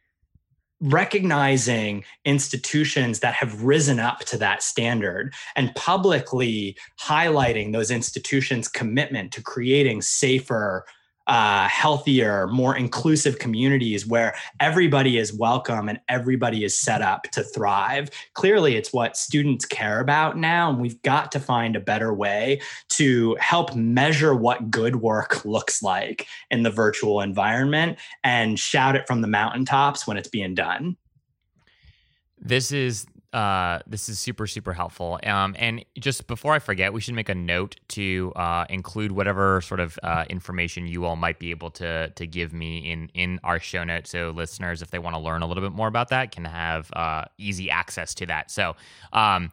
recognizing 0.81 2.03
institutions 2.25 3.19
that 3.19 3.33
have 3.33 3.63
risen 3.63 3.99
up 3.99 4.19
to 4.19 4.37
that 4.37 4.63
standard 4.63 5.33
and 5.55 5.75
publicly 5.75 6.77
highlighting 7.01 7.73
those 7.73 7.91
institutions' 7.91 8.67
commitment 8.67 9.31
to 9.33 9.41
creating 9.41 10.01
safer, 10.01 10.85
uh, 11.29 11.67
healthier, 11.67 12.47
more 12.47 12.75
inclusive 12.75 13.37
communities 13.37 14.07
where 14.07 14.35
everybody 14.59 15.19
is 15.19 15.31
welcome 15.31 15.87
and 15.87 15.99
everybody 16.09 16.63
is 16.63 16.77
set 16.77 17.03
up 17.03 17.23
to 17.31 17.43
thrive. 17.43 18.09
Clearly, 18.33 18.75
it's 18.75 18.91
what 18.91 19.15
students 19.15 19.63
care 19.63 19.99
about 19.99 20.37
now, 20.37 20.71
and 20.71 20.81
we've 20.81 20.99
got 21.03 21.31
to 21.31 21.39
find 21.39 21.75
a 21.75 21.79
better 21.79 22.11
way 22.11 22.59
to 22.89 23.37
help 23.39 23.75
measure 23.75 24.33
what 24.33 24.71
good 24.71 24.97
work 24.97 25.45
looks 25.45 25.83
like 25.83 26.25
in 26.49 26.63
the 26.63 26.71
virtual 26.71 27.21
environment 27.21 27.99
and 28.23 28.59
shout 28.59 28.95
it 28.95 29.05
from 29.05 29.21
the 29.21 29.27
mountaintops 29.27 30.07
when 30.07 30.17
it's 30.17 30.29
being 30.29 30.55
done. 30.55 30.97
This 32.39 32.71
is 32.71 33.05
uh, 33.33 33.79
this 33.85 34.09
is 34.09 34.19
super 34.19 34.47
super 34.47 34.73
helpful. 34.73 35.19
Um, 35.23 35.55
and 35.59 35.85
just 35.99 36.27
before 36.27 36.53
I 36.53 36.59
forget, 36.59 36.93
we 36.93 37.01
should 37.01 37.13
make 37.13 37.29
a 37.29 37.35
note 37.35 37.75
to 37.89 38.33
uh, 38.35 38.65
include 38.69 39.11
whatever 39.11 39.61
sort 39.61 39.79
of 39.79 39.99
uh, 40.01 40.25
information 40.29 40.87
you 40.87 41.05
all 41.05 41.15
might 41.15 41.39
be 41.39 41.51
able 41.51 41.71
to 41.71 42.09
to 42.09 42.27
give 42.27 42.53
me 42.53 42.91
in 42.91 43.09
in 43.13 43.39
our 43.43 43.59
show 43.59 43.83
notes, 43.83 44.09
so 44.09 44.31
listeners, 44.31 44.81
if 44.81 44.91
they 44.91 44.99
want 44.99 45.15
to 45.15 45.19
learn 45.19 45.41
a 45.41 45.47
little 45.47 45.63
bit 45.63 45.73
more 45.73 45.87
about 45.87 46.09
that, 46.09 46.31
can 46.31 46.45
have 46.45 46.89
uh, 46.93 47.25
easy 47.37 47.69
access 47.69 48.13
to 48.15 48.25
that. 48.25 48.51
So. 48.51 48.75
Um, 49.13 49.51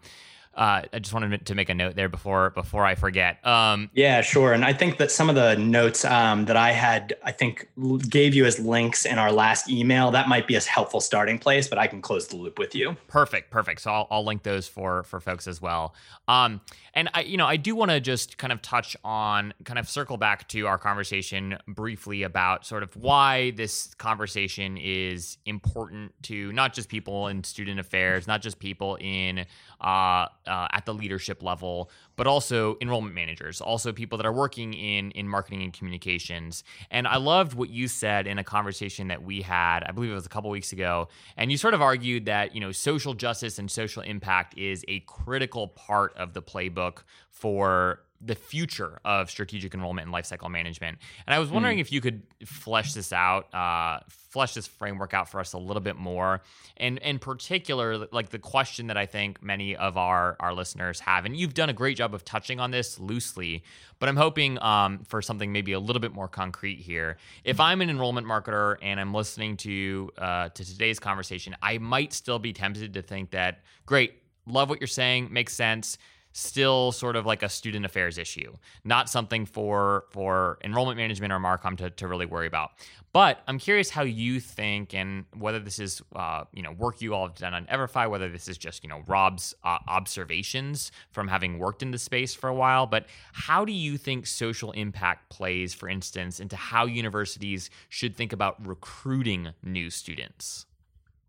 uh, 0.57 0.83
I 0.91 0.99
just 0.99 1.13
wanted 1.13 1.45
to 1.45 1.55
make 1.55 1.69
a 1.69 1.75
note 1.75 1.97
there 1.97 2.09
before 2.09 2.51
before 2.51 2.85
I 2.85 2.95
forget. 2.95 3.47
Um, 3.47 3.91
yeah, 3.93 4.23
sure. 4.23 4.55
And 4.55 4.65
I 4.65 4.73
think 4.73 4.97
that 4.97 5.11
some 5.11 5.29
of 5.29 5.35
the 5.35 5.55
notes 5.57 6.05
um, 6.05 6.47
that 6.47 6.57
I 6.57 6.73
had, 6.73 7.15
I 7.23 7.33
think, 7.33 7.69
gave 8.09 8.35
you 8.35 8.47
as 8.47 8.59
links 8.59 9.05
in 9.05 9.19
our 9.19 9.31
last 9.31 9.69
email. 9.69 10.11
That 10.11 10.29
might 10.29 10.47
be 10.47 10.55
a 10.55 10.61
helpful 10.61 11.01
starting 11.01 11.39
place, 11.39 11.69
but 11.69 11.79
I 11.79 11.87
can 11.87 12.01
close 12.01 12.27
the 12.29 12.37
loop 12.37 12.59
with 12.59 12.75
you. 12.75 12.97
Perfect, 13.07 13.51
perfect. 13.51 13.83
So 13.83 13.91
I'll, 13.91 14.07
I'll 14.11 14.25
link 14.25 14.43
those 14.43 14.67
for 14.67 15.03
for 15.03 15.21
folks 15.21 15.47
as 15.47 15.61
well. 15.61 15.95
Um, 16.27 16.63
and 16.95 17.11
I, 17.13 17.21
you 17.21 17.37
know, 17.37 17.47
I 17.47 17.57
do 17.57 17.77
want 17.77 17.91
to 17.91 18.01
just 18.01 18.39
kind 18.39 18.53
of 18.53 18.63
touch 18.63 18.97
on, 19.05 19.53
kind 19.65 19.79
of 19.79 19.89
circle 19.89 20.17
back 20.17 20.49
to 20.49 20.67
our 20.67 20.79
conversation 20.79 21.59
briefly 21.69 22.23
about 22.23 22.65
sort 22.65 22.83
of 22.83 22.97
why 22.97 23.51
this 23.51 23.95
conversation 23.95 24.79
is 24.79 25.37
important 25.45 26.15
to 26.23 26.51
not 26.53 26.73
just 26.73 26.89
people 26.89 27.29
in 27.29 27.45
student 27.45 27.79
affairs, 27.79 28.27
not 28.27 28.41
just 28.41 28.59
people 28.59 28.97
in 29.01 29.45
uh, 29.81 30.27
uh, 30.47 30.69
at 30.73 30.87
the 30.87 30.95
leadership 30.95 31.43
level, 31.43 31.91
but 32.17 32.27
also 32.27 32.77
enrollment 32.81 33.15
managers, 33.15 33.61
also 33.61 33.93
people 33.93 34.19
that 34.19 34.27
are 34.27 34.33
working 34.33 34.75
in 34.75 35.11
in 35.13 35.29
marketing 35.29 35.63
and 35.63 35.73
communications. 35.73 36.65
And 36.91 37.07
I 37.07 37.17
loved 37.17 37.55
what 37.55 37.71
you 37.71 37.89
said 37.89 38.27
in 38.27 38.39
a 38.39 38.45
conversation 38.45 39.09
that 39.09 39.23
we 39.23 39.43
had, 39.43 39.85
I 39.85 39.93
believe 39.93 40.11
it 40.11 40.15
was 40.15 40.27
a 40.27 40.31
couple 40.31 40.51
weeks 40.51 40.73
ago, 40.73 41.09
and 41.37 41.51
you 41.51 41.59
sort 41.59 41.75
of 41.75 41.83
argued 41.83 42.27
that 42.27 42.55
you 42.55 42.61
know 42.61 42.73
social 42.73 43.15
justice 43.15 43.59
and 43.59 43.71
social 43.71 44.03
impact 44.03 44.57
is 44.57 44.85
a 44.89 45.01
critical 45.01 45.69
part 45.69 46.17
of 46.17 46.33
the 46.33 46.43
playbook 46.43 46.99
for 47.31 48.01
the 48.21 48.35
future 48.35 48.99
of 49.05 49.31
strategic 49.31 49.75
enrollment 49.75 50.07
and 50.07 50.15
lifecycle 50.15 50.51
management. 50.51 50.99
And 51.27 51.35
I 51.35 51.39
was 51.39 51.51
wondering 51.51 51.79
mm. 51.79 51.83
if 51.83 51.93
you 51.93 52.01
could 52.01 52.23
flesh 52.45 52.95
this 52.95 53.13
out, 53.13 53.53
uh, 53.55 54.01
flesh 54.09 54.55
this 54.55 54.67
framework 54.67 55.15
out 55.15 55.29
for 55.29 55.41
us 55.41 55.53
a 55.53 55.59
little 55.59 55.81
bit 55.81 55.97
more. 55.97 56.43
And 56.77 56.99
in 56.99 57.19
particular, 57.19 58.07
like 58.13 58.31
the 58.31 58.39
question 58.39 58.89
that 58.89 58.97
I 58.97 59.07
think 59.07 59.43
many 59.43 59.77
of 59.77 59.97
our 59.97 60.37
our 60.41 60.55
listeners 60.55 61.01
have, 61.01 61.25
and 61.25 61.37
you've 61.37 61.55
done 61.55 61.69
a 61.69 61.73
great 61.73 61.97
job 61.97 62.15
of 62.15 62.25
touching 62.25 62.61
on 62.61 62.71
this 62.71 62.99
loosely, 62.99 63.63
but 63.99 64.09
I'm 64.09 64.17
hoping 64.17 64.61
um, 64.63 65.01
for 65.07 65.23
something 65.23 65.53
maybe 65.53 65.73
a 65.73 65.81
little 65.81 66.01
bit 66.01 66.13
more 66.13 66.29
concrete 66.29 66.81
here. 66.81 67.19
If 67.45 67.61
I'm 67.61 67.81
an 67.81 67.91
enrollment 67.91 68.27
marketer 68.27 68.77
and 68.83 68.99
I'm 69.01 69.15
listening 69.15 69.57
to 69.59 70.11
uh, 70.19 70.49
to 70.51 70.65
today's 70.65 70.99
conversation, 70.99 71.57
I 71.63 71.79
might 71.79 72.13
still 72.13 72.39
be 72.39 72.53
tempted 72.53 72.95
to 72.95 73.03
think 73.03 73.31
that 73.31 73.61
great, 73.85 74.15
love 74.47 74.69
what 74.69 74.81
you're 74.81 74.89
saying, 74.89 75.33
makes 75.33 75.55
sense 75.55 75.99
still 76.37 76.93
sort 76.93 77.17
of 77.17 77.25
like 77.25 77.43
a 77.43 77.49
student 77.49 77.87
affairs 77.87 78.19
issue, 78.19 78.53
not 78.85 79.09
something 79.09 79.47
for 79.47 80.05
for 80.11 80.59
enrollment 80.63 80.99
management 80.99 81.33
or 81.33 81.39
Marcom 81.39 81.79
to, 81.79 81.89
to 81.89 82.07
really 82.07 82.27
worry 82.27 82.47
about. 82.47 82.73
But 83.15 83.41
I'm 83.49 83.59
curious 83.59 83.89
how 83.89 84.03
you 84.03 84.39
think, 84.41 84.93
and 84.93 85.25
whether 85.39 85.59
this 85.59 85.79
is 85.79 86.03
uh, 86.15 86.45
you 86.53 86.63
know 86.63 86.73
work 86.73 87.01
you 87.01 87.15
all 87.15 87.27
have 87.27 87.37
done 87.37 87.55
on 87.55 87.65
Everfi, 87.67 88.11
whether 88.11 88.29
this 88.29 88.49
is 88.49 88.59
just 88.59 88.85
you 88.85 88.91
know 88.91 89.03
Rob's 89.07 89.55
uh, 89.65 89.79
observations 89.89 90.93
from 91.11 91.29
having 91.29 91.59
worked 91.59 91.83
in 91.83 91.91
the 91.91 91.99
space 91.99 92.35
for 92.35 92.49
a 92.49 92.55
while. 92.55 92.87
But 92.87 93.07
how 93.33 93.65
do 93.65 93.73
you 93.73 93.97
think 93.97 94.27
social 94.27 94.73
impact 94.73 95.31
plays, 95.31 95.73
for 95.73 95.89
instance, 95.89 96.39
into 96.39 96.57
how 96.57 96.85
universities 96.85 97.71
should 97.89 98.15
think 98.15 98.35
about 98.35 98.65
recruiting 98.67 99.55
new 99.63 99.89
students? 99.89 100.67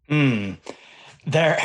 Mm, 0.09 0.57
there 1.25 1.61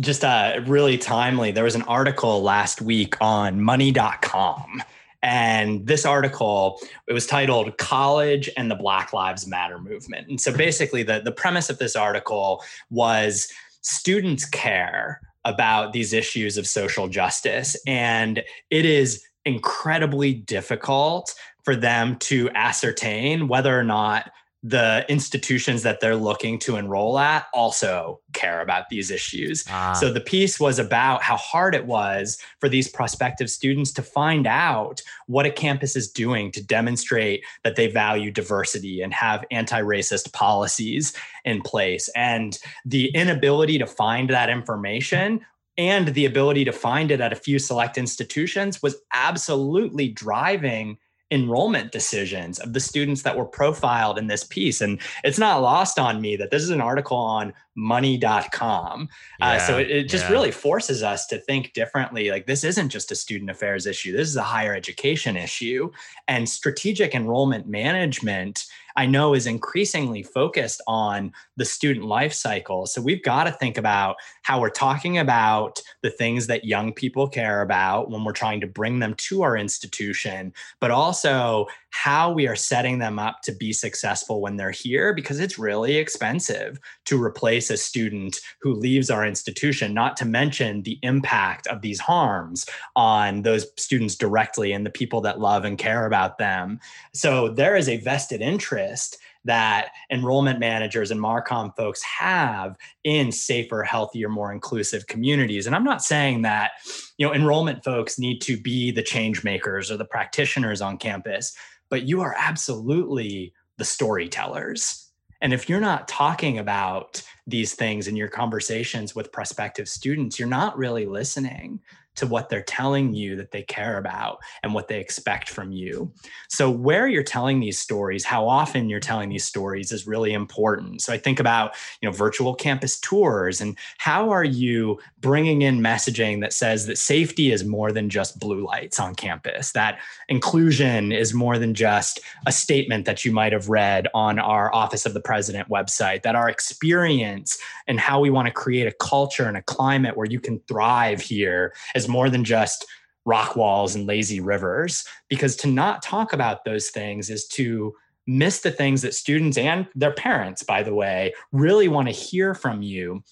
just 0.00 0.24
uh, 0.24 0.60
really 0.66 0.98
timely. 0.98 1.50
There 1.50 1.64
was 1.64 1.74
an 1.74 1.82
article 1.82 2.42
last 2.42 2.80
week 2.80 3.16
on 3.20 3.62
money.com. 3.62 4.82
And 5.22 5.86
this 5.86 6.04
article, 6.06 6.80
it 7.08 7.12
was 7.12 7.26
titled 7.26 7.78
College 7.78 8.48
and 8.56 8.70
the 8.70 8.74
Black 8.76 9.12
Lives 9.12 9.46
Matter 9.46 9.78
Movement. 9.78 10.28
And 10.28 10.40
so 10.40 10.56
basically, 10.56 11.02
the, 11.02 11.20
the 11.20 11.32
premise 11.32 11.68
of 11.68 11.78
this 11.78 11.96
article 11.96 12.62
was 12.90 13.48
students 13.80 14.44
care 14.44 15.20
about 15.44 15.92
these 15.92 16.12
issues 16.12 16.58
of 16.58 16.66
social 16.66 17.08
justice. 17.08 17.76
And 17.86 18.42
it 18.70 18.84
is 18.84 19.24
incredibly 19.44 20.34
difficult 20.34 21.34
for 21.64 21.74
them 21.74 22.16
to 22.18 22.50
ascertain 22.54 23.48
whether 23.48 23.78
or 23.78 23.84
not 23.84 24.30
the 24.66 25.06
institutions 25.08 25.84
that 25.84 26.00
they're 26.00 26.16
looking 26.16 26.58
to 26.58 26.74
enroll 26.74 27.20
at 27.20 27.46
also 27.54 28.18
care 28.32 28.60
about 28.60 28.88
these 28.88 29.12
issues. 29.12 29.64
Ah. 29.70 29.92
So 29.92 30.12
the 30.12 30.20
piece 30.20 30.58
was 30.58 30.80
about 30.80 31.22
how 31.22 31.36
hard 31.36 31.72
it 31.72 31.86
was 31.86 32.36
for 32.58 32.68
these 32.68 32.88
prospective 32.88 33.48
students 33.48 33.92
to 33.92 34.02
find 34.02 34.44
out 34.44 35.02
what 35.28 35.46
a 35.46 35.52
campus 35.52 35.94
is 35.94 36.10
doing 36.10 36.50
to 36.50 36.60
demonstrate 36.60 37.44
that 37.62 37.76
they 37.76 37.86
value 37.86 38.32
diversity 38.32 39.02
and 39.02 39.14
have 39.14 39.44
anti-racist 39.52 40.32
policies 40.32 41.12
in 41.44 41.62
place. 41.62 42.10
And 42.16 42.58
the 42.84 43.06
inability 43.14 43.78
to 43.78 43.86
find 43.86 44.28
that 44.30 44.50
information 44.50 45.46
and 45.78 46.08
the 46.08 46.24
ability 46.24 46.64
to 46.64 46.72
find 46.72 47.12
it 47.12 47.20
at 47.20 47.32
a 47.32 47.36
few 47.36 47.60
select 47.60 47.98
institutions 47.98 48.82
was 48.82 48.96
absolutely 49.12 50.08
driving 50.08 50.98
enrollment 51.30 51.90
decisions 51.90 52.60
of 52.60 52.72
the 52.72 52.80
students 52.80 53.22
that 53.22 53.36
were 53.36 53.44
profiled 53.44 54.16
in 54.16 54.28
this 54.28 54.44
piece. 54.44 54.80
And 54.80 55.00
it's 55.24 55.38
not 55.38 55.60
lost 55.60 55.98
on 55.98 56.20
me 56.20 56.36
that 56.36 56.50
this 56.50 56.62
is 56.62 56.70
an 56.70 56.80
article 56.80 57.16
on 57.16 57.52
money.com. 57.74 59.08
Yeah, 59.40 59.46
uh, 59.46 59.58
so 59.58 59.78
it, 59.78 59.90
it 59.90 60.08
just 60.08 60.26
yeah. 60.26 60.32
really 60.32 60.52
forces 60.52 61.02
us 61.02 61.26
to 61.26 61.38
think 61.38 61.72
differently. 61.72 62.30
Like, 62.30 62.46
this 62.46 62.62
isn't 62.62 62.90
just 62.90 63.10
a 63.10 63.16
student 63.16 63.50
affairs 63.50 63.86
issue, 63.86 64.16
this 64.16 64.28
is 64.28 64.36
a 64.36 64.42
higher 64.42 64.74
education 64.74 65.36
issue. 65.36 65.90
And 66.28 66.48
strategic 66.48 67.14
enrollment 67.14 67.66
management 67.66 68.66
I 68.96 69.06
know 69.06 69.34
is 69.34 69.46
increasingly 69.46 70.22
focused 70.22 70.80
on 70.86 71.32
the 71.56 71.64
student 71.64 72.06
life 72.06 72.32
cycle. 72.32 72.86
So 72.86 73.00
we've 73.00 73.22
got 73.22 73.44
to 73.44 73.52
think 73.52 73.78
about 73.78 74.16
how 74.42 74.60
we're 74.60 74.70
talking 74.70 75.18
about 75.18 75.80
the 76.02 76.10
things 76.10 76.46
that 76.46 76.64
young 76.64 76.92
people 76.92 77.28
care 77.28 77.62
about 77.62 78.10
when 78.10 78.24
we're 78.24 78.32
trying 78.32 78.60
to 78.60 78.66
bring 78.66 78.98
them 78.98 79.14
to 79.14 79.42
our 79.42 79.56
institution, 79.56 80.52
but 80.80 80.90
also 80.90 81.66
how 81.90 82.30
we 82.30 82.46
are 82.46 82.56
setting 82.56 82.98
them 82.98 83.18
up 83.18 83.40
to 83.42 83.52
be 83.52 83.72
successful 83.72 84.42
when 84.42 84.56
they're 84.56 84.70
here 84.70 85.14
because 85.14 85.40
it's 85.40 85.58
really 85.58 85.96
expensive 85.96 86.78
to 87.06 87.22
replace 87.22 87.70
a 87.70 87.76
student 87.76 88.38
who 88.60 88.74
leaves 88.74 89.08
our 89.08 89.24
institution, 89.24 89.94
not 89.94 90.14
to 90.16 90.26
mention 90.26 90.82
the 90.82 90.98
impact 91.02 91.66
of 91.68 91.80
these 91.80 91.98
harms 91.98 92.66
on 92.96 93.42
those 93.42 93.66
students 93.78 94.14
directly 94.14 94.72
and 94.72 94.84
the 94.84 94.90
people 94.90 95.22
that 95.22 95.40
love 95.40 95.64
and 95.64 95.78
care 95.78 96.04
about 96.04 96.36
them. 96.36 96.78
So 97.14 97.48
there 97.48 97.76
is 97.76 97.88
a 97.88 97.96
vested 97.96 98.42
interest 98.42 99.18
that 99.46 99.88
enrollment 100.10 100.60
managers 100.60 101.10
and 101.10 101.20
Marcom 101.20 101.74
folks 101.76 102.02
have 102.02 102.76
in 103.04 103.32
safer, 103.32 103.82
healthier, 103.82 104.28
more 104.28 104.52
inclusive 104.52 105.06
communities. 105.06 105.66
And 105.66 105.74
I'm 105.74 105.84
not 105.84 106.02
saying 106.02 106.42
that, 106.42 106.72
you 107.18 107.26
know, 107.26 107.34
enrollment 107.34 107.82
folks 107.82 108.18
need 108.18 108.40
to 108.42 108.56
be 108.56 108.90
the 108.90 109.02
change 109.02 109.42
makers 109.42 109.90
or 109.90 109.96
the 109.96 110.04
practitioners 110.04 110.80
on 110.80 110.98
campus, 110.98 111.56
but 111.88 112.02
you 112.02 112.20
are 112.20 112.34
absolutely 112.38 113.52
the 113.78 113.84
storytellers. 113.84 115.10
And 115.40 115.52
if 115.52 115.68
you're 115.68 115.80
not 115.80 116.08
talking 116.08 116.58
about 116.58 117.22
these 117.46 117.74
things 117.74 118.08
in 118.08 118.16
your 118.16 118.28
conversations 118.28 119.14
with 119.14 119.32
prospective 119.32 119.88
students, 119.88 120.38
you're 120.38 120.48
not 120.48 120.76
really 120.76 121.06
listening 121.06 121.80
to 122.16 122.26
what 122.26 122.48
they're 122.48 122.62
telling 122.62 123.14
you 123.14 123.36
that 123.36 123.52
they 123.52 123.62
care 123.62 123.98
about 123.98 124.38
and 124.62 124.74
what 124.74 124.88
they 124.88 125.00
expect 125.00 125.48
from 125.48 125.72
you. 125.72 126.12
So, 126.48 126.70
where 126.70 127.06
you're 127.06 127.22
telling 127.22 127.60
these 127.60 127.78
stories, 127.78 128.24
how 128.24 128.48
often 128.48 128.88
you're 128.88 129.00
telling 129.00 129.28
these 129.28 129.44
stories 129.44 129.92
is 129.92 130.06
really 130.06 130.32
important. 130.32 131.02
So, 131.02 131.12
I 131.12 131.18
think 131.18 131.40
about, 131.40 131.74
you 132.00 132.08
know, 132.08 132.12
virtual 132.12 132.54
campus 132.54 132.98
tours 132.98 133.60
and 133.60 133.76
how 133.98 134.30
are 134.30 134.44
you 134.44 134.98
bringing 135.20 135.62
in 135.62 135.80
messaging 135.80 136.40
that 136.40 136.52
says 136.52 136.86
that 136.86 136.98
safety 136.98 137.52
is 137.52 137.64
more 137.64 137.92
than 137.92 138.08
just 138.08 138.38
blue 138.38 138.64
lights 138.64 138.98
on 138.98 139.14
campus, 139.14 139.72
that 139.72 139.98
inclusion 140.28 141.12
is 141.12 141.34
more 141.34 141.58
than 141.58 141.74
just 141.74 142.20
a 142.46 142.52
statement 142.52 143.04
that 143.04 143.24
you 143.24 143.32
might 143.32 143.52
have 143.52 143.68
read 143.68 144.08
on 144.14 144.38
our 144.38 144.74
Office 144.74 145.06
of 145.06 145.14
the 145.14 145.20
President 145.20 145.68
website, 145.68 146.22
that 146.22 146.34
our 146.34 146.48
experience 146.48 147.58
and 147.86 148.00
how 148.00 148.20
we 148.20 148.30
want 148.30 148.46
to 148.46 148.52
create 148.52 148.86
a 148.86 148.92
culture 148.92 149.44
and 149.44 149.56
a 149.56 149.62
climate 149.62 150.16
where 150.16 150.26
you 150.26 150.40
can 150.40 150.58
thrive 150.60 151.20
here 151.20 151.74
is 151.94 152.05
more 152.08 152.30
than 152.30 152.44
just 152.44 152.86
rock 153.24 153.56
walls 153.56 153.94
and 153.94 154.06
lazy 154.06 154.40
rivers. 154.40 155.04
Because 155.28 155.56
to 155.56 155.68
not 155.68 156.02
talk 156.02 156.32
about 156.32 156.64
those 156.64 156.90
things 156.90 157.28
is 157.30 157.46
to 157.48 157.94
miss 158.26 158.60
the 158.60 158.70
things 158.70 159.02
that 159.02 159.14
students 159.14 159.58
and 159.58 159.86
their 159.94 160.12
parents, 160.12 160.62
by 160.62 160.82
the 160.82 160.94
way, 160.94 161.32
really 161.52 161.88
want 161.88 162.08
to 162.08 162.14
hear 162.14 162.54
from 162.54 162.82
you. 162.82 163.22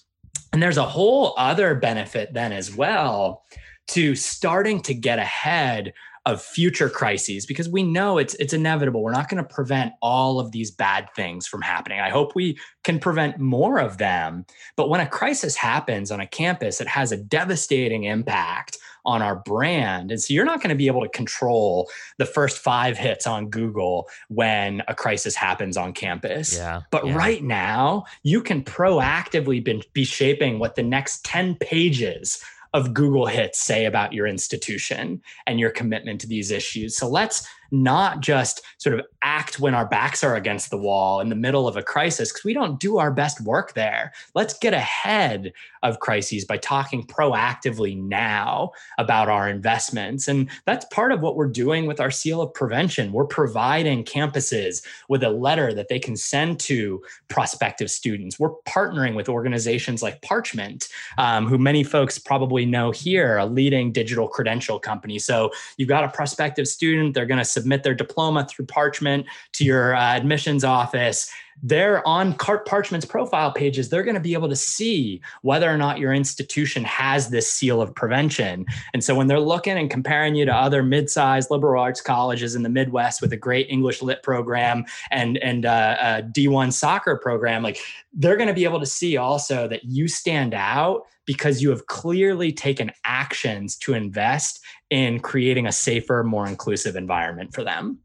And 0.53 0.61
there's 0.61 0.77
a 0.77 0.83
whole 0.83 1.33
other 1.37 1.75
benefit 1.75 2.33
then 2.33 2.51
as 2.51 2.73
well 2.73 3.43
to 3.87 4.15
starting 4.15 4.81
to 4.81 4.93
get 4.93 5.19
ahead 5.19 5.93
of 6.25 6.41
future 6.41 6.89
crises 6.89 7.45
because 7.45 7.69
we 7.69 7.83
know 7.83 8.17
it's 8.17 8.33
it's 8.35 8.53
inevitable. 8.53 9.03
We're 9.03 9.11
not 9.11 9.29
going 9.29 9.43
to 9.43 9.53
prevent 9.53 9.93
all 10.01 10.39
of 10.39 10.51
these 10.51 10.71
bad 10.71 11.07
things 11.15 11.45
from 11.45 11.61
happening. 11.61 11.99
I 11.99 12.09
hope 12.09 12.35
we 12.35 12.57
can 12.83 12.99
prevent 12.99 13.39
more 13.39 13.79
of 13.79 13.97
them. 13.97 14.45
But 14.75 14.89
when 14.89 15.01
a 15.01 15.07
crisis 15.07 15.55
happens 15.55 16.11
on 16.11 16.19
a 16.19 16.27
campus, 16.27 16.81
it 16.81 16.87
has 16.87 17.11
a 17.11 17.17
devastating 17.17 18.05
impact 18.05 18.77
on 19.05 19.21
our 19.21 19.35
brand. 19.35 20.11
And 20.11 20.19
so 20.19 20.33
you're 20.33 20.45
not 20.45 20.61
going 20.61 20.69
to 20.69 20.75
be 20.75 20.87
able 20.87 21.01
to 21.01 21.09
control 21.09 21.89
the 22.17 22.25
first 22.25 22.57
five 22.57 22.97
hits 22.97 23.27
on 23.27 23.49
Google 23.49 24.09
when 24.29 24.81
a 24.87 24.95
crisis 24.95 25.35
happens 25.35 25.77
on 25.77 25.93
campus. 25.93 26.55
Yeah. 26.55 26.81
But 26.91 27.05
yeah. 27.05 27.15
right 27.15 27.43
now, 27.43 28.05
you 28.23 28.41
can 28.41 28.63
proactively 28.63 29.63
be, 29.63 29.83
be 29.93 30.05
shaping 30.05 30.59
what 30.59 30.75
the 30.75 30.83
next 30.83 31.23
10 31.23 31.55
pages 31.55 32.43
of 32.75 32.93
Google 32.93 33.25
hits 33.25 33.57
say 33.57 33.85
about 33.85 34.11
your 34.11 34.27
institution 34.27 35.21
and 35.47 35.61
your 35.61 35.69
commitment 35.69 36.19
to 36.19 36.27
these 36.27 36.51
issues. 36.51 36.97
So 36.97 37.07
let's 37.07 37.47
not 37.71 38.19
just 38.19 38.61
sort 38.79 38.99
of 38.99 39.05
act 39.21 39.61
when 39.61 39.73
our 39.73 39.85
backs 39.85 40.25
are 40.25 40.35
against 40.35 40.69
the 40.71 40.77
wall 40.77 41.21
in 41.21 41.29
the 41.29 41.35
middle 41.35 41.69
of 41.69 41.77
a 41.77 41.81
crisis 41.81 42.33
because 42.33 42.43
we 42.43 42.53
don't 42.53 42.77
do 42.77 42.97
our 42.97 43.11
best 43.11 43.39
work 43.39 43.75
there. 43.75 44.11
Let's 44.33 44.59
get 44.59 44.73
ahead 44.73 45.53
of 45.85 45.99
crises 45.99 46.45
by 46.45 46.57
talking 46.57 47.05
proactively 47.05 48.01
now 48.01 48.71
about 48.97 49.29
our 49.29 49.47
investments. 49.47 50.27
And 50.27 50.49
that's 50.65 50.85
part 50.85 51.11
of 51.11 51.21
what 51.21 51.35
we're 51.35 51.47
doing 51.47 51.85
with 51.85 51.99
our 51.99 52.11
seal 52.11 52.41
of 52.41 52.53
prevention. 52.53 53.11
We're 53.11 53.25
providing 53.25 54.03
campuses 54.03 54.83
with 55.07 55.23
a 55.23 55.29
letter 55.29 55.73
that 55.73 55.87
they 55.87 55.99
can 55.99 56.15
send 56.15 56.59
to 56.61 57.01
prospective 57.27 57.91
students. 57.91 58.39
We're 58.39 58.55
partnering 58.67 59.15
with 59.15 59.29
organizations 59.29 60.01
like 60.01 60.21
Parchment, 60.21 60.87
um, 61.17 61.47
who 61.47 61.57
many 61.57 61.83
folks 61.83 62.17
probably 62.17 62.65
know 62.65 62.91
here, 62.91 63.37
a 63.37 63.45
leading 63.45 63.91
digital 63.91 64.27
credential 64.27 64.79
company. 64.79 65.19
So 65.19 65.51
you've 65.77 65.89
got 65.89 66.03
a 66.03 66.09
prospective 66.09 66.67
student, 66.67 67.13
they're 67.13 67.25
going 67.25 67.37
to 67.37 67.45
submit 67.45 67.83
their 67.83 67.93
diploma 67.93 68.47
through 68.49 68.65
Parchment 68.65 69.25
to 69.53 69.63
your 69.63 69.95
uh, 69.95 70.15
admissions 70.15 70.63
office 70.63 71.31
they're 71.63 72.05
on 72.07 72.33
Cart 72.33 72.65
Parchment's 72.65 73.05
profile 73.05 73.51
pages. 73.51 73.89
They're 73.89 74.03
going 74.03 74.15
to 74.15 74.21
be 74.21 74.33
able 74.33 74.49
to 74.49 74.55
see 74.55 75.21
whether 75.41 75.69
or 75.69 75.77
not 75.77 75.99
your 75.99 76.13
institution 76.13 76.83
has 76.83 77.29
this 77.29 77.51
seal 77.51 77.81
of 77.81 77.93
prevention. 77.95 78.65
And 78.93 79.03
so 79.03 79.15
when 79.15 79.27
they're 79.27 79.39
looking 79.39 79.77
and 79.77 79.89
comparing 79.89 80.35
you 80.35 80.45
to 80.45 80.53
other 80.53 80.83
mid-sized 80.83 81.49
liberal 81.49 81.81
arts 81.81 82.01
colleges 82.01 82.55
in 82.55 82.63
the 82.63 82.69
Midwest 82.69 83.21
with 83.21 83.31
a 83.33 83.37
great 83.37 83.67
English 83.69 84.01
lit 84.01 84.21
program 84.23 84.85
and 85.11 85.37
and 85.37 85.65
uh, 85.65 85.95
a 85.99 86.23
D1 86.23 86.73
soccer 86.73 87.17
program, 87.17 87.63
like 87.63 87.79
they're 88.13 88.37
going 88.37 88.49
to 88.49 88.53
be 88.53 88.65
able 88.65 88.79
to 88.79 88.85
see 88.85 89.17
also 89.17 89.67
that 89.67 89.85
you 89.85 90.07
stand 90.07 90.53
out 90.53 91.03
because 91.25 91.61
you 91.61 91.69
have 91.69 91.87
clearly 91.87 92.51
taken 92.51 92.91
actions 93.03 93.75
to 93.77 93.93
invest 93.93 94.59
in 94.89 95.19
creating 95.19 95.65
a 95.65 95.71
safer, 95.71 96.23
more 96.23 96.47
inclusive 96.47 96.95
environment 96.95 97.53
for 97.53 97.63
them. 97.63 97.99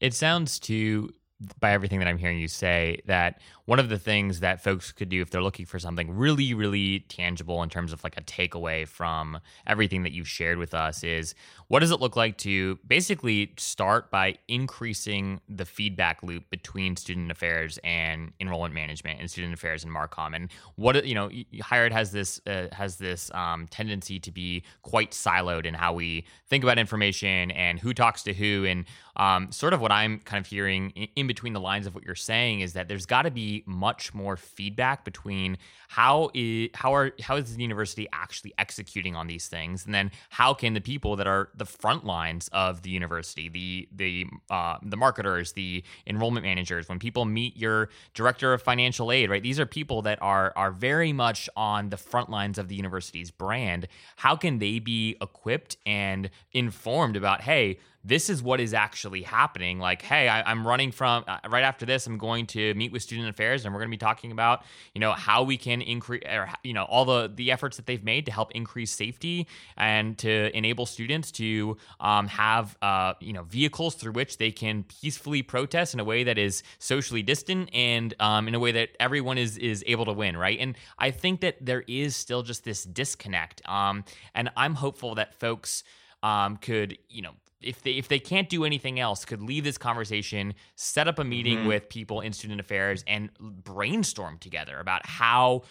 It 0.00 0.14
sounds 0.14 0.58
to 0.60 1.12
by 1.60 1.72
everything 1.72 1.98
that 1.98 2.08
I'm 2.08 2.18
hearing 2.18 2.38
you 2.38 2.48
say, 2.48 3.00
that 3.06 3.40
one 3.66 3.78
of 3.78 3.88
the 3.88 3.98
things 3.98 4.40
that 4.40 4.62
folks 4.62 4.92
could 4.92 5.08
do 5.08 5.22
if 5.22 5.30
they're 5.30 5.42
looking 5.42 5.64
for 5.64 5.78
something 5.78 6.14
really, 6.14 6.52
really 6.52 7.00
tangible 7.08 7.62
in 7.62 7.70
terms 7.70 7.92
of 7.92 8.04
like 8.04 8.16
a 8.18 8.22
takeaway 8.22 8.86
from 8.86 9.40
everything 9.66 10.02
that 10.02 10.12
you've 10.12 10.28
shared 10.28 10.58
with 10.58 10.74
us 10.74 11.02
is 11.02 11.34
what 11.68 11.80
does 11.80 11.90
it 11.90 12.00
look 12.00 12.14
like 12.14 12.36
to 12.38 12.78
basically 12.86 13.52
start 13.56 14.10
by 14.10 14.34
increasing 14.48 15.40
the 15.48 15.64
feedback 15.64 16.22
loop 16.22 16.48
between 16.50 16.94
student 16.96 17.30
affairs 17.30 17.78
and 17.82 18.32
enrollment 18.38 18.74
management 18.74 19.18
and 19.18 19.30
student 19.30 19.54
affairs 19.54 19.82
and 19.82 19.94
Marcom? 19.94 20.36
And 20.36 20.50
what 20.76 21.04
you 21.06 21.14
know, 21.14 21.30
higher 21.62 21.86
ed 21.86 21.92
has 21.92 22.12
this 22.12 22.40
uh, 22.46 22.66
has 22.72 22.96
this 22.96 23.30
um, 23.32 23.66
tendency 23.68 24.20
to 24.20 24.30
be 24.30 24.62
quite 24.82 25.12
siloed 25.12 25.64
in 25.64 25.72
how 25.72 25.94
we 25.94 26.26
think 26.48 26.64
about 26.64 26.78
information 26.78 27.50
and 27.52 27.80
who 27.80 27.94
talks 27.94 28.22
to 28.24 28.34
who, 28.34 28.66
and 28.66 28.84
um, 29.16 29.50
sort 29.52 29.72
of 29.72 29.80
what 29.80 29.92
I'm 29.92 30.18
kind 30.20 30.44
of 30.44 30.46
hearing 30.46 30.90
in 30.90 31.26
between 31.26 31.52
the 31.52 31.60
lines 31.60 31.86
of 31.86 31.94
what 31.94 32.04
you're 32.04 32.14
saying 32.14 32.60
is 32.60 32.74
that 32.74 32.88
there's 32.88 33.06
got 33.06 33.22
to 33.22 33.30
be 33.30 33.53
much 33.66 34.14
more 34.14 34.36
feedback 34.36 35.04
between 35.04 35.58
how 35.88 36.30
is 36.34 36.70
how 36.74 36.94
are 36.94 37.12
how 37.20 37.36
is 37.36 37.54
the 37.54 37.62
university 37.62 38.08
actually 38.12 38.52
executing 38.58 39.14
on 39.14 39.26
these 39.26 39.46
things, 39.46 39.84
and 39.86 39.94
then 39.94 40.10
how 40.30 40.54
can 40.54 40.74
the 40.74 40.80
people 40.80 41.14
that 41.16 41.26
are 41.26 41.50
the 41.54 41.64
front 41.64 42.04
lines 42.04 42.48
of 42.52 42.82
the 42.82 42.90
university, 42.90 43.48
the 43.48 43.88
the 43.94 44.26
uh, 44.50 44.76
the 44.82 44.96
marketers, 44.96 45.52
the 45.52 45.84
enrollment 46.06 46.44
managers, 46.44 46.88
when 46.88 46.98
people 46.98 47.24
meet 47.24 47.56
your 47.56 47.90
director 48.14 48.52
of 48.52 48.62
financial 48.62 49.12
aid, 49.12 49.30
right? 49.30 49.42
These 49.42 49.60
are 49.60 49.66
people 49.66 50.02
that 50.02 50.18
are 50.20 50.52
are 50.56 50.70
very 50.70 51.12
much 51.12 51.48
on 51.56 51.90
the 51.90 51.96
front 51.96 52.30
lines 52.30 52.58
of 52.58 52.68
the 52.68 52.74
university's 52.74 53.30
brand. 53.30 53.86
How 54.16 54.36
can 54.36 54.58
they 54.58 54.78
be 54.78 55.16
equipped 55.20 55.76
and 55.86 56.30
informed 56.52 57.16
about, 57.16 57.42
hey, 57.42 57.78
this 58.04 58.28
is 58.28 58.42
what 58.42 58.60
is 58.60 58.74
actually 58.74 59.22
happening. 59.22 59.78
Like, 59.78 60.02
hey, 60.02 60.28
I, 60.28 60.50
am 60.50 60.66
running 60.66 60.92
from 60.92 61.24
uh, 61.26 61.38
right 61.48 61.64
after 61.64 61.86
this. 61.86 62.06
I'm 62.06 62.18
going 62.18 62.46
to 62.48 62.74
meet 62.74 62.92
with 62.92 63.02
student 63.02 63.28
affairs, 63.28 63.64
and 63.64 63.72
we're 63.72 63.80
going 63.80 63.90
to 63.90 63.96
be 63.96 63.98
talking 63.98 64.30
about, 64.30 64.62
you 64.94 65.00
know, 65.00 65.12
how 65.12 65.42
we 65.42 65.56
can 65.56 65.80
increase, 65.80 66.22
or 66.30 66.48
you 66.62 66.74
know, 66.74 66.84
all 66.84 67.04
the 67.04 67.32
the 67.34 67.50
efforts 67.50 67.76
that 67.78 67.86
they've 67.86 68.04
made 68.04 68.26
to 68.26 68.32
help 68.32 68.52
increase 68.52 68.90
safety 68.90 69.46
and 69.76 70.18
to 70.18 70.54
enable 70.56 70.84
students 70.84 71.32
to 71.32 71.76
um, 72.00 72.28
have, 72.28 72.76
uh, 72.82 73.14
you 73.20 73.32
know, 73.32 73.44
vehicles 73.44 73.94
through 73.94 74.12
which 74.12 74.36
they 74.36 74.50
can 74.50 74.84
peacefully 74.84 75.42
protest 75.42 75.94
in 75.94 76.00
a 76.00 76.04
way 76.04 76.24
that 76.24 76.36
is 76.36 76.62
socially 76.78 77.22
distant 77.22 77.70
and 77.72 78.14
um, 78.20 78.48
in 78.48 78.54
a 78.54 78.60
way 78.60 78.72
that 78.72 78.90
everyone 79.00 79.38
is 79.38 79.56
is 79.56 79.82
able 79.86 80.04
to 80.04 80.12
win, 80.12 80.36
right? 80.36 80.58
And 80.60 80.76
I 80.98 81.10
think 81.10 81.40
that 81.40 81.56
there 81.64 81.84
is 81.88 82.14
still 82.14 82.42
just 82.42 82.64
this 82.64 82.84
disconnect, 82.84 83.66
um, 83.66 84.04
and 84.34 84.50
I'm 84.56 84.74
hopeful 84.74 85.14
that 85.14 85.34
folks. 85.34 85.84
Um, 86.22 86.56
could 86.56 86.96
you 87.10 87.20
know 87.20 87.32
if 87.64 87.82
they 87.82 87.92
if 87.92 88.08
they 88.08 88.18
can't 88.18 88.48
do 88.48 88.64
anything 88.64 89.00
else, 89.00 89.24
could 89.24 89.42
leave 89.42 89.64
this 89.64 89.78
conversation, 89.78 90.54
set 90.76 91.08
up 91.08 91.18
a 91.18 91.24
meeting 91.24 91.58
mm-hmm. 91.58 91.68
with 91.68 91.88
people 91.88 92.20
in 92.20 92.32
student 92.32 92.60
affairs, 92.60 93.04
and 93.06 93.30
brainstorm 93.38 94.38
together 94.38 94.78
about 94.78 95.06
how 95.06 95.62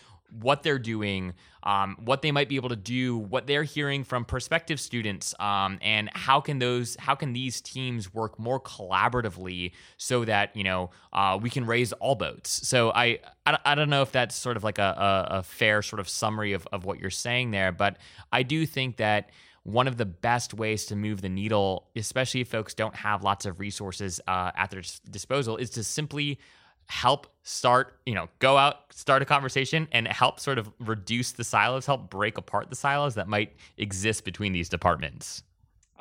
what 0.41 0.63
they're 0.63 0.79
doing, 0.79 1.33
um, 1.63 1.95
what 2.03 2.21
they 2.21 2.31
might 2.31 2.49
be 2.49 2.55
able 2.55 2.69
to 2.69 2.75
do, 2.75 3.17
what 3.17 3.45
they're 3.45 3.63
hearing 3.63 4.03
from 4.03 4.25
prospective 4.25 4.79
students, 4.79 5.35
um, 5.39 5.77
and 5.81 6.09
how 6.13 6.41
can 6.41 6.59
those 6.59 6.95
how 6.97 7.15
can 7.15 7.33
these 7.33 7.61
teams 7.61 8.13
work 8.13 8.39
more 8.39 8.59
collaboratively 8.59 9.71
so 9.97 10.25
that 10.25 10.55
you 10.55 10.63
know 10.63 10.89
uh, 11.11 11.37
we 11.41 11.49
can 11.49 11.65
raise 11.65 11.93
all 11.93 12.15
boats. 12.15 12.67
So 12.67 12.91
I, 12.91 13.19
I, 13.45 13.57
I 13.65 13.75
don't 13.75 13.89
know 13.89 14.01
if 14.01 14.11
that's 14.11 14.35
sort 14.35 14.57
of 14.57 14.63
like 14.63 14.79
a, 14.79 15.27
a, 15.29 15.37
a 15.37 15.43
fair 15.43 15.81
sort 15.81 15.99
of 15.99 16.09
summary 16.09 16.53
of 16.53 16.67
of 16.71 16.85
what 16.85 16.99
you're 16.99 17.09
saying 17.09 17.51
there, 17.51 17.71
but 17.71 17.97
I 18.31 18.43
do 18.43 18.65
think 18.65 18.97
that 18.97 19.29
one 19.63 19.87
of 19.87 19.97
the 19.97 20.05
best 20.05 20.53
ways 20.53 20.85
to 20.87 20.95
move 20.95 21.21
the 21.21 21.29
needle, 21.29 21.87
especially 21.95 22.41
if 22.41 22.49
folks 22.49 22.73
don't 22.73 22.95
have 22.95 23.23
lots 23.23 23.45
of 23.45 23.59
resources 23.59 24.19
uh, 24.27 24.51
at 24.55 24.69
their 24.71 24.81
disposal, 25.09 25.57
is 25.57 25.69
to 25.71 25.83
simply 25.83 26.37
help 26.87 27.27
start, 27.43 27.97
you 28.05 28.13
know, 28.13 28.27
go 28.39 28.57
out, 28.57 28.93
start 28.93 29.21
a 29.21 29.25
conversation 29.25 29.87
and 29.93 30.07
help 30.07 30.39
sort 30.39 30.57
of 30.57 30.69
reduce 30.79 31.31
the 31.31 31.43
silos, 31.43 31.85
help 31.85 32.09
break 32.09 32.37
apart 32.37 32.69
the 32.69 32.75
silos 32.75 33.15
that 33.15 33.27
might 33.27 33.55
exist 33.77 34.25
between 34.25 34.51
these 34.51 34.67
departments. 34.67 35.43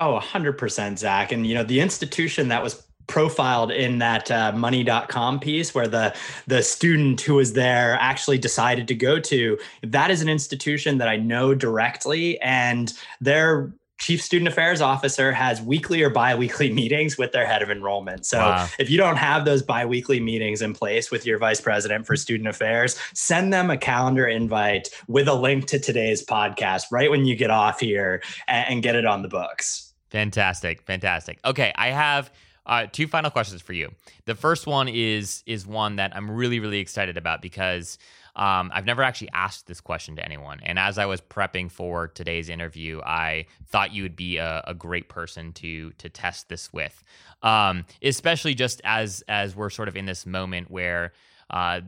Oh, 0.00 0.18
100%, 0.20 0.98
Zach. 0.98 1.30
And, 1.30 1.46
you 1.46 1.54
know, 1.54 1.62
the 1.62 1.80
institution 1.80 2.48
that 2.48 2.62
was 2.62 2.82
profiled 3.06 3.70
in 3.70 3.98
that 3.98 4.30
uh, 4.30 4.52
money.com 4.52 5.40
piece 5.40 5.74
where 5.74 5.88
the 5.88 6.14
the 6.46 6.62
student 6.62 7.20
who 7.20 7.34
was 7.34 7.52
there 7.52 7.96
actually 8.00 8.38
decided 8.38 8.88
to 8.88 8.94
go 8.94 9.18
to 9.18 9.58
that 9.82 10.10
is 10.10 10.22
an 10.22 10.28
institution 10.28 10.98
that 10.98 11.08
i 11.08 11.16
know 11.16 11.54
directly 11.54 12.40
and 12.40 12.92
their 13.20 13.72
chief 14.02 14.20
student 14.20 14.48
affairs 14.48 14.80
officer 14.80 15.30
has 15.30 15.62
weekly 15.62 16.02
or 16.02 16.10
biweekly 16.10 16.72
meetings 16.72 17.16
with 17.16 17.30
their 17.30 17.46
head 17.46 17.62
of 17.62 17.70
enrollment. 17.70 18.26
So 18.26 18.38
wow. 18.38 18.68
if 18.80 18.90
you 18.90 18.98
don't 18.98 19.16
have 19.16 19.44
those 19.44 19.62
biweekly 19.62 20.18
meetings 20.18 20.60
in 20.60 20.74
place 20.74 21.12
with 21.12 21.24
your 21.24 21.38
vice 21.38 21.60
president 21.60 22.04
for 22.04 22.16
student 22.16 22.48
affairs, 22.48 22.98
send 23.14 23.52
them 23.52 23.70
a 23.70 23.76
calendar 23.76 24.26
invite 24.26 24.88
with 25.06 25.28
a 25.28 25.34
link 25.34 25.66
to 25.66 25.78
today's 25.78 26.24
podcast 26.26 26.86
right 26.90 27.10
when 27.10 27.24
you 27.26 27.36
get 27.36 27.50
off 27.50 27.78
here 27.78 28.20
and, 28.48 28.68
and 28.68 28.82
get 28.82 28.96
it 28.96 29.06
on 29.06 29.22
the 29.22 29.28
books. 29.28 29.92
Fantastic. 30.10 30.82
Fantastic. 30.82 31.38
Okay. 31.44 31.72
I 31.76 31.88
have 31.88 32.32
uh, 32.66 32.86
two 32.90 33.06
final 33.06 33.30
questions 33.30 33.60
for 33.60 33.72
you. 33.72 33.92
The 34.24 34.34
first 34.34 34.66
one 34.66 34.88
is 34.88 35.42
is 35.46 35.66
one 35.66 35.96
that 35.96 36.14
I'm 36.14 36.30
really 36.30 36.60
really 36.60 36.78
excited 36.78 37.16
about 37.16 37.42
because 37.42 37.98
um, 38.34 38.70
I've 38.74 38.86
never 38.86 39.02
actually 39.02 39.28
asked 39.34 39.66
this 39.66 39.80
question 39.80 40.16
to 40.16 40.24
anyone. 40.24 40.60
And 40.62 40.78
as 40.78 40.96
I 40.96 41.04
was 41.04 41.20
prepping 41.20 41.70
for 41.70 42.08
today's 42.08 42.48
interview, 42.48 43.00
I 43.04 43.46
thought 43.66 43.92
you 43.92 44.02
would 44.04 44.16
be 44.16 44.38
a, 44.38 44.64
a 44.66 44.74
great 44.74 45.08
person 45.08 45.52
to 45.54 45.90
to 45.92 46.08
test 46.08 46.48
this 46.48 46.72
with, 46.72 47.02
um, 47.42 47.84
especially 48.02 48.54
just 48.54 48.80
as 48.84 49.22
as 49.28 49.54
we're 49.54 49.70
sort 49.70 49.88
of 49.88 49.96
in 49.96 50.06
this 50.06 50.24
moment 50.24 50.70
where 50.70 51.12
uh, 51.52 51.80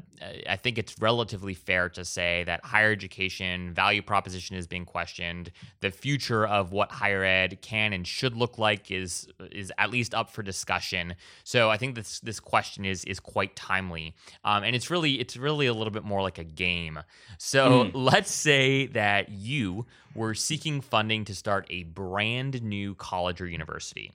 I 0.46 0.56
think 0.56 0.76
it's 0.76 0.94
relatively 1.00 1.54
fair 1.54 1.88
to 1.90 2.04
say 2.04 2.44
that 2.44 2.64
higher 2.64 2.92
education 2.92 3.72
value 3.72 4.02
proposition 4.02 4.56
is 4.56 4.66
being 4.66 4.84
questioned. 4.84 5.50
The 5.80 5.90
future 5.90 6.46
of 6.46 6.72
what 6.72 6.92
higher 6.92 7.24
ed 7.24 7.62
can 7.62 7.94
and 7.94 8.06
should 8.06 8.36
look 8.36 8.58
like 8.58 8.90
is 8.90 9.26
is 9.50 9.72
at 9.78 9.90
least 9.90 10.14
up 10.14 10.28
for 10.30 10.42
discussion. 10.42 11.14
So 11.44 11.70
I 11.70 11.78
think 11.78 11.94
this 11.94 12.20
this 12.20 12.40
question 12.40 12.84
is 12.84 13.04
is 13.06 13.20
quite 13.20 13.56
timely, 13.56 14.14
um, 14.44 14.64
and 14.64 14.76
it's 14.76 14.90
really 14.90 15.18
it's 15.18 15.36
really 15.36 15.66
a 15.66 15.74
little 15.74 15.92
bit 15.92 16.04
more 16.04 16.20
like 16.20 16.38
a 16.38 16.44
game. 16.44 17.00
So 17.38 17.84
mm. 17.84 17.90
let's 17.94 18.32
say 18.32 18.86
that 18.88 19.30
you 19.30 19.86
were 20.14 20.34
seeking 20.34 20.82
funding 20.82 21.24
to 21.24 21.34
start 21.34 21.66
a 21.70 21.84
brand 21.84 22.62
new 22.62 22.94
college 22.96 23.40
or 23.40 23.46
university. 23.46 24.12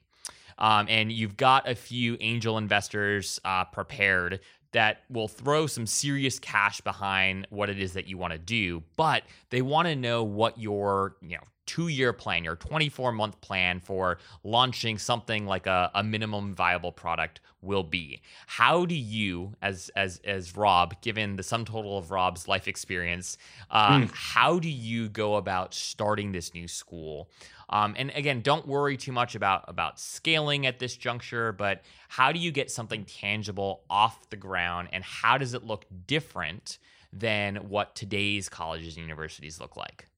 Um, 0.60 0.86
and 0.90 1.10
you've 1.10 1.38
got 1.38 1.68
a 1.68 1.74
few 1.74 2.18
angel 2.20 2.58
investors 2.58 3.40
uh, 3.44 3.64
prepared 3.64 4.40
that 4.72 5.02
will 5.10 5.28
throw 5.28 5.66
some 5.66 5.86
serious 5.86 6.38
cash 6.38 6.80
behind 6.80 7.46
what 7.50 7.70
it 7.70 7.78
is 7.78 7.92
that 7.94 8.06
you 8.06 8.16
want 8.16 8.32
to 8.32 8.38
do, 8.38 8.82
but 8.96 9.24
they 9.50 9.62
want 9.62 9.88
to 9.88 9.96
know 9.96 10.22
what 10.22 10.58
your, 10.58 11.16
you 11.22 11.36
know, 11.36 11.44
two 11.70 11.86
year 11.86 12.12
plan, 12.12 12.42
your 12.42 12.56
24 12.56 13.12
month 13.12 13.40
plan 13.40 13.78
for 13.78 14.18
launching 14.42 14.98
something 14.98 15.46
like 15.46 15.68
a, 15.68 15.88
a, 15.94 16.02
minimum 16.02 16.52
viable 16.52 16.90
product 16.90 17.40
will 17.62 17.84
be. 17.84 18.20
How 18.48 18.84
do 18.86 18.96
you, 18.96 19.54
as 19.62 19.88
as 19.94 20.20
as 20.24 20.56
Rob, 20.56 21.00
given 21.00 21.36
the 21.36 21.44
sum 21.44 21.64
total 21.64 21.96
of 21.96 22.10
Rob's 22.10 22.48
life 22.48 22.66
experience, 22.66 23.38
uh, 23.70 23.98
mm. 23.98 24.10
how 24.12 24.58
do 24.58 24.68
you 24.68 25.08
go 25.08 25.36
about 25.36 25.72
starting 25.72 26.32
this 26.32 26.54
new 26.54 26.66
school? 26.66 27.30
Um, 27.68 27.94
and 27.96 28.10
again, 28.16 28.40
don't 28.40 28.66
worry 28.66 28.96
too 28.96 29.12
much 29.12 29.36
about 29.36 29.64
about 29.68 30.00
scaling 30.00 30.66
at 30.66 30.80
this 30.80 30.96
juncture, 30.96 31.52
but 31.52 31.82
how 32.08 32.32
do 32.32 32.40
you 32.40 32.50
get 32.50 32.68
something 32.72 33.04
tangible 33.04 33.84
off 33.88 34.28
the 34.30 34.36
ground, 34.36 34.88
and 34.92 35.04
how 35.04 35.38
does 35.38 35.54
it 35.54 35.64
look 35.64 35.86
different 36.08 36.78
than 37.12 37.56
what 37.68 37.94
today's 37.94 38.48
colleges 38.48 38.96
and 38.96 39.04
universities 39.04 39.60
look 39.60 39.76
like? 39.76 40.09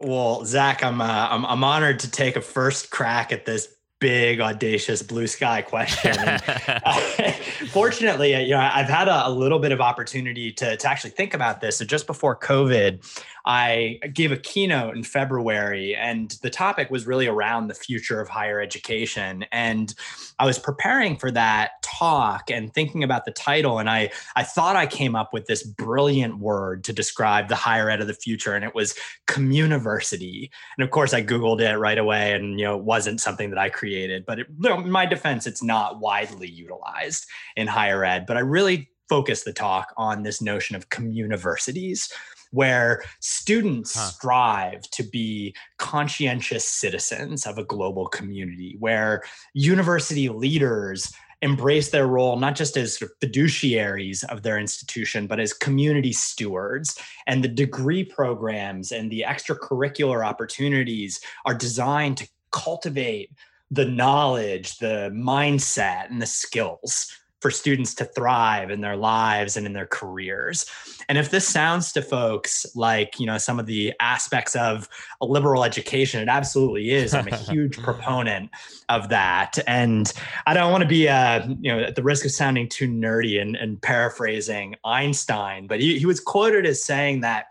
Well, 0.00 0.44
Zach, 0.44 0.82
I'm, 0.82 1.00
uh, 1.00 1.28
I'm 1.30 1.46
I'm 1.46 1.64
honored 1.64 2.00
to 2.00 2.10
take 2.10 2.36
a 2.36 2.40
first 2.40 2.90
crack 2.90 3.32
at 3.32 3.46
this 3.46 3.68
big 4.04 4.38
audacious 4.38 5.02
blue 5.02 5.26
sky 5.26 5.62
question 5.62 6.14
and, 6.18 6.42
uh, 6.84 7.00
fortunately 7.70 8.34
you 8.44 8.50
know 8.50 8.58
i've 8.74 8.86
had 8.86 9.08
a, 9.08 9.26
a, 9.26 9.30
little 9.30 9.58
bit 9.58 9.72
of 9.72 9.80
opportunity 9.80 10.52
to, 10.52 10.76
to 10.76 10.86
actually 10.86 11.08
think 11.08 11.32
about 11.32 11.62
this 11.62 11.78
so 11.78 11.86
just 11.86 12.06
before 12.06 12.38
covid 12.38 13.02
I 13.46 14.00
gave 14.12 14.32
a 14.32 14.38
keynote 14.38 14.96
in 14.96 15.02
February, 15.02 15.94
and 15.94 16.30
the 16.42 16.48
topic 16.48 16.90
was 16.90 17.06
really 17.06 17.26
around 17.26 17.68
the 17.68 17.74
future 17.74 18.20
of 18.20 18.28
higher 18.28 18.58
education. 18.58 19.44
And 19.52 19.94
I 20.38 20.46
was 20.46 20.58
preparing 20.58 21.16
for 21.16 21.30
that 21.32 21.72
talk 21.82 22.50
and 22.50 22.72
thinking 22.72 23.04
about 23.04 23.26
the 23.26 23.32
title, 23.32 23.78
and 23.78 23.90
I, 23.90 24.10
I 24.34 24.44
thought 24.44 24.76
I 24.76 24.86
came 24.86 25.14
up 25.14 25.34
with 25.34 25.44
this 25.44 25.62
brilliant 25.62 26.38
word 26.38 26.84
to 26.84 26.94
describe 26.94 27.48
the 27.48 27.54
higher 27.54 27.90
ed 27.90 28.00
of 28.00 28.06
the 28.06 28.14
future, 28.14 28.54
and 28.54 28.64
it 28.64 28.74
was 28.74 28.94
communiversity. 29.26 30.48
And 30.78 30.84
of 30.84 30.90
course, 30.90 31.12
I 31.12 31.22
Googled 31.22 31.60
it 31.60 31.76
right 31.76 31.98
away, 31.98 32.32
and 32.32 32.58
you 32.58 32.64
know, 32.64 32.78
it 32.78 32.84
wasn't 32.84 33.20
something 33.20 33.50
that 33.50 33.58
I 33.58 33.68
created. 33.68 33.93
But 34.26 34.40
it, 34.40 34.46
in 34.64 34.90
my 34.90 35.06
defense, 35.06 35.46
it's 35.46 35.62
not 35.62 36.00
widely 36.00 36.48
utilized 36.48 37.26
in 37.56 37.66
higher 37.66 38.04
ed. 38.04 38.26
But 38.26 38.36
I 38.36 38.40
really 38.40 38.90
focus 39.08 39.42
the 39.44 39.52
talk 39.52 39.92
on 39.96 40.22
this 40.22 40.40
notion 40.40 40.76
of 40.76 40.88
communiversities 40.90 42.12
where 42.50 43.02
students 43.20 43.96
huh. 43.96 44.06
strive 44.06 44.82
to 44.90 45.02
be 45.02 45.54
conscientious 45.78 46.66
citizens 46.66 47.46
of 47.46 47.58
a 47.58 47.64
global 47.64 48.06
community, 48.06 48.76
where 48.78 49.22
university 49.54 50.28
leaders 50.28 51.12
embrace 51.42 51.90
their 51.90 52.06
role 52.06 52.38
not 52.38 52.54
just 52.54 52.76
as 52.76 52.96
sort 52.96 53.10
of 53.10 53.18
fiduciaries 53.18 54.24
of 54.30 54.42
their 54.42 54.58
institution, 54.58 55.26
but 55.26 55.40
as 55.40 55.52
community 55.52 56.12
stewards. 56.12 56.98
And 57.26 57.44
the 57.44 57.48
degree 57.48 58.04
programs 58.04 58.92
and 58.92 59.10
the 59.10 59.24
extracurricular 59.28 60.24
opportunities 60.24 61.20
are 61.44 61.54
designed 61.54 62.16
to 62.18 62.28
cultivate 62.50 63.30
the 63.70 63.84
knowledge, 63.84 64.78
the 64.78 65.10
mindset, 65.14 66.10
and 66.10 66.20
the 66.20 66.26
skills 66.26 67.12
for 67.44 67.50
students 67.50 67.94
to 67.94 68.06
thrive 68.06 68.70
in 68.70 68.80
their 68.80 68.96
lives 68.96 69.58
and 69.58 69.66
in 69.66 69.74
their 69.74 69.86
careers. 69.86 70.64
And 71.10 71.18
if 71.18 71.30
this 71.30 71.46
sounds 71.46 71.92
to 71.92 72.00
folks 72.00 72.64
like, 72.74 73.20
you 73.20 73.26
know, 73.26 73.36
some 73.36 73.60
of 73.60 73.66
the 73.66 73.92
aspects 74.00 74.56
of 74.56 74.88
a 75.20 75.26
liberal 75.26 75.62
education, 75.62 76.22
it 76.22 76.28
absolutely 76.30 76.92
is. 76.92 77.12
I'm 77.12 77.28
a 77.28 77.36
huge 77.52 77.76
proponent 77.76 78.50
of 78.88 79.10
that. 79.10 79.58
And 79.66 80.10
I 80.46 80.54
don't 80.54 80.72
want 80.72 80.84
to 80.84 80.88
be, 80.88 81.06
uh, 81.06 81.46
you 81.60 81.70
know, 81.70 81.80
at 81.80 81.96
the 81.96 82.02
risk 82.02 82.24
of 82.24 82.30
sounding 82.30 82.66
too 82.66 82.88
nerdy 82.88 83.38
and, 83.38 83.56
and 83.56 83.78
paraphrasing 83.82 84.76
Einstein, 84.82 85.66
but 85.66 85.80
he, 85.80 85.98
he 85.98 86.06
was 86.06 86.20
quoted 86.20 86.64
as 86.64 86.82
saying 86.82 87.20
that 87.20 87.48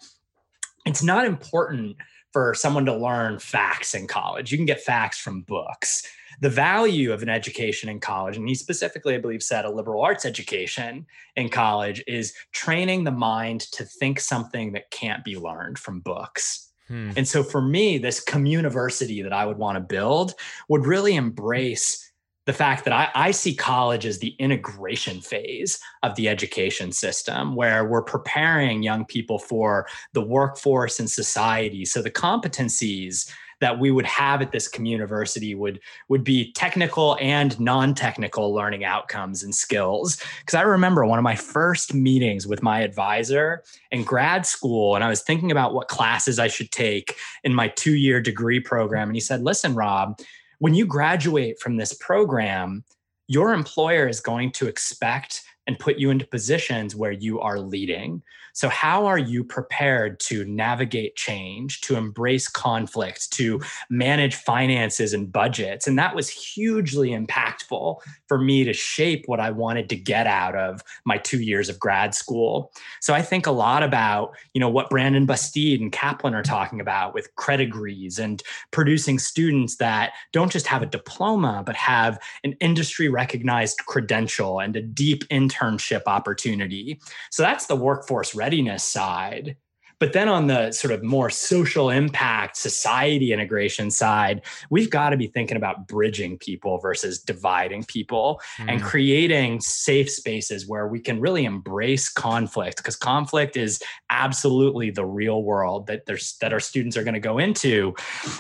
it's 0.87 1.03
not 1.03 1.23
important 1.23 1.97
for 2.33 2.53
someone 2.53 2.85
to 2.85 2.95
learn 2.95 3.39
facts 3.39 3.93
in 3.93 4.07
college. 4.07 4.51
You 4.51 4.57
can 4.57 4.65
get 4.65 4.81
facts 4.81 5.19
from 5.19 5.41
books 5.41 6.03
the 6.39 6.49
value 6.49 7.13
of 7.13 7.21
an 7.21 7.29
education 7.29 7.89
in 7.89 7.99
college, 7.99 8.37
and 8.37 8.47
he 8.47 8.55
specifically, 8.55 9.15
I 9.15 9.17
believe, 9.17 9.43
said 9.43 9.65
a 9.65 9.69
liberal 9.69 10.01
arts 10.01 10.25
education 10.25 11.05
in 11.35 11.49
college 11.49 12.03
is 12.07 12.33
training 12.51 13.03
the 13.03 13.11
mind 13.11 13.61
to 13.71 13.85
think 13.85 14.19
something 14.19 14.73
that 14.73 14.91
can't 14.91 15.23
be 15.23 15.37
learned 15.37 15.79
from 15.79 15.99
books. 15.99 16.71
Hmm. 16.87 17.11
And 17.15 17.27
so 17.27 17.43
for 17.43 17.61
me, 17.61 17.97
this 17.97 18.23
communiversity 18.23 19.23
that 19.23 19.33
I 19.33 19.45
would 19.45 19.57
want 19.57 19.77
to 19.77 19.81
build 19.81 20.33
would 20.67 20.85
really 20.85 21.15
embrace 21.15 22.11
the 22.45 22.53
fact 22.53 22.83
that 22.83 22.93
I, 22.93 23.09
I, 23.15 23.31
see 23.31 23.55
college 23.55 24.05
as 24.05 24.19
the 24.19 24.35
integration 24.39 25.21
phase 25.21 25.79
of 26.01 26.15
the 26.15 26.27
education 26.27 26.91
system, 26.91 27.55
where 27.55 27.85
we're 27.85 28.01
preparing 28.01 28.83
young 28.83 29.05
people 29.05 29.39
for 29.39 29.87
the 30.11 30.21
workforce 30.21 30.99
and 30.99 31.09
society. 31.09 31.85
So 31.85 32.01
the 32.01 32.11
competencies 32.11 33.31
that 33.63 33.79
we 33.79 33.91
would 33.91 34.05
have 34.05 34.41
at 34.41 34.51
this 34.51 34.67
community 34.67 35.55
would 35.55 35.79
would 36.09 36.23
be 36.23 36.51
technical 36.51 37.17
and 37.21 37.57
non-technical 37.61 38.53
learning 38.53 38.83
outcomes 38.83 39.41
and 39.41 39.55
skills 39.55 40.21
because 40.39 40.53
i 40.53 40.61
remember 40.61 41.05
one 41.05 41.17
of 41.17 41.23
my 41.23 41.35
first 41.35 41.93
meetings 41.93 42.45
with 42.45 42.61
my 42.61 42.81
advisor 42.81 43.63
in 43.91 44.03
grad 44.03 44.45
school 44.45 44.95
and 44.95 45.03
i 45.03 45.07
was 45.07 45.21
thinking 45.21 45.49
about 45.49 45.73
what 45.73 45.87
classes 45.87 46.39
i 46.39 46.47
should 46.47 46.71
take 46.71 47.15
in 47.45 47.53
my 47.53 47.69
two-year 47.69 48.19
degree 48.19 48.59
program 48.59 49.07
and 49.07 49.15
he 49.15 49.21
said 49.21 49.41
listen 49.41 49.73
rob 49.73 50.19
when 50.63 50.73
you 50.73 50.85
graduate 50.85 51.59
from 51.59 51.75
this 51.75 51.91
program 51.91 52.85
your 53.27 53.51
employer 53.53 54.07
is 54.07 54.21
going 54.21 54.49
to 54.49 54.65
expect 54.65 55.41
and 55.67 55.77
put 55.77 55.97
you 55.97 56.09
into 56.09 56.25
positions 56.25 56.95
where 56.95 57.11
you 57.11 57.41
are 57.41 57.59
leading 57.59 58.21
so, 58.53 58.69
how 58.69 59.07
are 59.07 59.17
you 59.17 59.43
prepared 59.43 60.19
to 60.21 60.45
navigate 60.45 61.15
change, 61.15 61.81
to 61.81 61.95
embrace 61.95 62.47
conflict, 62.47 63.31
to 63.33 63.59
manage 63.89 64.35
finances 64.35 65.11
and 65.11 65.31
budgets? 65.31 65.87
And 65.87 65.97
that 65.97 66.15
was 66.15 66.29
hugely 66.29 67.09
impactful 67.09 67.97
for 68.27 68.37
me 68.37 68.63
to 68.63 68.71
shape 68.71 69.23
what 69.25 69.39
I 69.39 69.49
wanted 69.49 69.89
to 69.89 69.95
get 69.95 70.27
out 70.27 70.55
of 70.55 70.83
my 71.03 71.17
two 71.17 71.41
years 71.41 71.67
of 71.67 71.79
grad 71.79 72.13
school. 72.13 72.71
So, 73.01 73.15
I 73.15 73.23
think 73.23 73.47
a 73.47 73.51
lot 73.51 73.81
about, 73.81 74.35
you 74.53 74.59
know, 74.59 74.69
what 74.69 74.91
Brandon 74.91 75.25
Busteed 75.25 75.81
and 75.81 75.91
Kaplan 75.91 76.35
are 76.35 76.43
talking 76.43 76.79
about 76.79 77.15
with 77.15 77.35
credegrees 77.35 78.19
and 78.19 78.43
producing 78.69 79.17
students 79.17 79.77
that 79.77 80.13
don't 80.31 80.51
just 80.51 80.67
have 80.67 80.83
a 80.83 80.87
diploma, 80.87 81.63
but 81.65 81.75
have 81.75 82.19
an 82.43 82.53
industry 82.61 83.09
recognized 83.09 83.79
credential 83.87 84.59
and 84.59 84.75
a 84.75 84.81
deep 84.81 85.27
internship 85.29 86.03
opportunity. 86.05 87.01
So, 87.31 87.41
that's 87.41 87.65
the 87.65 87.75
workforce 87.75 88.35
readiness 88.43 88.83
side. 88.83 89.55
But 89.99 90.11
then 90.11 90.27
on 90.27 90.47
the 90.47 90.71
sort 90.73 90.93
of 90.93 91.01
more 91.01 91.29
social 91.29 91.89
impact, 91.89 92.57
society 92.57 93.31
integration 93.31 93.89
side, 93.89 94.41
we've 94.69 94.89
got 94.89 95.11
to 95.11 95.17
be 95.17 95.27
thinking 95.27 95.55
about 95.55 95.87
bridging 95.87 96.37
people 96.37 96.77
versus 96.79 97.21
dividing 97.21 97.85
people 97.85 98.41
mm. 98.57 98.65
and 98.67 98.81
creating 98.81 99.61
safe 99.61 100.09
spaces 100.09 100.67
where 100.67 100.89
we 100.89 100.99
can 100.99 101.21
really 101.21 101.45
embrace 101.45 102.09
conflict 102.09 102.77
because 102.77 102.97
conflict 102.97 103.55
is 103.55 103.81
absolutely 104.09 104.89
the 104.89 105.05
real 105.05 105.41
world 105.43 105.87
that 105.87 106.05
there's 106.05 106.35
that 106.41 106.51
our 106.51 106.59
students 106.59 106.97
are 106.97 107.03
going 107.03 107.13
to 107.13 107.27
go 107.31 107.37
into. 107.37 107.93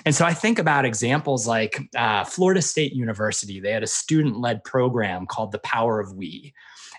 And 0.05 0.13
so 0.13 0.25
I 0.25 0.33
think 0.33 0.59
about 0.59 0.83
examples 0.83 1.47
like 1.47 1.79
uh, 1.95 2.25
Florida 2.25 2.61
State 2.61 2.91
University. 2.91 3.61
They 3.61 3.71
had 3.71 3.83
a 3.83 3.87
student-led 3.87 4.65
program 4.65 5.25
called 5.27 5.53
The 5.53 5.59
Power 5.59 6.01
of 6.01 6.11
We. 6.13 6.53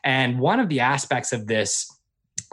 And 0.04 0.38
one 0.38 0.58
of 0.58 0.70
the 0.70 0.80
aspects 0.80 1.34
of 1.34 1.48
this 1.48 1.90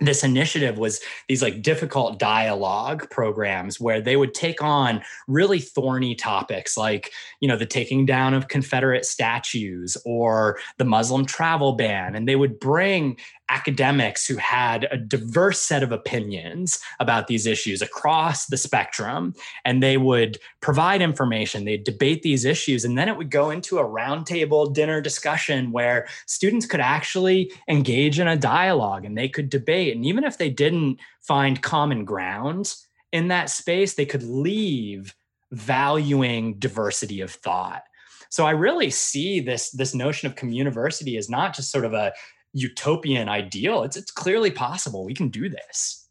this 0.02 0.24
initiative 0.24 0.78
was 0.78 0.99
these 1.28 1.41
like 1.41 1.62
difficult 1.62 2.20
dialogue 2.20 3.10
programs 3.10 3.80
where 3.80 4.02
they 4.02 4.16
would 4.16 4.34
take 4.34 4.62
on 4.62 5.02
really 5.28 5.60
thorny 5.60 6.16
topics 6.16 6.76
like 6.76 7.12
you 7.39 7.47
know 7.47 7.56
the 7.56 7.66
taking 7.66 8.06
down 8.06 8.34
of 8.34 8.47
confederate 8.47 9.06
statues 9.06 9.95
or 10.06 10.60
the 10.78 10.86
muslim 10.86 11.26
travel 11.26 11.74
ban. 11.74 12.16
And 12.16 12.28
they 12.28 12.36
would 12.36 12.60
bring 12.60 13.18
academics 13.52 14.26
who 14.26 14.38
had 14.38 14.88
a 14.91 14.97
diverse 14.97 15.60
set 15.60 15.84
of 15.84 15.91
opinions 15.91 16.80
about 17.02 17.28
these 17.28 17.45
issues 17.45 17.82
across 17.82 18.45
the 18.45 18.56
spectrum 18.56 19.36
and 19.66 19.84
they 19.84 19.97
would 19.97 20.39
provide 20.62 21.02
information. 21.02 21.66
They'd 21.66 21.84
debate 21.84 22.22
these 22.22 22.45
issues 22.45 22.86
and 22.86 22.97
then 22.97 23.10
it 23.10 23.18
would 23.18 23.30
go 23.30 23.49
into 23.49 23.78
a 23.78 23.84
roundtable 23.84 24.74
dinner 24.74 25.02
discussion 25.02 25.74
where 25.74 26.08
students 26.28 26.66
could 26.66 26.80
actually 26.80 27.52
engage 27.68 28.20
in 28.20 28.28
a 28.28 28.38
dialogue 28.38 29.04
and 29.04 29.18
they 29.18 29.28
could 29.28 29.49
debate. 29.49 29.95
And 29.95 30.06
even 30.06 30.24
if 30.24 30.38
they 30.38 30.49
didn't 30.49 30.99
find 31.20 31.62
common 31.62 32.06
ground 32.06 32.74
in 33.12 33.28
that 33.28 33.49
space 33.49 33.95
they 33.95 34.06
could 34.06 34.24
leave 34.24 35.14
valuing 35.52 36.58
diversity 36.58 37.20
of 37.20 37.32
thought. 37.32 37.84
So 38.30 38.45
i 38.45 38.52
really 38.52 38.89
see 38.89 39.41
this 39.41 39.72
this 39.72 39.93
notion 39.93 40.28
of 40.28 40.36
communiversity 40.36 41.18
as 41.18 41.30
not 41.30 41.54
just 41.54 41.70
sort 41.70 41.84
of 41.84 41.93
a 41.93 42.14
utopian 42.54 43.30
ideal. 43.30 43.84
It's 43.84 43.97
it's 43.97 44.12
clearly 44.12 44.52
possible. 44.52 45.06
We 45.06 45.14
can 45.14 45.30
do 45.30 45.49
this. 45.49 46.08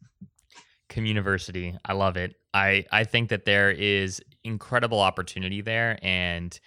Communiversity. 0.89 1.79
I 1.85 1.93
love 1.93 2.17
it. 2.17 2.37
I 2.55 2.85
I 2.91 3.05
think 3.05 3.29
that 3.31 3.45
there 3.45 3.71
is 3.71 4.21
incredible 4.45 5.01
opportunity 5.01 5.61
there 5.61 5.99
and 6.03 6.59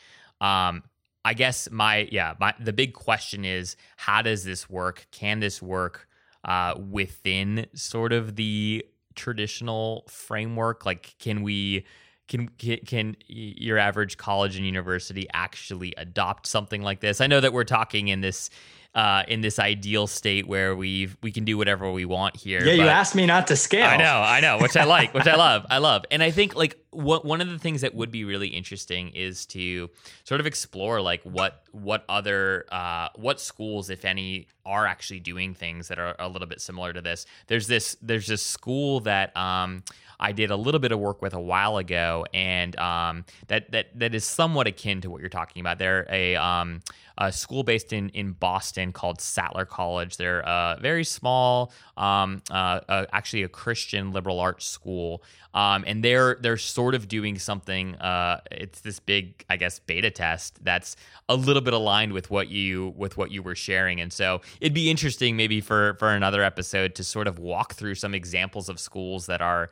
um 0.42 0.84
I 1.26 1.34
guess 1.34 1.70
my 1.72 2.08
yeah, 2.12 2.34
my 2.40 2.54
the 2.60 2.74
big 2.74 2.94
question 2.94 3.46
is 3.46 3.76
how 3.98 4.22
does 4.22 4.44
this 4.44 4.70
work? 4.70 5.08
Can 5.12 5.40
this 5.40 5.62
work 5.62 6.08
uh 6.46 6.76
within 6.78 7.68
sort 7.74 8.14
of 8.14 8.36
the 8.36 8.86
traditional 9.16 10.06
framework? 10.10 10.86
Like 10.86 11.16
can 11.20 11.42
we 11.42 11.86
can, 12.28 12.48
can 12.86 13.16
your 13.28 13.78
average 13.78 14.18
college 14.18 14.56
and 14.56 14.66
university 14.66 15.28
actually 15.34 15.94
adopt 15.98 16.48
something 16.48 16.82
like 16.82 17.02
this? 17.02 17.20
I 17.20 17.28
know 17.28 17.42
that 17.42 17.54
we're 17.54 17.64
talking 17.66 18.08
in 18.08 18.22
this 18.22 18.50
uh, 18.96 19.24
in 19.28 19.42
this 19.42 19.58
ideal 19.58 20.06
state 20.06 20.48
where 20.48 20.76
we 20.76 21.10
we 21.22 21.32
can 21.32 21.46
do 21.46 21.58
whatever 21.58 21.92
we 21.92 22.06
want 22.06 22.36
here. 22.36 22.64
Yeah, 22.64 22.74
you 22.74 22.84
asked 22.84 23.16
me 23.16 23.26
not 23.26 23.48
to 23.48 23.56
scale. 23.56 23.88
I 23.88 23.98
know, 23.98 24.22
I 24.22 24.40
know, 24.40 24.60
which 24.60 24.78
I 24.78 24.84
like, 24.84 25.14
which 25.14 25.28
I 25.28 25.36
love, 25.48 25.66
I 25.70 25.80
love, 25.80 26.06
and 26.12 26.22
I 26.22 26.32
think 26.32 26.56
like 26.56 26.78
what 26.92 27.26
one 27.26 27.42
of 27.42 27.50
the 27.50 27.58
things 27.58 27.82
that 27.82 27.96
would 27.96 28.12
be 28.12 28.24
really 28.24 28.50
interesting 28.50 29.10
is 29.10 29.46
to 29.48 29.90
sort 30.24 30.40
of 30.40 30.46
explore 30.46 31.02
like 31.02 31.24
what 31.24 31.64
what 31.72 32.06
other 32.08 32.66
uh, 32.72 33.10
what 33.16 33.40
schools, 33.40 33.90
if 33.90 34.06
any, 34.06 34.48
are 34.66 34.86
actually 34.86 35.20
doing 35.20 35.54
things 35.54 35.88
that 35.88 35.98
are 35.98 36.16
a 36.20 36.30
little 36.30 36.48
bit 36.48 36.62
similar 36.62 36.94
to 36.94 37.02
this. 37.02 37.26
There's 37.48 37.68
this 37.68 37.98
there's 38.02 38.28
this 38.28 38.44
school 38.44 39.00
that 39.02 39.36
um, 39.36 39.84
I 40.20 40.32
did 40.32 40.52
a 40.52 40.56
little 40.56 40.80
bit 40.80 40.92
of 40.92 41.00
work 41.00 41.22
with 41.22 41.34
a 41.34 41.40
while 41.40 41.78
ago, 41.78 42.26
and 42.34 42.76
um, 42.78 43.26
that 43.48 43.72
that 43.72 43.88
that 44.00 44.14
is 44.14 44.24
somewhat 44.24 44.68
akin 44.68 45.02
to 45.02 45.10
what 45.10 45.20
you're 45.20 45.30
talking 45.30 45.62
about. 45.62 45.80
They're 45.80 46.08
a 46.10 46.36
um, 46.36 46.82
a 47.18 47.32
school 47.32 47.64
based 47.64 47.94
in 47.94 48.10
in 48.10 48.32
Boston 48.32 48.92
called 48.92 49.22
Sattler 49.22 49.66
College. 49.66 50.18
They're 50.18 50.48
uh, 50.48 50.78
very 50.80 51.04
small, 51.04 51.72
um, 51.98 52.42
uh, 52.50 52.80
uh, 52.88 53.06
actually 53.12 53.44
a 53.44 53.50
Christian 53.50 54.12
liberal 54.12 54.40
arts 54.40 54.66
school, 54.66 55.24
um, 55.54 55.84
and 55.86 56.04
they're 56.04 56.38
they're 56.42 56.58
sort 56.58 56.96
of 56.96 57.08
doing 57.08 57.38
something. 57.38 57.96
Uh, 57.96 58.42
it's 58.52 58.82
this 58.82 59.00
big, 59.00 59.46
I 59.50 59.58
guess, 59.58 59.80
beta 59.80 60.12
test 60.12 60.64
that's 60.64 60.96
a 61.30 61.36
little 61.36 61.62
bit 61.62 61.74
aligned 61.74 62.14
with 62.14 62.30
what 62.30 62.50
you 62.50 62.94
with 62.98 63.18
what 63.18 63.32
you 63.32 63.44
were 63.44 63.56
sharing, 63.56 64.02
and 64.02 64.12
so 64.12 64.42
it'd 64.60 64.74
be 64.74 64.90
interesting 64.90 65.38
maybe 65.38 65.62
for 65.62 65.96
for 66.00 66.10
another 66.10 66.44
episode 66.44 66.96
to 66.96 67.04
sort 67.04 67.28
of 67.28 67.40
walk 67.40 67.74
through 67.74 67.96
some 67.96 68.14
examples 68.14 68.70
of 68.70 68.80
schools 68.80 69.28
that 69.28 69.42
are 69.42 69.70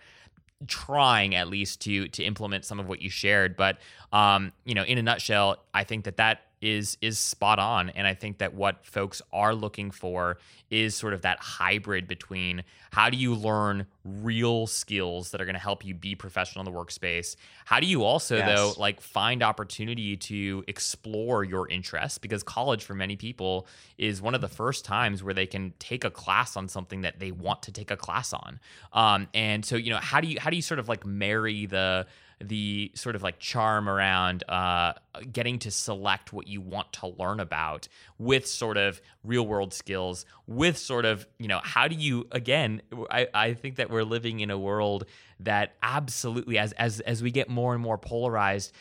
trying 0.67 1.33
at 1.33 1.47
least 1.47 1.81
to 1.81 2.07
to 2.09 2.23
implement 2.23 2.63
some 2.65 2.79
of 2.79 2.87
what 2.87 3.01
you 3.01 3.09
shared 3.09 3.57
but 3.57 3.79
um 4.13 4.51
you 4.63 4.75
know 4.75 4.83
in 4.83 4.99
a 4.99 5.01
nutshell 5.01 5.57
i 5.73 5.83
think 5.83 6.05
that 6.05 6.17
that 6.17 6.50
is 6.61 6.97
is 7.01 7.17
spot 7.17 7.59
on. 7.59 7.89
And 7.89 8.07
i 8.07 8.13
think 8.13 8.37
that 8.37 8.53
what 8.53 8.85
folks 8.85 9.21
are 9.33 9.53
looking 9.55 9.91
for 9.91 10.37
is 10.69 10.95
sort 10.95 11.13
of 11.13 11.23
that 11.23 11.37
hybrid 11.39 12.07
between 12.07 12.63
how 12.91 13.09
do 13.09 13.17
you 13.17 13.35
learn 13.35 13.85
real 14.03 14.67
skills 14.67 15.31
that 15.31 15.41
are 15.41 15.45
going 15.45 15.55
to 15.55 15.61
help 15.61 15.85
you 15.85 15.93
be 15.93 16.15
professional 16.15 16.65
in 16.65 16.71
the 16.71 16.77
workspace? 16.77 17.35
How 17.65 17.79
do 17.79 17.87
you 17.87 18.03
also 18.03 18.37
yes. 18.37 18.47
though 18.47 18.73
like 18.79 19.01
find 19.01 19.43
opportunity 19.43 20.17
to 20.17 20.63
explore 20.67 21.43
your 21.43 21.67
interests? 21.67 22.17
Because 22.17 22.43
college 22.43 22.83
for 22.83 22.93
many 22.93 23.15
people 23.15 23.67
is 23.97 24.21
one 24.21 24.35
of 24.35 24.41
the 24.41 24.47
first 24.47 24.85
times 24.85 25.23
where 25.23 25.33
they 25.33 25.45
can 25.45 25.73
take 25.79 26.03
a 26.03 26.11
class 26.11 26.55
on 26.55 26.67
something 26.67 27.01
that 27.01 27.19
they 27.19 27.31
want 27.31 27.63
to 27.63 27.71
take 27.71 27.91
a 27.91 27.97
class 27.97 28.33
on. 28.33 28.59
Um, 28.93 29.27
and 29.33 29.65
so 29.65 29.75
you 29.75 29.89
know 29.89 29.99
how 29.99 30.21
do 30.21 30.27
you 30.27 30.39
how 30.39 30.49
do 30.49 30.55
you 30.55 30.61
sort 30.61 30.79
of 30.79 30.87
like 30.87 31.05
marry 31.05 31.65
the 31.65 32.07
the 32.41 32.91
sort 32.95 33.15
of 33.15 33.21
like 33.21 33.39
charm 33.39 33.87
around 33.87 34.43
uh, 34.49 34.93
getting 35.31 35.59
to 35.59 35.71
select 35.71 36.33
what 36.33 36.47
you 36.47 36.59
want 36.59 36.91
to 36.93 37.07
learn 37.07 37.39
about 37.39 37.87
with 38.17 38.47
sort 38.47 38.77
of 38.77 39.01
real 39.23 39.45
world 39.45 39.73
skills, 39.73 40.25
with 40.47 40.77
sort 40.77 41.05
of, 41.05 41.27
you 41.37 41.47
know, 41.47 41.61
how 41.63 41.87
do 41.87 41.95
you, 41.95 42.27
again, 42.31 42.81
I, 43.09 43.27
I 43.33 43.53
think 43.53 43.75
that 43.75 43.89
we're 43.89 44.03
living 44.03 44.39
in 44.39 44.49
a 44.49 44.57
world 44.57 45.05
that 45.39 45.75
absolutely, 45.83 46.57
as, 46.57 46.71
as, 46.73 46.99
as 47.01 47.21
we 47.21 47.31
get 47.31 47.49
more 47.49 47.73
and 47.73 47.81
more 47.81 47.97
polarized, 47.97 48.73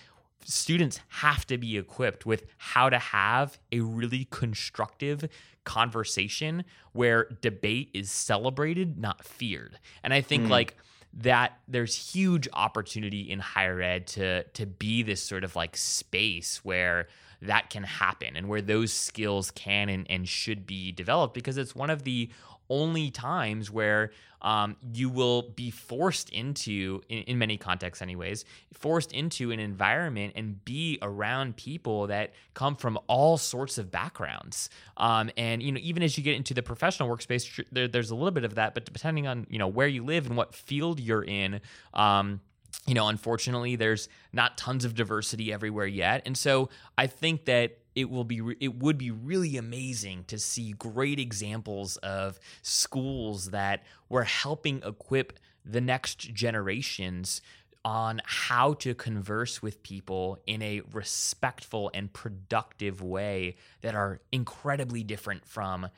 students 0.45 1.01
have 1.09 1.47
to 1.47 1.59
be 1.59 1.77
equipped 1.77 2.25
with 2.25 2.47
how 2.57 2.89
to 2.89 2.99
have 2.99 3.59
a 3.73 3.81
really 3.81 4.27
constructive 4.31 5.29
conversation 5.65 6.65
where 6.93 7.29
debate 7.43 7.91
is 7.93 8.11
celebrated, 8.11 8.99
not 8.99 9.25
feared. 9.25 9.79
And 10.03 10.15
I 10.15 10.23
think 10.23 10.45
mm. 10.45 10.51
like, 10.51 10.77
that 11.13 11.59
there's 11.67 12.13
huge 12.13 12.49
opportunity 12.53 13.31
in 13.31 13.39
higher 13.41 13.81
ed 13.81 14.07
to 14.07 14.45
to 14.45 14.67
be 14.67 15.03
this 15.03 15.23
sort 15.23 15.45
of 15.45 15.57
like 15.57 15.77
space 15.77 16.65
where 16.65 17.09
that 17.43 17.71
can 17.71 17.83
happen 17.83 18.37
and 18.37 18.49
where 18.49 18.61
those 18.63 18.93
skills 18.93 19.51
can 19.51 19.89
and, 19.89 20.07
and 20.11 20.29
should 20.29 20.67
be 20.67 20.93
developed 20.93 21.35
because 21.35 21.57
it's 21.57 21.75
one 21.75 21.91
of 21.91 22.05
the 22.05 22.29
only 22.71 23.11
times 23.11 23.71
where 23.71 24.13
um, 24.43 24.77
you 24.95 25.11
will 25.11 25.43
be 25.43 25.71
forced 25.71 26.31
into, 26.31 27.03
in, 27.09 27.25
in, 27.25 27.39
many 27.39 27.59
contexts, 27.59 28.01
anyways, 28.01 28.47
forced 28.73 29.13
into 29.13 29.51
an 29.51 29.61
environment 29.61 30.33
and 30.35 30.65
be 30.65 30.99
around 31.03 31.57
people 31.57 32.07
that 32.07 32.33
come 32.55 32.75
from 32.75 32.99
all 33.07 33.37
sorts 33.37 33.77
of 33.77 33.91
backgrounds. 33.91 34.71
Um, 34.97 35.31
and 35.37 35.63
you 35.63 35.73
know, 35.73 35.81
even 35.83 36.03
as 36.03 36.17
you 36.17 36.25
get 36.25 36.37
into 36.37 36.55
the 36.55 36.63
professional 36.63 37.09
workspace, 37.09 37.63
there, 37.71 37.87
there's 37.87 38.11
a 38.11 38.15
little 38.15 38.31
bit 38.31 38.45
of 38.45 38.55
that, 38.55 38.73
but 38.73 38.87
depending 38.87 39.27
on 39.27 39.47
you 39.51 39.59
know 39.59 39.69
where 39.69 39.89
you 39.89 40.05
live 40.05 40.27
and 40.27 40.37
what 40.37 40.55
field 40.55 41.01
you're 41.01 41.25
in. 41.25 41.61
Um, 41.93 42.41
you 42.87 42.95
know, 42.95 43.09
unfortunately, 43.09 43.77
there's 43.77 44.09
not 44.33 44.57
tons 44.57 44.85
of 44.85 44.95
diversity 44.95 45.53
everywhere 45.53 45.87
yet, 45.87 46.23
and 46.25 46.39
so 46.39 46.71
I 46.97 47.09
think 47.09 47.45
that 47.45 47.80
it 47.95 48.11
will 48.11 48.25
be 48.25 48.41
it 48.61 48.79
would 48.79 48.99
be 48.99 49.11
really 49.11 49.57
amazing 49.57 50.25
to 50.29 50.39
see 50.39 50.73
great 50.73 51.19
examples 51.19 51.97
of 51.99 52.39
schools 52.63 53.51
that 53.51 53.83
were 54.09 54.25
helping 54.25 54.83
equip 54.85 55.39
the 55.65 55.81
next 55.81 56.19
generations 56.19 57.43
on 57.85 58.21
how 58.25 58.75
to 58.75 58.95
converse 58.95 59.63
with 59.63 59.83
people 59.83 60.39
in 60.47 60.61
a 60.63 60.83
respectful 60.93 61.91
and 61.95 62.13
productive 62.13 63.03
way 63.03 63.57
that 63.81 63.95
are 63.95 64.21
incredibly 64.31 65.03
different 65.03 65.47
from 65.47 65.89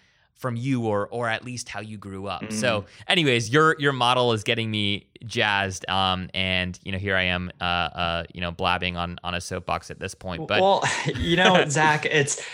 from 0.43 0.57
you 0.57 0.85
or 0.87 1.09
or 1.09 1.29
at 1.29 1.45
least 1.45 1.69
how 1.69 1.81
you 1.81 1.97
grew 1.97 2.27
up. 2.27 2.43
Mm. 2.43 2.53
So, 2.53 2.85
anyways, 3.09 3.49
your 3.49 3.77
your 3.79 3.93
model 3.93 4.33
is 4.33 4.43
getting 4.43 4.71
me 4.71 5.07
jazzed. 5.25 5.89
Um, 5.89 6.29
and 6.35 6.79
you 6.83 6.93
know, 6.93 6.99
here 6.99 7.17
I 7.17 7.23
am, 7.23 7.51
uh, 7.61 7.65
uh, 7.65 8.25
you 8.35 8.41
know, 8.41 8.51
blabbing 8.51 8.97
on 8.97 9.19
on 9.25 9.35
a 9.35 9.41
soapbox 9.41 9.91
at 9.91 10.01
this 10.01 10.15
point. 10.15 10.49
But 10.49 10.61
well, 10.61 10.85
you 11.17 11.37
know, 11.37 11.65
Zach, 11.69 12.05
it's 12.05 12.45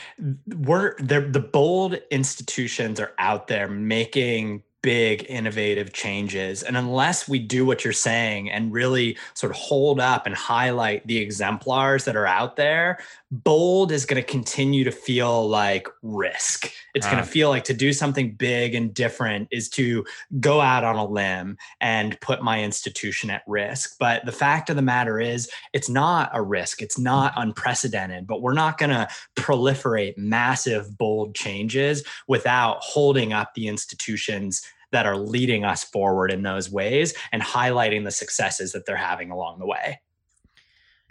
we're 0.46 0.94
the 0.98 1.22
the 1.22 1.40
bold 1.40 1.94
institutions 2.10 3.00
are 3.00 3.12
out 3.18 3.48
there 3.48 3.68
making 3.68 4.62
big 4.82 5.26
innovative 5.28 5.92
changes. 5.92 6.62
And 6.62 6.76
unless 6.76 7.28
we 7.28 7.38
do 7.38 7.66
what 7.66 7.84
you're 7.84 7.92
saying 7.92 8.50
and 8.50 8.72
really 8.72 9.18
sort 9.34 9.50
of 9.50 9.56
hold 9.56 9.98
up 10.00 10.26
and 10.26 10.34
highlight 10.34 11.06
the 11.06 11.18
exemplars 11.18 12.04
that 12.04 12.16
are 12.16 12.26
out 12.26 12.56
there, 12.56 12.98
bold 13.30 13.90
is 13.90 14.06
going 14.06 14.22
to 14.22 14.28
continue 14.28 14.84
to 14.84 14.92
feel 14.92 15.48
like 15.48 15.88
risk. 16.02 16.70
It's 16.94 17.06
uh. 17.06 17.10
going 17.10 17.22
to 17.22 17.28
feel 17.28 17.48
like 17.48 17.64
to 17.64 17.74
do 17.74 17.92
something 17.92 18.32
big 18.32 18.74
and 18.74 18.94
different 18.94 19.48
is 19.50 19.68
to 19.70 20.04
go 20.40 20.60
out 20.60 20.84
on 20.84 20.96
a 20.96 21.04
limb 21.04 21.58
and 21.80 22.18
put 22.20 22.42
my 22.42 22.62
institution 22.62 23.30
at 23.30 23.42
risk. 23.46 23.96
But 23.98 24.24
the 24.24 24.32
fact 24.32 24.70
of 24.70 24.76
the 24.76 24.82
matter 24.82 25.20
is, 25.20 25.50
it's 25.72 25.88
not 25.88 26.30
a 26.32 26.40
risk, 26.40 26.82
it's 26.82 26.98
not 26.98 27.32
unprecedented, 27.36 28.26
but 28.26 28.42
we're 28.42 28.52
not 28.52 28.78
going 28.78 28.90
to 28.90 29.08
proliferate 29.36 30.16
massive, 30.16 30.96
bold 30.96 31.34
changes 31.34 32.04
without 32.28 32.78
holding 32.80 33.32
up 33.32 33.54
the 33.54 33.66
institutions 33.66 34.62
that 34.92 35.06
are 35.06 35.16
leading 35.16 35.64
us 35.64 35.84
forward 35.84 36.30
in 36.30 36.42
those 36.42 36.70
ways 36.70 37.14
and 37.32 37.42
highlighting 37.42 38.04
the 38.04 38.10
successes 38.10 38.72
that 38.72 38.86
they're 38.86 38.96
having 38.96 39.30
along 39.30 39.58
the 39.58 39.66
way. 39.66 40.00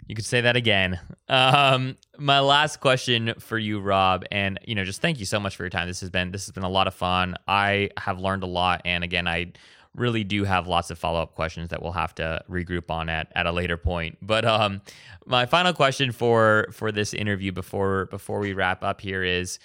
You 0.06 0.14
could 0.14 0.24
say 0.24 0.40
that 0.40 0.56
again. 0.56 0.98
Um, 1.28 1.98
my 2.16 2.40
last 2.40 2.80
question 2.80 3.34
for 3.38 3.58
you, 3.58 3.78
Rob, 3.78 4.24
and 4.32 4.58
you 4.64 4.74
know, 4.74 4.84
just 4.84 5.02
thank 5.02 5.20
you 5.20 5.26
so 5.26 5.38
much 5.38 5.54
for 5.54 5.64
your 5.64 5.70
time. 5.70 5.86
This 5.86 6.00
has 6.00 6.08
been 6.08 6.32
this 6.32 6.46
has 6.46 6.52
been 6.52 6.62
a 6.62 6.68
lot 6.68 6.86
of 6.86 6.94
fun. 6.94 7.36
I 7.46 7.90
have 7.98 8.18
learned 8.18 8.42
a 8.42 8.46
lot, 8.46 8.80
and 8.86 9.04
again, 9.04 9.28
I 9.28 9.52
really 9.94 10.24
do 10.24 10.44
have 10.44 10.66
lots 10.66 10.90
of 10.90 10.98
follow 10.98 11.20
up 11.20 11.34
questions 11.34 11.68
that 11.68 11.82
we'll 11.82 11.92
have 11.92 12.14
to 12.14 12.42
regroup 12.48 12.90
on 12.90 13.10
at 13.10 13.30
at 13.34 13.44
a 13.44 13.52
later 13.52 13.76
point. 13.76 14.16
But 14.22 14.46
um, 14.46 14.80
my 15.26 15.44
final 15.44 15.74
question 15.74 16.12
for 16.12 16.68
for 16.72 16.90
this 16.90 17.12
interview 17.12 17.52
before 17.52 18.06
before 18.06 18.38
we 18.38 18.54
wrap 18.54 18.82
up 18.82 19.02
here 19.02 19.22
is 19.22 19.58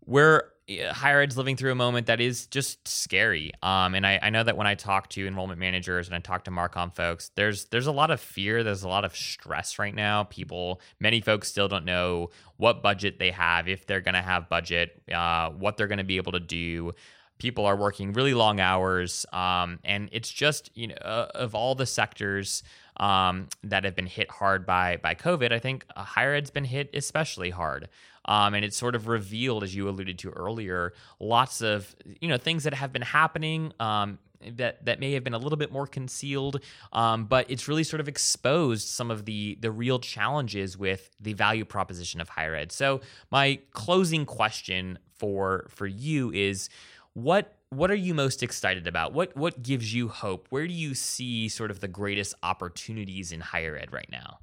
where 0.00 0.53
higher 0.68 1.20
ed's 1.20 1.36
living 1.36 1.56
through 1.56 1.72
a 1.72 1.76
moment 1.76 2.06
that 2.06 2.20
is 2.20 2.46
just 2.46 2.88
scary. 2.88 3.52
Um, 3.62 3.94
and 3.94 4.06
I, 4.06 4.18
I, 4.22 4.30
know 4.30 4.42
that 4.42 4.56
when 4.56 4.66
I 4.66 4.74
talk 4.74 5.10
to 5.10 5.26
enrollment 5.26 5.60
managers 5.60 6.06
and 6.06 6.16
I 6.16 6.20
talk 6.20 6.44
to 6.44 6.50
Marcom 6.50 6.94
folks, 6.94 7.30
there's 7.34 7.66
there's 7.66 7.86
a 7.86 7.92
lot 7.92 8.10
of 8.10 8.20
fear, 8.20 8.64
there's 8.64 8.82
a 8.82 8.88
lot 8.88 9.04
of 9.04 9.14
stress 9.14 9.78
right 9.78 9.94
now. 9.94 10.24
People, 10.24 10.80
many 11.00 11.20
folks 11.20 11.48
still 11.48 11.68
don't 11.68 11.84
know 11.84 12.30
what 12.56 12.82
budget 12.82 13.18
they 13.18 13.30
have, 13.30 13.68
if 13.68 13.86
they're 13.86 14.00
going 14.00 14.14
to 14.14 14.22
have 14.22 14.48
budget, 14.48 15.02
uh, 15.12 15.50
what 15.50 15.76
they're 15.76 15.86
going 15.86 15.98
to 15.98 16.04
be 16.04 16.16
able 16.16 16.32
to 16.32 16.40
do. 16.40 16.92
People 17.38 17.66
are 17.66 17.76
working 17.76 18.12
really 18.12 18.32
long 18.32 18.58
hours, 18.58 19.26
um, 19.32 19.80
and 19.84 20.08
it's 20.12 20.30
just 20.30 20.70
you 20.74 20.86
know 20.86 20.94
uh, 20.94 21.28
of 21.34 21.54
all 21.54 21.74
the 21.74 21.86
sectors 21.86 22.62
um, 22.96 23.48
that 23.64 23.84
have 23.84 23.94
been 23.94 24.06
hit 24.06 24.30
hard 24.30 24.64
by 24.64 24.96
by 24.96 25.14
COVID, 25.14 25.52
I 25.52 25.58
think 25.58 25.84
uh, 25.94 26.04
higher 26.04 26.32
ed's 26.32 26.50
been 26.50 26.64
hit 26.64 26.90
especially 26.94 27.50
hard. 27.50 27.88
Um, 28.26 28.54
and 28.54 28.64
it's 28.64 28.76
sort 28.76 28.94
of 28.94 29.08
revealed, 29.08 29.62
as 29.64 29.74
you 29.74 29.88
alluded 29.88 30.18
to 30.20 30.30
earlier, 30.30 30.92
lots 31.20 31.60
of 31.60 31.94
you 32.20 32.28
know 32.28 32.38
things 32.38 32.64
that 32.64 32.74
have 32.74 32.92
been 32.92 33.02
happening. 33.02 33.72
Um, 33.80 34.18
that 34.56 34.84
that 34.84 35.00
may 35.00 35.12
have 35.12 35.24
been 35.24 35.34
a 35.34 35.38
little 35.38 35.56
bit 35.56 35.72
more 35.72 35.86
concealed, 35.86 36.60
um, 36.92 37.24
but 37.24 37.50
it's 37.50 37.66
really 37.68 37.84
sort 37.84 38.00
of 38.00 38.08
exposed 38.08 38.88
some 38.88 39.10
of 39.10 39.24
the 39.24 39.56
the 39.60 39.70
real 39.70 39.98
challenges 39.98 40.76
with 40.76 41.10
the 41.20 41.32
value 41.32 41.64
proposition 41.64 42.20
of 42.20 42.28
higher 42.28 42.54
ed. 42.54 42.72
So 42.72 43.00
my 43.30 43.60
closing 43.72 44.26
question 44.26 44.98
for 45.16 45.66
for 45.70 45.86
you 45.86 46.30
is 46.32 46.68
what 47.14 47.56
what 47.70 47.90
are 47.90 47.96
you 47.96 48.14
most 48.14 48.42
excited 48.42 48.86
about? 48.86 49.12
What 49.12 49.36
what 49.36 49.62
gives 49.62 49.94
you 49.94 50.08
hope? 50.08 50.46
Where 50.50 50.66
do 50.66 50.74
you 50.74 50.94
see 50.94 51.48
sort 51.48 51.70
of 51.70 51.80
the 51.80 51.88
greatest 51.88 52.34
opportunities 52.42 53.32
in 53.32 53.40
higher 53.40 53.76
ed 53.76 53.92
right 53.92 54.08
now? 54.10 54.38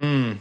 Mm. 0.00 0.38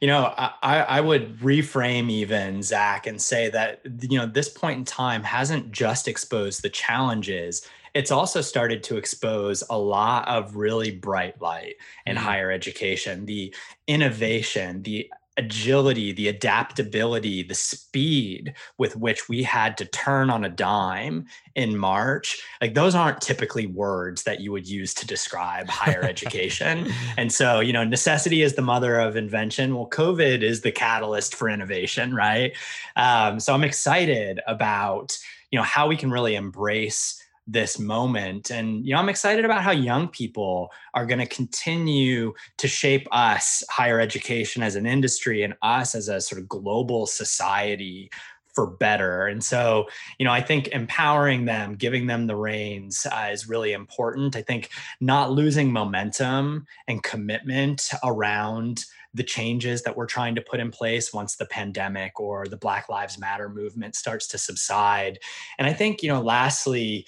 You 0.00 0.08
know, 0.08 0.32
I, 0.36 0.52
I 0.80 1.00
would 1.00 1.38
reframe 1.38 2.10
even 2.10 2.62
Zach 2.62 3.06
and 3.06 3.20
say 3.20 3.50
that 3.50 3.80
you 4.00 4.18
know 4.18 4.26
this 4.26 4.48
point 4.48 4.78
in 4.78 4.84
time 4.84 5.22
hasn't 5.22 5.70
just 5.70 6.08
exposed 6.08 6.62
the 6.62 6.70
challenges; 6.70 7.66
it's 7.94 8.10
also 8.10 8.40
started 8.40 8.82
to 8.84 8.96
expose 8.96 9.62
a 9.70 9.78
lot 9.78 10.26
of 10.28 10.56
really 10.56 10.90
bright 10.90 11.40
light 11.40 11.76
in 12.04 12.16
mm. 12.16 12.20
higher 12.20 12.50
education, 12.50 13.26
the 13.26 13.54
innovation, 13.86 14.82
the 14.82 15.10
agility, 15.36 16.12
the 16.12 16.28
adaptability, 16.28 17.42
the 17.42 17.54
speed 17.54 18.54
with 18.78 18.96
which 18.96 19.28
we 19.28 19.42
had 19.42 19.76
to 19.76 19.84
turn 19.84 20.30
on 20.30 20.44
a 20.44 20.48
dime 20.48 21.26
in 21.54 21.76
March, 21.76 22.42
like 22.60 22.74
those 22.74 22.94
aren't 22.94 23.20
typically 23.20 23.66
words 23.66 24.22
that 24.22 24.40
you 24.40 24.52
would 24.52 24.68
use 24.68 24.94
to 24.94 25.06
describe 25.06 25.68
higher 25.68 26.02
education. 26.04 26.86
And 27.16 27.32
so, 27.32 27.60
you 27.60 27.72
know, 27.72 27.84
necessity 27.84 28.42
is 28.42 28.54
the 28.54 28.62
mother 28.62 28.98
of 28.98 29.16
invention. 29.16 29.74
Well, 29.74 29.88
COVID 29.88 30.42
is 30.42 30.62
the 30.62 30.72
catalyst 30.72 31.34
for 31.34 31.48
innovation, 31.48 32.14
right? 32.14 32.56
Um, 32.96 33.38
so 33.40 33.52
I'm 33.52 33.64
excited 33.64 34.40
about, 34.46 35.18
you 35.50 35.58
know, 35.58 35.64
how 35.64 35.86
we 35.86 35.96
can 35.96 36.10
really 36.10 36.34
embrace 36.34 37.22
this 37.46 37.78
moment. 37.78 38.50
And 38.50 38.84
you 38.84 38.92
know, 38.92 38.98
I'm 38.98 39.08
excited 39.08 39.44
about 39.44 39.62
how 39.62 39.70
young 39.70 40.08
people 40.08 40.70
are 40.94 41.06
going 41.06 41.20
to 41.20 41.26
continue 41.26 42.34
to 42.58 42.68
shape 42.68 43.06
us, 43.12 43.62
higher 43.70 44.00
education 44.00 44.62
as 44.62 44.74
an 44.74 44.86
industry, 44.86 45.42
and 45.42 45.54
us 45.62 45.94
as 45.94 46.08
a 46.08 46.20
sort 46.20 46.40
of 46.40 46.48
global 46.48 47.06
society 47.06 48.10
for 48.56 48.66
better. 48.66 49.26
And 49.26 49.44
so, 49.44 49.86
you 50.18 50.24
know, 50.24 50.32
I 50.32 50.40
think 50.40 50.68
empowering 50.68 51.44
them, 51.44 51.74
giving 51.74 52.06
them 52.06 52.26
the 52.26 52.34
reins 52.34 53.06
uh, 53.06 53.28
is 53.30 53.48
really 53.48 53.72
important. 53.72 54.34
I 54.34 54.40
think 54.40 54.70
not 54.98 55.30
losing 55.30 55.70
momentum 55.70 56.66
and 56.88 57.02
commitment 57.02 57.90
around 58.02 58.86
the 59.12 59.22
changes 59.22 59.82
that 59.82 59.96
we're 59.96 60.06
trying 60.06 60.34
to 60.34 60.40
put 60.40 60.58
in 60.58 60.70
place 60.70 61.12
once 61.12 61.36
the 61.36 61.46
pandemic 61.46 62.18
or 62.18 62.46
the 62.46 62.56
Black 62.56 62.88
Lives 62.88 63.18
Matter 63.18 63.48
movement 63.48 63.94
starts 63.94 64.26
to 64.28 64.38
subside. 64.38 65.18
And 65.58 65.66
I 65.66 65.72
think, 65.74 66.02
you 66.02 66.08
know, 66.08 66.22
lastly, 66.22 67.06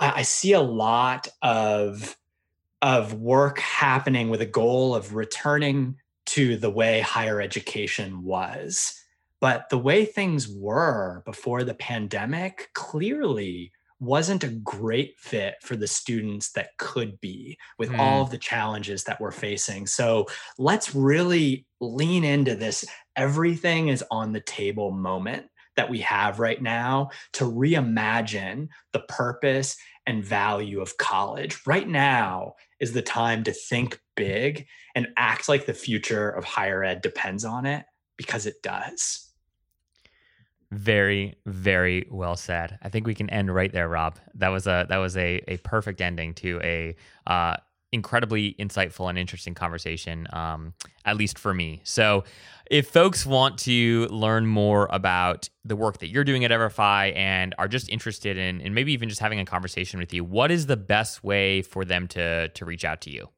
I 0.00 0.22
see 0.22 0.52
a 0.52 0.60
lot 0.60 1.28
of 1.42 2.16
of 2.82 3.14
work 3.14 3.58
happening 3.60 4.28
with 4.28 4.42
a 4.42 4.46
goal 4.46 4.94
of 4.94 5.14
returning 5.14 5.96
to 6.26 6.56
the 6.56 6.70
way 6.70 7.00
higher 7.00 7.40
education 7.40 8.22
was. 8.22 9.00
But 9.40 9.68
the 9.70 9.78
way 9.78 10.04
things 10.04 10.48
were 10.48 11.22
before 11.24 11.64
the 11.64 11.74
pandemic 11.74 12.70
clearly 12.74 13.72
wasn't 14.00 14.44
a 14.44 14.48
great 14.48 15.18
fit 15.18 15.54
for 15.62 15.76
the 15.76 15.86
students 15.86 16.52
that 16.52 16.76
could 16.76 17.20
be 17.20 17.56
with 17.78 17.90
mm. 17.90 17.98
all 17.98 18.22
of 18.22 18.30
the 18.30 18.38
challenges 18.38 19.04
that 19.04 19.20
we're 19.20 19.30
facing. 19.30 19.86
So 19.86 20.26
let's 20.58 20.94
really 20.94 21.66
lean 21.80 22.24
into 22.24 22.54
this 22.54 22.84
everything 23.16 23.88
is 23.88 24.04
on 24.10 24.32
the 24.32 24.40
table 24.40 24.90
moment 24.90 25.46
that 25.76 25.90
we 25.90 26.00
have 26.00 26.38
right 26.38 26.60
now 26.60 27.10
to 27.32 27.44
reimagine 27.44 28.68
the 28.92 29.00
purpose 29.00 29.76
and 30.06 30.24
value 30.24 30.80
of 30.80 30.96
college. 30.98 31.58
Right 31.66 31.88
now 31.88 32.54
is 32.80 32.92
the 32.92 33.02
time 33.02 33.44
to 33.44 33.52
think 33.52 34.00
big 34.14 34.66
and 34.94 35.08
act 35.16 35.48
like 35.48 35.66
the 35.66 35.74
future 35.74 36.30
of 36.30 36.44
higher 36.44 36.84
ed 36.84 37.02
depends 37.02 37.44
on 37.44 37.66
it 37.66 37.84
because 38.16 38.46
it 38.46 38.62
does. 38.62 39.30
Very, 40.70 41.36
very 41.46 42.06
well 42.10 42.36
said. 42.36 42.78
I 42.82 42.88
think 42.88 43.06
we 43.06 43.14
can 43.14 43.30
end 43.30 43.54
right 43.54 43.72
there, 43.72 43.88
Rob. 43.88 44.18
That 44.34 44.48
was 44.48 44.66
a 44.66 44.86
that 44.88 44.96
was 44.96 45.16
a 45.16 45.40
a 45.46 45.56
perfect 45.58 46.00
ending 46.00 46.34
to 46.34 46.60
a 46.64 46.96
uh, 47.26 47.56
incredibly 47.94 48.54
insightful 48.58 49.08
and 49.08 49.16
interesting 49.18 49.54
conversation, 49.54 50.26
um, 50.32 50.74
at 51.04 51.16
least 51.16 51.38
for 51.38 51.54
me. 51.54 51.80
So, 51.84 52.24
if 52.70 52.88
folks 52.88 53.24
want 53.26 53.58
to 53.60 54.06
learn 54.06 54.46
more 54.46 54.88
about 54.90 55.48
the 55.64 55.76
work 55.76 55.98
that 55.98 56.08
you're 56.08 56.24
doing 56.24 56.44
at 56.44 56.50
Everfi 56.50 57.14
and 57.14 57.54
are 57.58 57.68
just 57.68 57.88
interested 57.90 58.38
in, 58.38 58.60
and 58.62 58.74
maybe 58.74 58.92
even 58.92 59.08
just 59.08 59.20
having 59.20 59.38
a 59.38 59.44
conversation 59.44 60.00
with 60.00 60.12
you, 60.14 60.24
what 60.24 60.50
is 60.50 60.66
the 60.66 60.76
best 60.76 61.22
way 61.22 61.62
for 61.62 61.84
them 61.84 62.06
to 62.08 62.48
to 62.48 62.64
reach 62.64 62.84
out 62.84 63.00
to 63.02 63.10
you? 63.10 63.28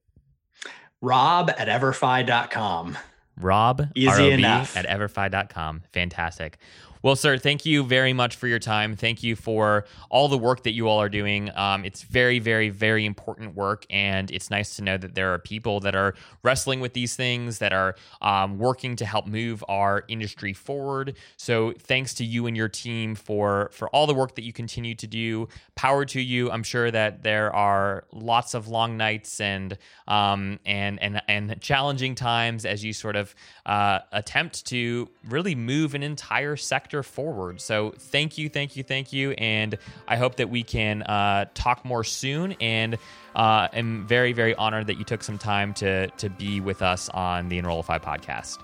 Rob 1.01 1.51
at 1.51 1.69
everfi.com. 1.69 2.97
Rob, 3.39 3.83
Easy 3.95 4.09
R-O-B, 4.09 4.33
enough. 4.33 4.77
at 4.77 4.87
everfi.com. 4.87 5.83
Fantastic. 5.93 6.59
Well, 7.03 7.15
sir, 7.15 7.37
thank 7.39 7.67
you 7.67 7.85
very 7.85 8.13
much 8.13 8.37
for 8.37 8.49
your 8.49 8.59
time. 8.59 8.97
Thank 8.97 9.23
you 9.23 9.37
for 9.37 9.85
all 10.11 10.29
the 10.29 10.39
work 10.39 10.63
that 10.65 10.73
you 10.73 10.89
all 10.89 11.01
are 11.01 11.09
doing. 11.09 11.51
Um, 11.55 11.85
it's 11.85 12.03
very, 12.03 12.39
very, 12.39 12.71
very 12.71 13.05
important 13.05 13.55
work, 13.55 13.87
and 13.91 14.31
it's 14.31 14.51
nice 14.51 14.77
to 14.77 14.83
know 14.83 14.97
that 14.97 15.15
there 15.15 15.33
are 15.33 15.39
people 15.39 15.81
that 15.81 15.95
are 15.95 16.15
wrestling 16.43 16.81
with 16.81 16.95
these 16.95 17.15
things, 17.15 17.59
that 17.59 17.73
are 17.73 17.97
um, 18.23 18.59
working 18.59 18.97
to 18.97 19.05
help 19.07 19.27
move 19.27 19.63
our 19.69 20.05
industry 20.09 20.53
forward. 20.53 21.17
So, 21.37 21.73
thanks 21.79 22.15
to 22.15 22.25
you 22.25 22.47
and 22.47 22.57
your 22.57 22.69
team 22.69 23.15
for 23.15 23.71
for 23.73 23.89
all 23.91 24.07
the 24.07 24.15
work 24.15 24.35
that 24.37 24.43
you 24.45 24.53
continue 24.53 24.95
to 24.97 25.07
do. 25.07 25.49
Power 25.75 26.05
to 26.07 26.21
you. 26.21 26.51
I'm 26.51 26.63
sure 26.63 26.91
that 26.91 27.23
there 27.23 27.55
are 27.55 28.05
lots 28.13 28.55
of 28.55 28.69
long 28.69 28.97
nights 28.97 29.41
and 29.41 29.77
um, 30.09 30.59
and 30.65 31.01
and 31.03 31.23
and 31.29 31.61
challenging 31.61 32.15
times 32.15 32.65
as 32.65 32.85
you 32.85 32.93
sort 32.93 33.17
of 33.17 33.35
uh, 33.67 34.01
attempt 34.13 34.65
to 34.67 35.09
really 35.29 35.55
move 35.55 35.95
an 35.95 36.03
entire 36.03 36.57
sector 36.57 36.96
forward. 37.03 37.61
So 37.61 37.95
thank 37.99 38.39
you, 38.39 38.49
thank 38.49 38.77
you, 38.77 38.83
thank 38.83 39.13
you. 39.13 39.33
And 39.33 39.79
I 40.09 40.17
hope 40.17 40.37
that 40.37 40.51
we 40.51 40.63
can 40.63 41.03
uh, 41.03 41.47
talk 41.55 41.85
more 41.85 42.05
soon. 42.05 42.53
And 42.61 42.99
uh, 43.35 43.69
am 43.73 44.07
very, 44.07 44.33
very 44.33 44.55
honored 44.55 44.87
that 44.87 44.99
you 44.99 45.05
took 45.05 45.23
some 45.23 45.39
time 45.39 45.75
to, 45.75 46.09
to 46.09 46.31
be 46.31 46.61
with 46.61 46.83
us 46.83 47.09
on 47.11 47.49
the 47.49 47.59
Enrollify 47.59 47.99
podcast. 47.99 48.59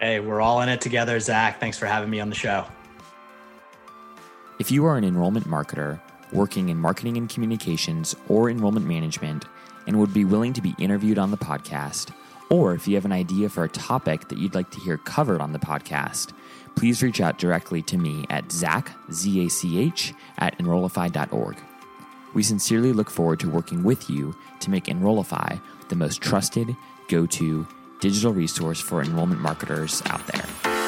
Hey, 0.00 0.20
we're 0.20 0.40
all 0.40 0.62
in 0.62 0.68
it 0.68 0.80
together, 0.80 1.20
Zach. 1.20 1.60
Thanks 1.60 1.78
for 1.78 1.86
having 1.86 2.08
me 2.08 2.20
on 2.20 2.30
the 2.30 2.34
show. 2.34 2.66
If 4.58 4.70
you 4.70 4.84
are 4.86 4.96
an 4.96 5.04
enrollment 5.04 5.46
marketer, 5.46 6.00
working 6.32 6.68
in 6.68 6.78
marketing 6.78 7.16
and 7.16 7.28
communications 7.28 8.14
or 8.28 8.50
enrollment 8.50 8.86
management 8.86 9.44
and 9.86 9.98
would 9.98 10.14
be 10.14 10.24
willing 10.24 10.52
to 10.52 10.62
be 10.62 10.74
interviewed 10.78 11.18
on 11.18 11.30
the 11.30 11.36
podcast, 11.36 12.12
or 12.50 12.74
if 12.74 12.86
you 12.86 12.94
have 12.94 13.04
an 13.04 13.12
idea 13.12 13.48
for 13.48 13.64
a 13.64 13.68
topic 13.68 14.28
that 14.28 14.38
you'd 14.38 14.54
like 14.54 14.70
to 14.70 14.80
hear 14.80 14.98
covered 14.98 15.40
on 15.40 15.52
the 15.52 15.58
podcast, 15.58 16.32
please 16.80 17.02
reach 17.02 17.20
out 17.20 17.36
directly 17.36 17.82
to 17.82 17.98
me 17.98 18.24
at 18.30 18.50
zach, 18.50 18.90
Z-A-C-H, 19.12 20.14
at 20.38 20.58
enrollify.org. 20.58 21.58
We 22.32 22.42
sincerely 22.42 22.94
look 22.94 23.10
forward 23.10 23.38
to 23.40 23.50
working 23.50 23.82
with 23.82 24.08
you 24.08 24.34
to 24.60 24.70
make 24.70 24.88
Enrollify 24.88 25.58
the 25.90 25.96
most 25.96 26.22
trusted, 26.22 26.74
go 27.08 27.26
to 27.26 27.66
digital 28.00 28.32
resource 28.32 28.80
for 28.80 29.02
enrollment 29.02 29.42
marketers 29.42 30.00
out 30.06 30.26
there. 30.28 30.79